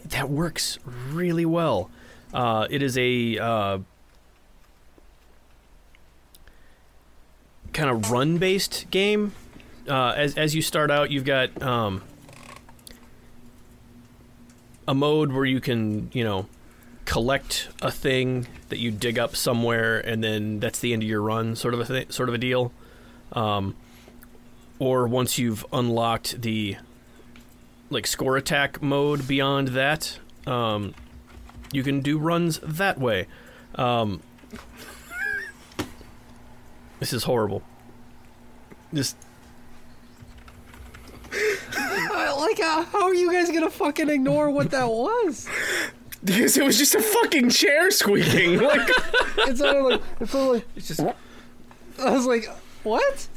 [0.04, 0.78] that works
[1.10, 1.90] really well.
[2.32, 3.78] Uh, it is a uh,
[7.72, 9.32] kind of run based game.
[9.88, 12.02] Uh, as, as you start out you've got um,
[14.86, 16.46] a mode where you can, you know,
[17.04, 21.22] collect a thing that you dig up somewhere, and then that's the end of your
[21.22, 22.72] run, sort of a th- sort of a deal.
[23.32, 23.76] Um,
[24.78, 26.76] or once you've unlocked the
[27.90, 30.94] like score attack mode beyond that, um,
[31.72, 33.26] you can do runs that way.
[33.74, 34.22] Um,
[37.02, 37.64] This is horrible.
[38.96, 39.02] Uh,
[42.36, 45.48] like, uh, how are you guys gonna fucking ignore what that was?
[46.24, 48.60] Because it was just a fucking chair squeaking.
[48.62, 48.88] Like,
[49.38, 52.46] It's sounded like it's sounded like it's just I was like,
[52.82, 53.28] what?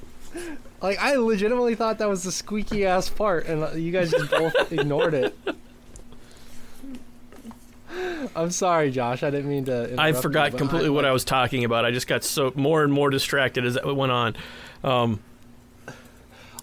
[0.82, 4.30] Like I legitimately thought that was the squeaky ass part, and uh, you guys just
[4.30, 5.38] both ignored it.
[8.36, 9.24] I'm sorry, Josh.
[9.24, 9.96] I didn't mean to.
[9.98, 11.86] I forgot you, completely I, what I was talking about.
[11.86, 14.36] I just got so more and more distracted as it went on.
[14.84, 15.22] Um,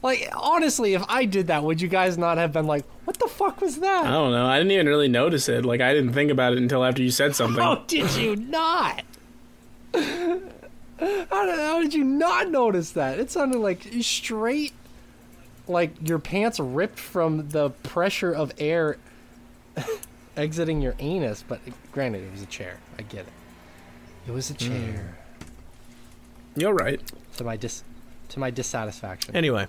[0.02, 3.28] Like honestly, if I did that, would you guys not have been like, "What the
[3.28, 4.46] fuck was that?" I don't know.
[4.46, 5.64] I didn't even really notice it.
[5.64, 7.62] Like, I didn't think about it until after you said something.
[7.62, 9.04] How did you not?
[11.02, 13.18] How did, how did you not notice that?
[13.18, 14.72] It sounded like straight,
[15.66, 18.98] like your pants ripped from the pressure of air
[20.36, 21.42] exiting your anus.
[21.46, 21.58] But
[21.90, 22.78] granted, it was a chair.
[23.00, 23.32] I get it.
[24.28, 24.58] It was a hmm.
[24.58, 25.18] chair.
[26.54, 27.00] You're right.
[27.38, 27.82] To my dis,
[28.28, 29.34] to my dissatisfaction.
[29.34, 29.66] anyway,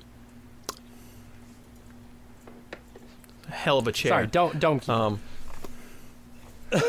[3.53, 4.11] hell of a chair.
[4.11, 4.89] Sorry, don't don't keep.
[4.89, 5.19] Um,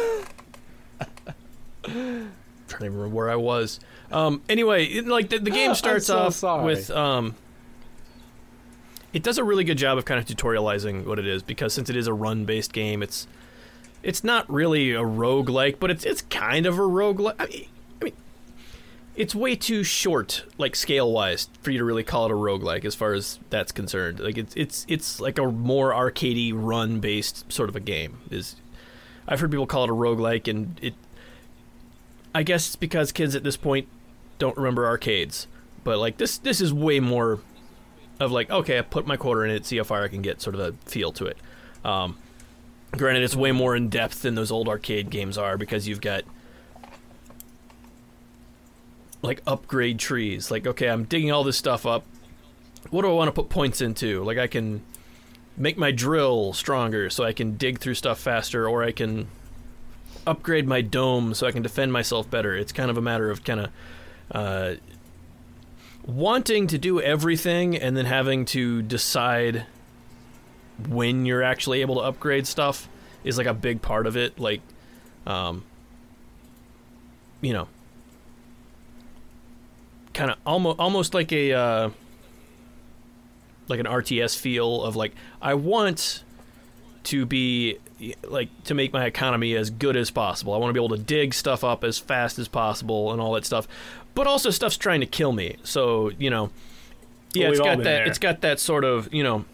[1.82, 2.28] trying
[2.68, 3.80] to remember where I was.
[4.10, 6.64] Um, anyway, it- like the, the game starts so off sorry.
[6.64, 7.34] with um,
[9.12, 11.88] it does a really good job of kind of tutorializing what it is because since
[11.90, 13.26] it is a run-based game, it's
[14.02, 17.34] it's not really a roguelike, but it's it's kind of a roguelike.
[17.38, 17.68] I mean, I mean,
[19.16, 22.94] it's way too short, like scale-wise, for you to really call it a roguelike as
[22.94, 24.20] far as that's concerned.
[24.20, 28.18] Like it's it's it's like a more arcadey run-based sort of a game.
[28.30, 28.56] Is
[29.28, 30.94] I've heard people call it a roguelike, and it.
[32.34, 33.86] I guess it's because kids at this point
[34.38, 35.46] don't remember arcades,
[35.84, 37.40] but like this this is way more
[38.18, 40.40] of like okay, I put my quarter in it, see how far I can get,
[40.40, 41.36] sort of a feel to it.
[41.84, 42.16] Um,
[42.90, 46.24] granted, it's way more in depth than those old arcade games are because you've got
[49.24, 50.50] like upgrade trees.
[50.50, 52.04] Like okay, I'm digging all this stuff up.
[52.90, 54.22] What do I want to put points into?
[54.22, 54.82] Like I can
[55.56, 59.28] make my drill stronger so I can dig through stuff faster, or I can
[60.26, 62.54] upgrade my dome so I can defend myself better.
[62.56, 63.70] It's kind of a matter of kind of
[64.30, 64.74] uh,
[66.06, 69.66] wanting to do everything and then having to decide
[70.88, 72.88] when you're actually able to upgrade stuff
[73.22, 74.38] is like a big part of it.
[74.38, 74.60] Like,
[75.26, 75.64] um,
[77.40, 77.68] you know,
[80.14, 81.90] kind of almost almost like a uh,
[83.68, 85.12] like an RTS feel of like
[85.42, 86.22] I want
[87.04, 87.78] to be
[88.26, 90.52] like to make my economy as good as possible.
[90.54, 93.32] I want to be able to dig stuff up as fast as possible and all
[93.34, 93.68] that stuff.
[94.14, 95.56] But also stuff's trying to kill me.
[95.64, 96.50] So, you know,
[97.32, 98.06] yeah, Well, it's got that there.
[98.06, 99.44] it's got that sort of, you know,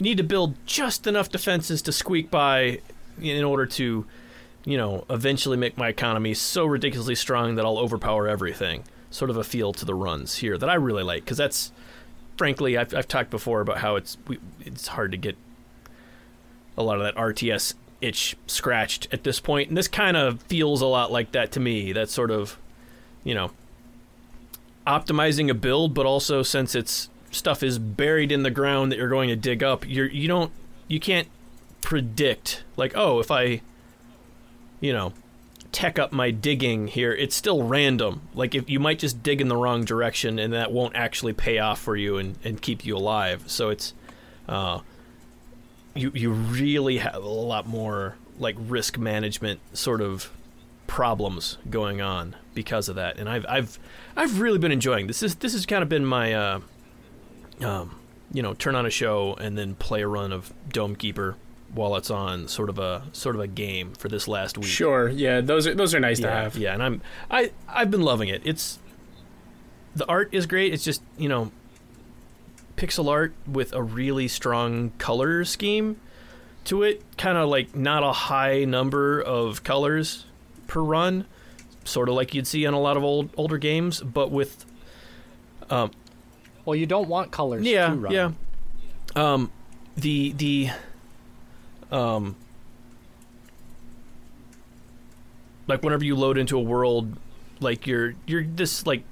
[0.00, 2.80] need to build just enough defenses to squeak by
[3.20, 4.06] in order to,
[4.64, 8.84] you know, eventually make my economy so ridiculously strong that I'll overpower everything.
[9.10, 11.72] Sort of a feel to the runs here that I really like because that's
[12.36, 15.36] frankly I've, I've talked before about how it's we, it's hard to get
[16.76, 20.80] a lot of that RTS itch scratched at this point, and this kind of feels
[20.80, 21.92] a lot like that to me.
[21.92, 22.58] That sort of,
[23.24, 23.50] you know,
[24.86, 29.08] optimizing a build, but also since it's stuff is buried in the ground that you're
[29.08, 30.52] going to dig up, you're you don't
[30.88, 31.28] you can't
[31.82, 33.60] predict like oh if I,
[34.80, 35.12] you know,
[35.72, 38.22] tech up my digging here, it's still random.
[38.34, 41.58] Like if you might just dig in the wrong direction, and that won't actually pay
[41.58, 43.44] off for you and, and keep you alive.
[43.46, 43.94] So it's,
[44.48, 44.80] uh,
[45.94, 50.30] you you really have a lot more like risk management sort of
[50.86, 53.18] problems going on because of that.
[53.18, 53.78] And I've I've
[54.16, 55.22] I've really been enjoying this.
[55.22, 56.60] Is this has kind of been my, uh,
[57.60, 58.00] um,
[58.32, 61.36] you know, turn on a show and then play a run of Dome Keeper
[61.74, 65.08] while it's on, sort of a sort of a game for this last week Sure.
[65.08, 66.56] Yeah, those are those are nice to have.
[66.56, 68.42] Yeah, and I'm I I've been loving it.
[68.44, 68.78] It's
[69.94, 70.72] the art is great.
[70.72, 71.52] It's just you know
[72.76, 76.00] pixel art with a really strong color scheme
[76.64, 77.02] to it.
[77.16, 80.24] Kind of like not a high number of colors
[80.66, 81.26] per run,
[81.84, 84.64] sort of like you'd see on a lot of old older games, but with
[85.68, 85.90] um,
[86.64, 87.64] Well, you don't want colors.
[87.64, 88.12] yeah, to run.
[88.12, 88.30] yeah.
[89.14, 89.50] Um,
[89.96, 90.70] the the
[91.90, 92.36] um,
[95.66, 97.16] like whenever you load into a world,
[97.60, 99.02] like you're you're this like.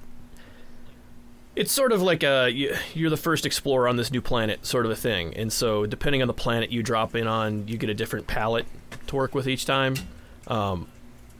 [1.55, 4.85] It's sort of like a you- you're the first explorer on this new planet, sort
[4.85, 5.33] of a thing.
[5.35, 8.65] And so, depending on the planet you drop in on, you get a different palette
[9.07, 9.95] to work with each time.
[10.47, 10.87] Um,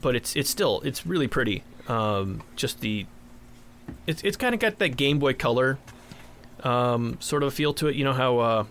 [0.01, 1.63] but it's it's still it's really pretty.
[1.87, 3.05] Um, just the
[4.07, 5.77] it's it's kind of got that Game Boy Color
[6.63, 7.95] um, sort of feel to it.
[7.95, 8.65] You know how uh,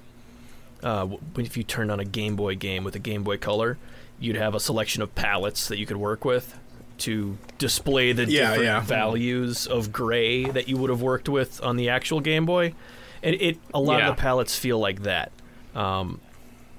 [0.83, 1.07] uh,
[1.37, 3.79] if you turned on a Game Boy game with a Game Boy Color,
[4.21, 6.59] you'd have a selection of palettes that you could work with.
[6.99, 8.81] to display the Yeah, different yeah.
[8.81, 12.75] values of gray that you would have worked with on the actual Game Boy.
[13.23, 14.09] And it a lot Yeah.
[14.09, 15.31] of the palettes feel like that.
[15.77, 16.21] Um,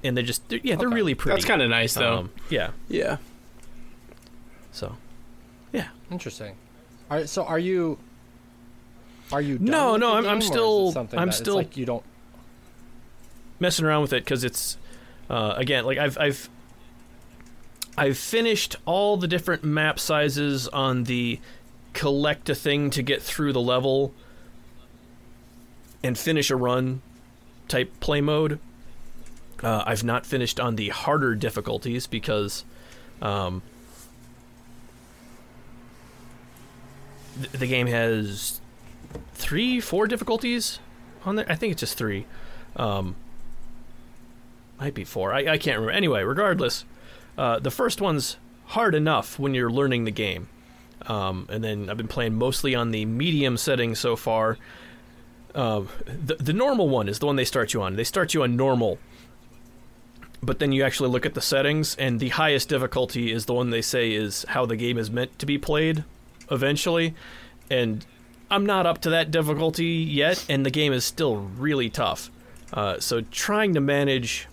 [0.04, 0.96] and they're just they're, yeah, they're Okay.
[0.96, 1.36] really pretty.
[1.36, 2.18] That's kind of nice though.
[2.18, 2.72] um, yeah.
[2.90, 3.16] yeah.
[4.74, 4.98] So
[5.72, 5.88] Yeah.
[6.12, 6.56] Interesting.
[7.10, 7.98] All right, so are you?
[9.32, 9.58] Are you?
[9.58, 11.56] Done No, with no, the I'm- I'm game, or is it still- something I'm still-
[11.56, 12.04] like you don't.
[13.60, 14.78] Messing around with it because it's
[15.30, 16.50] uh, again like I've I've
[17.98, 21.40] I've finished all the different map sizes on the
[21.94, 24.14] collect a thing to get through the level
[26.04, 27.02] and finish a run
[27.68, 28.60] type play mode.
[29.62, 32.64] Uh, I've not finished on the harder difficulties because
[33.22, 33.62] um,
[37.36, 38.62] th- the game has
[39.34, 40.80] three, four difficulties
[41.26, 41.46] on there.
[41.50, 42.26] I think it's just three.
[42.78, 43.16] Um,
[44.80, 45.34] might be four.
[45.34, 45.92] I, I can't remember.
[45.92, 46.86] Anyway, regardless,
[47.38, 50.48] uh, the first one's hard enough when you're learning the game.
[51.08, 54.58] Um, and then I've been playing mostly on the medium setting so far.
[55.56, 57.96] Uh, the, the normal one is the one they start you on.
[57.96, 59.00] They start you on normal.
[60.42, 63.72] But then you actually look at the settings, and the highest difficulty is the one
[63.72, 66.06] they say is how the game is meant to be played
[66.50, 67.14] eventually.
[67.70, 68.06] And
[68.50, 72.32] I'm not up to that difficulty yet, and the game is still really tough.
[72.72, 74.48] Uh, so trying to manage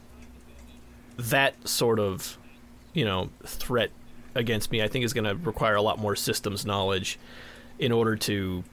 [1.18, 2.38] that sort of,
[2.92, 3.90] you know, threat
[4.34, 7.18] against me, I think is going to require a lot more systems knowledge
[7.78, 8.64] in order to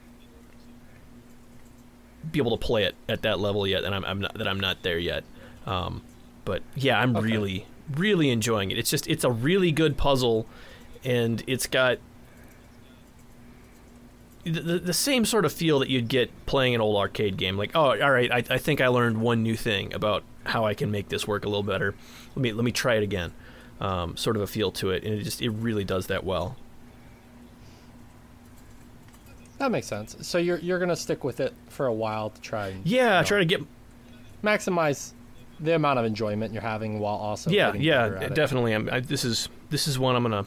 [2.30, 4.60] be able to play it at that level yet, and I'm, I'm not that I'm
[4.60, 5.24] not there yet.
[5.66, 6.02] Um,
[6.44, 7.26] but yeah, I'm Okay.
[7.26, 8.78] really really enjoying it.
[8.78, 10.46] It's just it's a really good puzzle,
[11.04, 11.98] and it's got
[14.44, 17.56] the, the, the same sort of feel that you'd get playing an old arcade game.
[17.56, 20.74] Like, oh, all right, I, I think I learned one new thing about how I
[20.74, 21.94] can make this work a little better.
[22.34, 23.32] Let me let me try it again.
[23.80, 26.56] Um, sort of a feel to it, and it just it really does that well.
[29.58, 30.16] That makes sense.
[30.22, 33.22] So you're you're gonna stick with it for a while to try and Yeah, you
[33.22, 33.60] know, try to get
[34.42, 35.12] maximize
[35.60, 38.34] the amount of enjoyment you're having while also yeah yeah better at it.
[38.34, 38.72] definitely.
[38.74, 40.46] I'm, I, this is this is one I'm gonna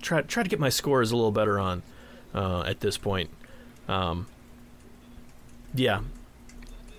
[0.00, 1.82] try try to get my scores a little better on
[2.34, 3.30] uh, at this point.
[3.88, 4.26] Um,
[5.74, 6.00] yeah,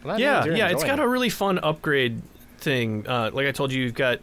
[0.03, 0.69] Well, yeah, yeah.
[0.69, 1.03] It's got it.
[1.03, 2.21] a really fun upgrade
[2.57, 3.07] thing.
[3.07, 4.19] Uh, like I told you, you've got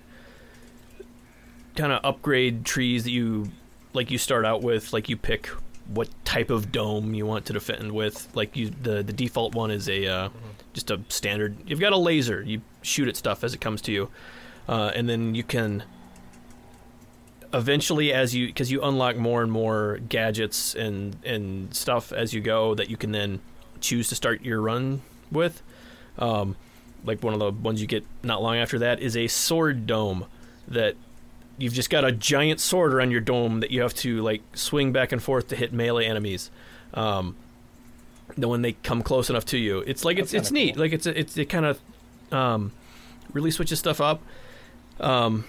[1.76, 3.48] kind of upgrade trees that you
[3.92, 4.10] like.
[4.10, 5.48] You start out with like you pick
[5.92, 8.28] what type of dome you want to defend with.
[8.34, 10.28] Like you, the the default one is a uh,
[10.72, 11.56] just a standard.
[11.66, 12.42] You've got a laser.
[12.42, 14.10] You shoot at stuff as it comes to you,
[14.68, 15.84] uh, and then you can
[17.52, 22.40] eventually as you because you unlock more and more gadgets and and stuff as you
[22.40, 23.40] go that you can then
[23.80, 25.02] choose to start your run
[25.32, 25.62] with
[26.18, 26.56] um,
[27.04, 30.26] like one of the ones you get not long after that is a sword dome
[30.68, 30.94] that
[31.58, 34.92] you've just got a giant sword around your dome that you have to like swing
[34.92, 36.50] back and forth to hit melee enemies.
[36.94, 37.36] Um,
[38.36, 39.80] then when they come close enough to you.
[39.86, 40.74] It's like it's That's it's kinda neat.
[40.74, 40.82] cool.
[40.84, 41.80] like it's it's it kind of
[42.32, 42.72] um,
[43.32, 44.22] really switches stuff up.
[45.00, 45.44] Um,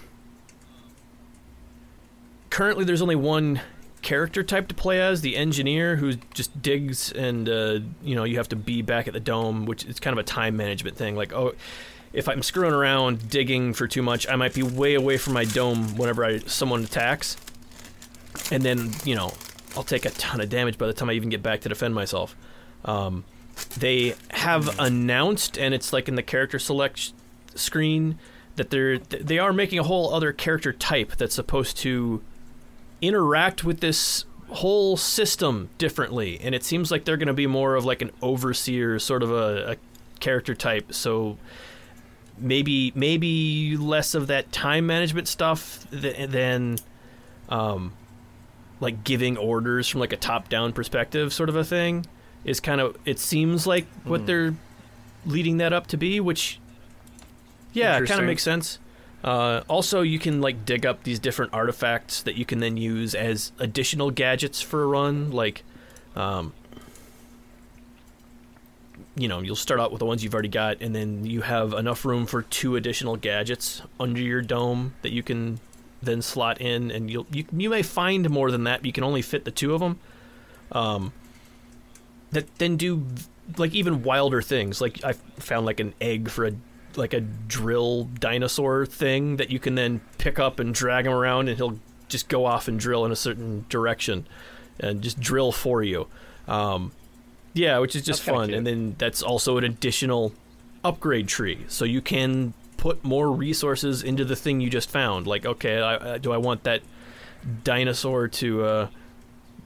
[2.50, 3.60] currently there's only one
[4.02, 8.36] character type to play as the engineer who just digs and uh, you know you
[8.36, 11.16] have to be back at the dome which is kind of a time management thing.
[11.16, 11.54] Like oh
[12.12, 15.44] if i'm screwing around digging for too much i might be way away from my
[15.44, 17.36] dome whenever I, someone attacks.
[18.50, 19.32] And then you know
[19.76, 21.94] i'll take a ton of damage by the time i even get back to defend
[21.94, 22.36] myself.
[22.84, 23.24] Um,
[23.76, 27.12] they have announced and it's like in the character select
[27.54, 28.18] screen
[28.56, 32.22] that they're they are making a whole other character type that's supposed to
[33.02, 37.74] interact with this whole system differently and it seems like they're going to be more
[37.74, 39.76] of like an overseer sort of a, a
[40.20, 41.36] character type so
[42.38, 46.76] maybe maybe less of that time management stuff th- than
[47.48, 47.92] um
[48.80, 52.04] like giving orders from like a top down perspective sort of a thing
[52.44, 54.54] is kind of it seems like what they're
[55.24, 56.60] leading that up to be which
[57.72, 58.78] yeah kind of makes sense
[59.24, 63.14] uh, also, you can like dig up these different artifacts that you can then use
[63.14, 65.30] as additional gadgets for a run.
[65.30, 65.62] Like,
[66.16, 66.52] um,
[69.14, 71.72] you know, you'll start out with the ones you've already got, and then you have
[71.72, 75.60] enough room for two additional gadgets under your dome that you can
[76.02, 78.80] then slot in, and you'll you you may find more than that.
[78.80, 80.00] But you can only fit the two of them.
[80.72, 81.12] Um,
[82.32, 83.06] that then do
[83.56, 84.80] like even wilder things.
[84.80, 86.52] Like I found like an egg for a
[86.96, 91.48] like a drill dinosaur thing that you can then pick up and drag him around,
[91.48, 91.78] and he'll
[92.08, 94.26] just go off and drill in a certain direction,
[94.78, 96.06] and just drill for you.
[96.48, 96.92] Um,
[97.54, 98.54] yeah, which is just That's fun.
[98.54, 100.32] And then that's also an additional
[100.84, 105.26] upgrade tree, so you can put more resources into the thing you just found.
[105.26, 106.82] Like, okay, I, I, do I want that
[107.64, 108.88] dinosaur to uh,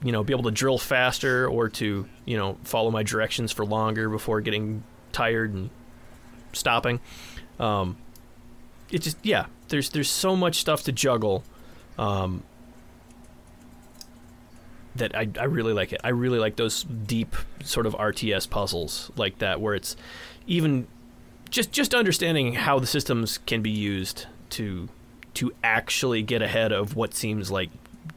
[0.03, 3.65] you know be able to drill faster or to you know follow my directions for
[3.65, 5.69] longer before getting tired and
[6.57, 6.99] stopping.
[7.59, 7.97] Um,
[8.91, 11.43] it just yeah, there's there's so much stuff to juggle.
[11.97, 12.43] Um,
[14.95, 16.01] that I, I really like it.
[16.03, 19.95] I really like those deep sort of RTS puzzles like that where it's
[20.47, 20.87] even
[21.49, 24.89] just just understanding how the systems can be used to
[25.35, 27.69] to actually get ahead of what seems like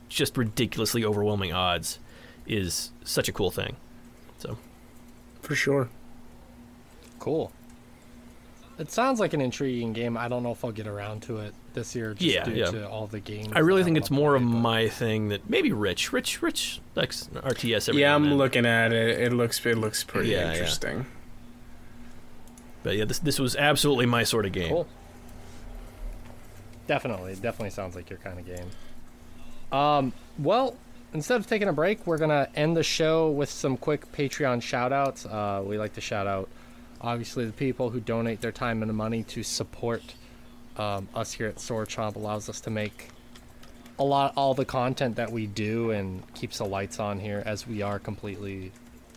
[0.09, 1.99] just ridiculously overwhelming odds
[2.47, 3.77] is such a cool thing.
[4.39, 4.59] So
[5.43, 5.89] For sure.
[7.19, 7.53] Cool.
[8.81, 10.16] It sounds like an intriguing game.
[10.16, 12.65] I don't know if I'll get around to it this year just Yeah, due yeah.
[12.70, 13.48] to all the games.
[13.55, 16.81] I really think it's gonna more of but- my thing that maybe Rich, Rich, Rich
[16.97, 17.90] likes RTS.
[17.90, 18.39] Every yeah, I'm then.
[18.39, 19.20] looking at it.
[19.20, 20.52] It looks it looks pretty Yeah, yeah.
[20.52, 21.05] interesting.
[22.82, 24.70] But yeah, this this was absolutely my sort of game.
[24.70, 24.86] Cool.
[26.86, 28.70] Definitely, definitely sounds like your kind of game.
[29.78, 30.74] Um, well,
[31.12, 34.93] instead of taking a break, we're gonna end the show with some quick Patreon shout
[34.93, 35.27] outs.
[35.27, 36.48] Uh, we like to shout out
[37.01, 40.14] obviously the people who donate their time and money to support
[40.77, 43.09] um, us here at Sword Chomp allows us to make
[43.98, 47.66] a lot all the content that we do and keeps the lights on here as
[47.66, 48.72] we are completely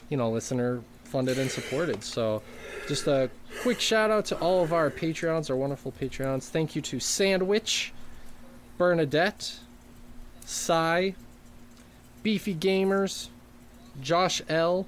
[0.10, 2.04] you know listener funded and supported.
[2.04, 2.42] So
[2.88, 3.30] just a
[3.62, 6.50] quick shout out to all of our patreons our wonderful patreons.
[6.50, 7.94] Thank you to sandwich
[8.78, 9.60] bernadette
[10.46, 11.16] Cy,
[12.24, 13.30] beefy gamers
[14.02, 14.88] josh l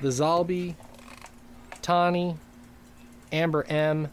[0.00, 0.74] the zalby
[1.82, 2.36] tani
[3.32, 4.08] amber m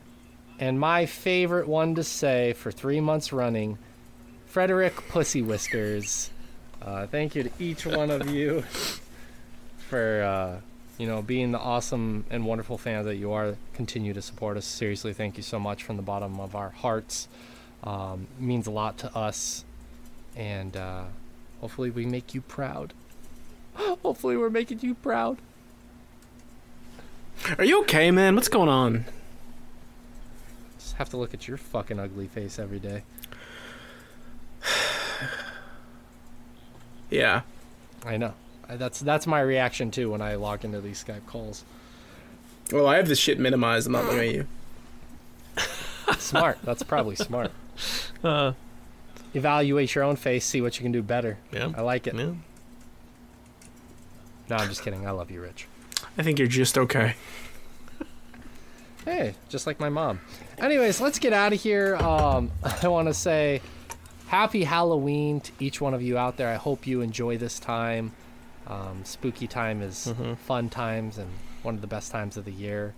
[0.60, 3.78] and my favorite one to say for three months running
[4.50, 6.32] Frederick Pussy Whiskers.
[6.82, 8.64] Uh, thank you to each one of you
[9.90, 10.60] for uh,
[10.98, 13.56] you know being the awesome and wonderful fans that you are.
[13.74, 14.66] Continue to support us.
[14.66, 17.28] Seriously, thank you so much from the bottom of our hearts.
[17.84, 19.64] Um, means a lot to us,
[20.36, 21.04] and uh,
[21.62, 22.94] hopefully we make you proud.
[23.74, 25.38] hopefully we're making you proud.
[27.58, 28.36] Are you okay, man?
[28.36, 29.06] What's going on?
[30.78, 33.04] Just have to look at your fucking ugly face every day.
[37.10, 37.42] Yeah.
[38.06, 38.34] I know.
[38.70, 41.64] I- That's that's my reaction too when I log into these Skype calls.
[42.72, 43.88] Well, I have this shit minimized.
[43.88, 44.46] I'm not looking at you.
[46.20, 46.60] Smart.
[46.64, 47.52] That's probably smart.
[48.24, 48.52] Uh,
[49.34, 51.38] Evaluate your own face, see what you can do better.
[51.54, 52.14] yeah, I like it.
[52.16, 52.34] yeah.
[54.50, 55.08] No, I'm just kidding.
[55.08, 55.68] I love you, Rich.
[56.20, 57.16] I think you're just okay.
[59.06, 60.20] Hey, just like my mom.
[60.58, 61.96] Anyways, let's get out of here.
[61.96, 62.52] Um,
[62.84, 63.62] I want to say
[64.28, 66.50] happy Halloween to each one of you out there.
[66.50, 68.12] I hope you enjoy this time.
[68.68, 70.14] Um, spooky time is
[70.44, 71.30] fun times and
[71.64, 72.94] one of the best times of the year.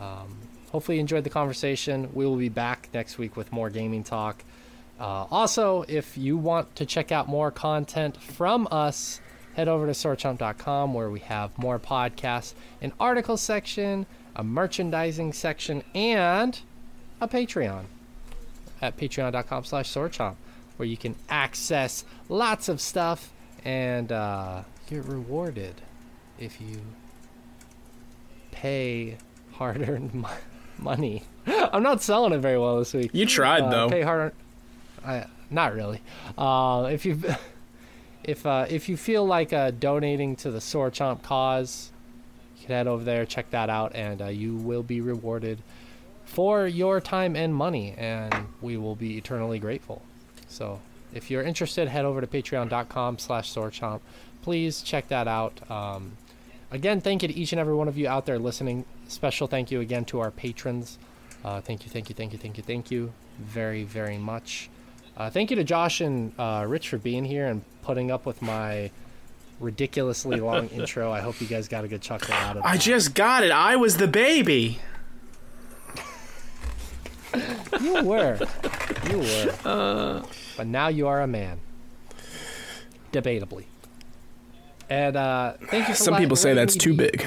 [0.00, 0.38] Um,
[0.70, 2.08] hopefully, you enjoyed the conversation.
[2.14, 4.44] We will be back next week with more gaming talk.
[5.00, 9.20] Uh, also, if you want to check out more content from us,
[9.54, 14.06] head over to swordchomp.com where we have more podcasts, an article section,
[14.36, 16.60] a merchandising section, and
[17.20, 17.84] a Patreon
[18.82, 20.34] at patreon.com slash swordchomp
[20.76, 23.30] where you can access lots of stuff
[23.64, 25.80] and uh, get rewarded
[26.38, 26.80] if you
[28.50, 29.16] pay
[29.52, 30.28] hard-earned mo-
[30.78, 31.22] money.
[31.46, 33.10] I'm not selling it very well this week.
[33.12, 33.90] You tried Uh, though.
[33.90, 34.32] Pay hard.
[35.06, 36.00] I not really.
[36.36, 37.20] Uh, if you
[38.24, 41.90] if uh, if you feel like uh, donating to the Sword Chomp cause,
[42.58, 45.58] you can head over there, check that out, and uh, you will be rewarded
[46.24, 50.02] for your time and money, and we will be eternally grateful.
[50.48, 50.80] So,
[51.12, 54.00] if you're interested, head over to Patreon.com/slash SwordChomp.
[54.42, 55.70] Please check that out.
[55.70, 56.16] Um,
[56.70, 58.84] again, thank you to each and every one of you out there listening.
[59.08, 60.98] Special thank you again to our patrons.
[61.44, 64.70] Uh, thank you, thank you, thank you, thank you, thank you very, very much.
[65.16, 68.42] Uh, thank you to Josh and uh, Rich for being here and putting up with
[68.42, 68.90] my
[69.60, 71.12] ridiculously long intro.
[71.12, 72.68] I hope you guys got a good chuckle out of it.
[72.68, 73.50] I just got it.
[73.52, 74.80] I was the baby.
[77.80, 78.38] You were.
[79.10, 80.22] You were.
[80.56, 81.60] but now you are a man.
[83.12, 83.64] Debatably.
[84.88, 87.26] And uh, thank you for Some people say that's too be- big.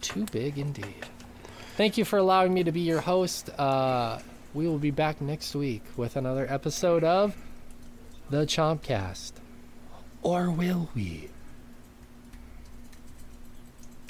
[0.00, 1.06] Too big indeed.
[1.76, 3.50] Thank you for allowing me to be your host.
[3.58, 4.18] Uh,
[4.54, 7.36] we will be back next week with another episode of
[8.30, 9.32] The Chompcast.
[10.22, 11.28] Or will we?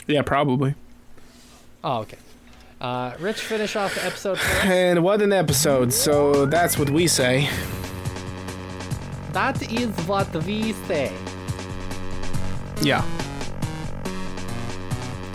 [0.07, 0.75] Yeah, probably.
[1.83, 2.19] Oh, okay.
[2.79, 4.39] Uh, Rich, finish off the episode.
[4.62, 5.93] And what an episode.
[5.93, 7.49] So that's what we say.
[9.33, 11.11] That is what we say.
[12.83, 13.03] Yeah.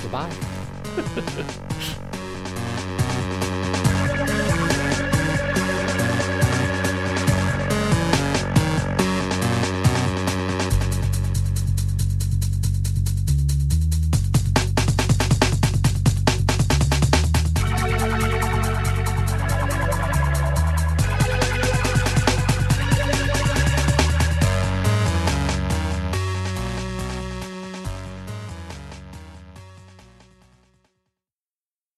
[0.01, 1.65] Goodbye.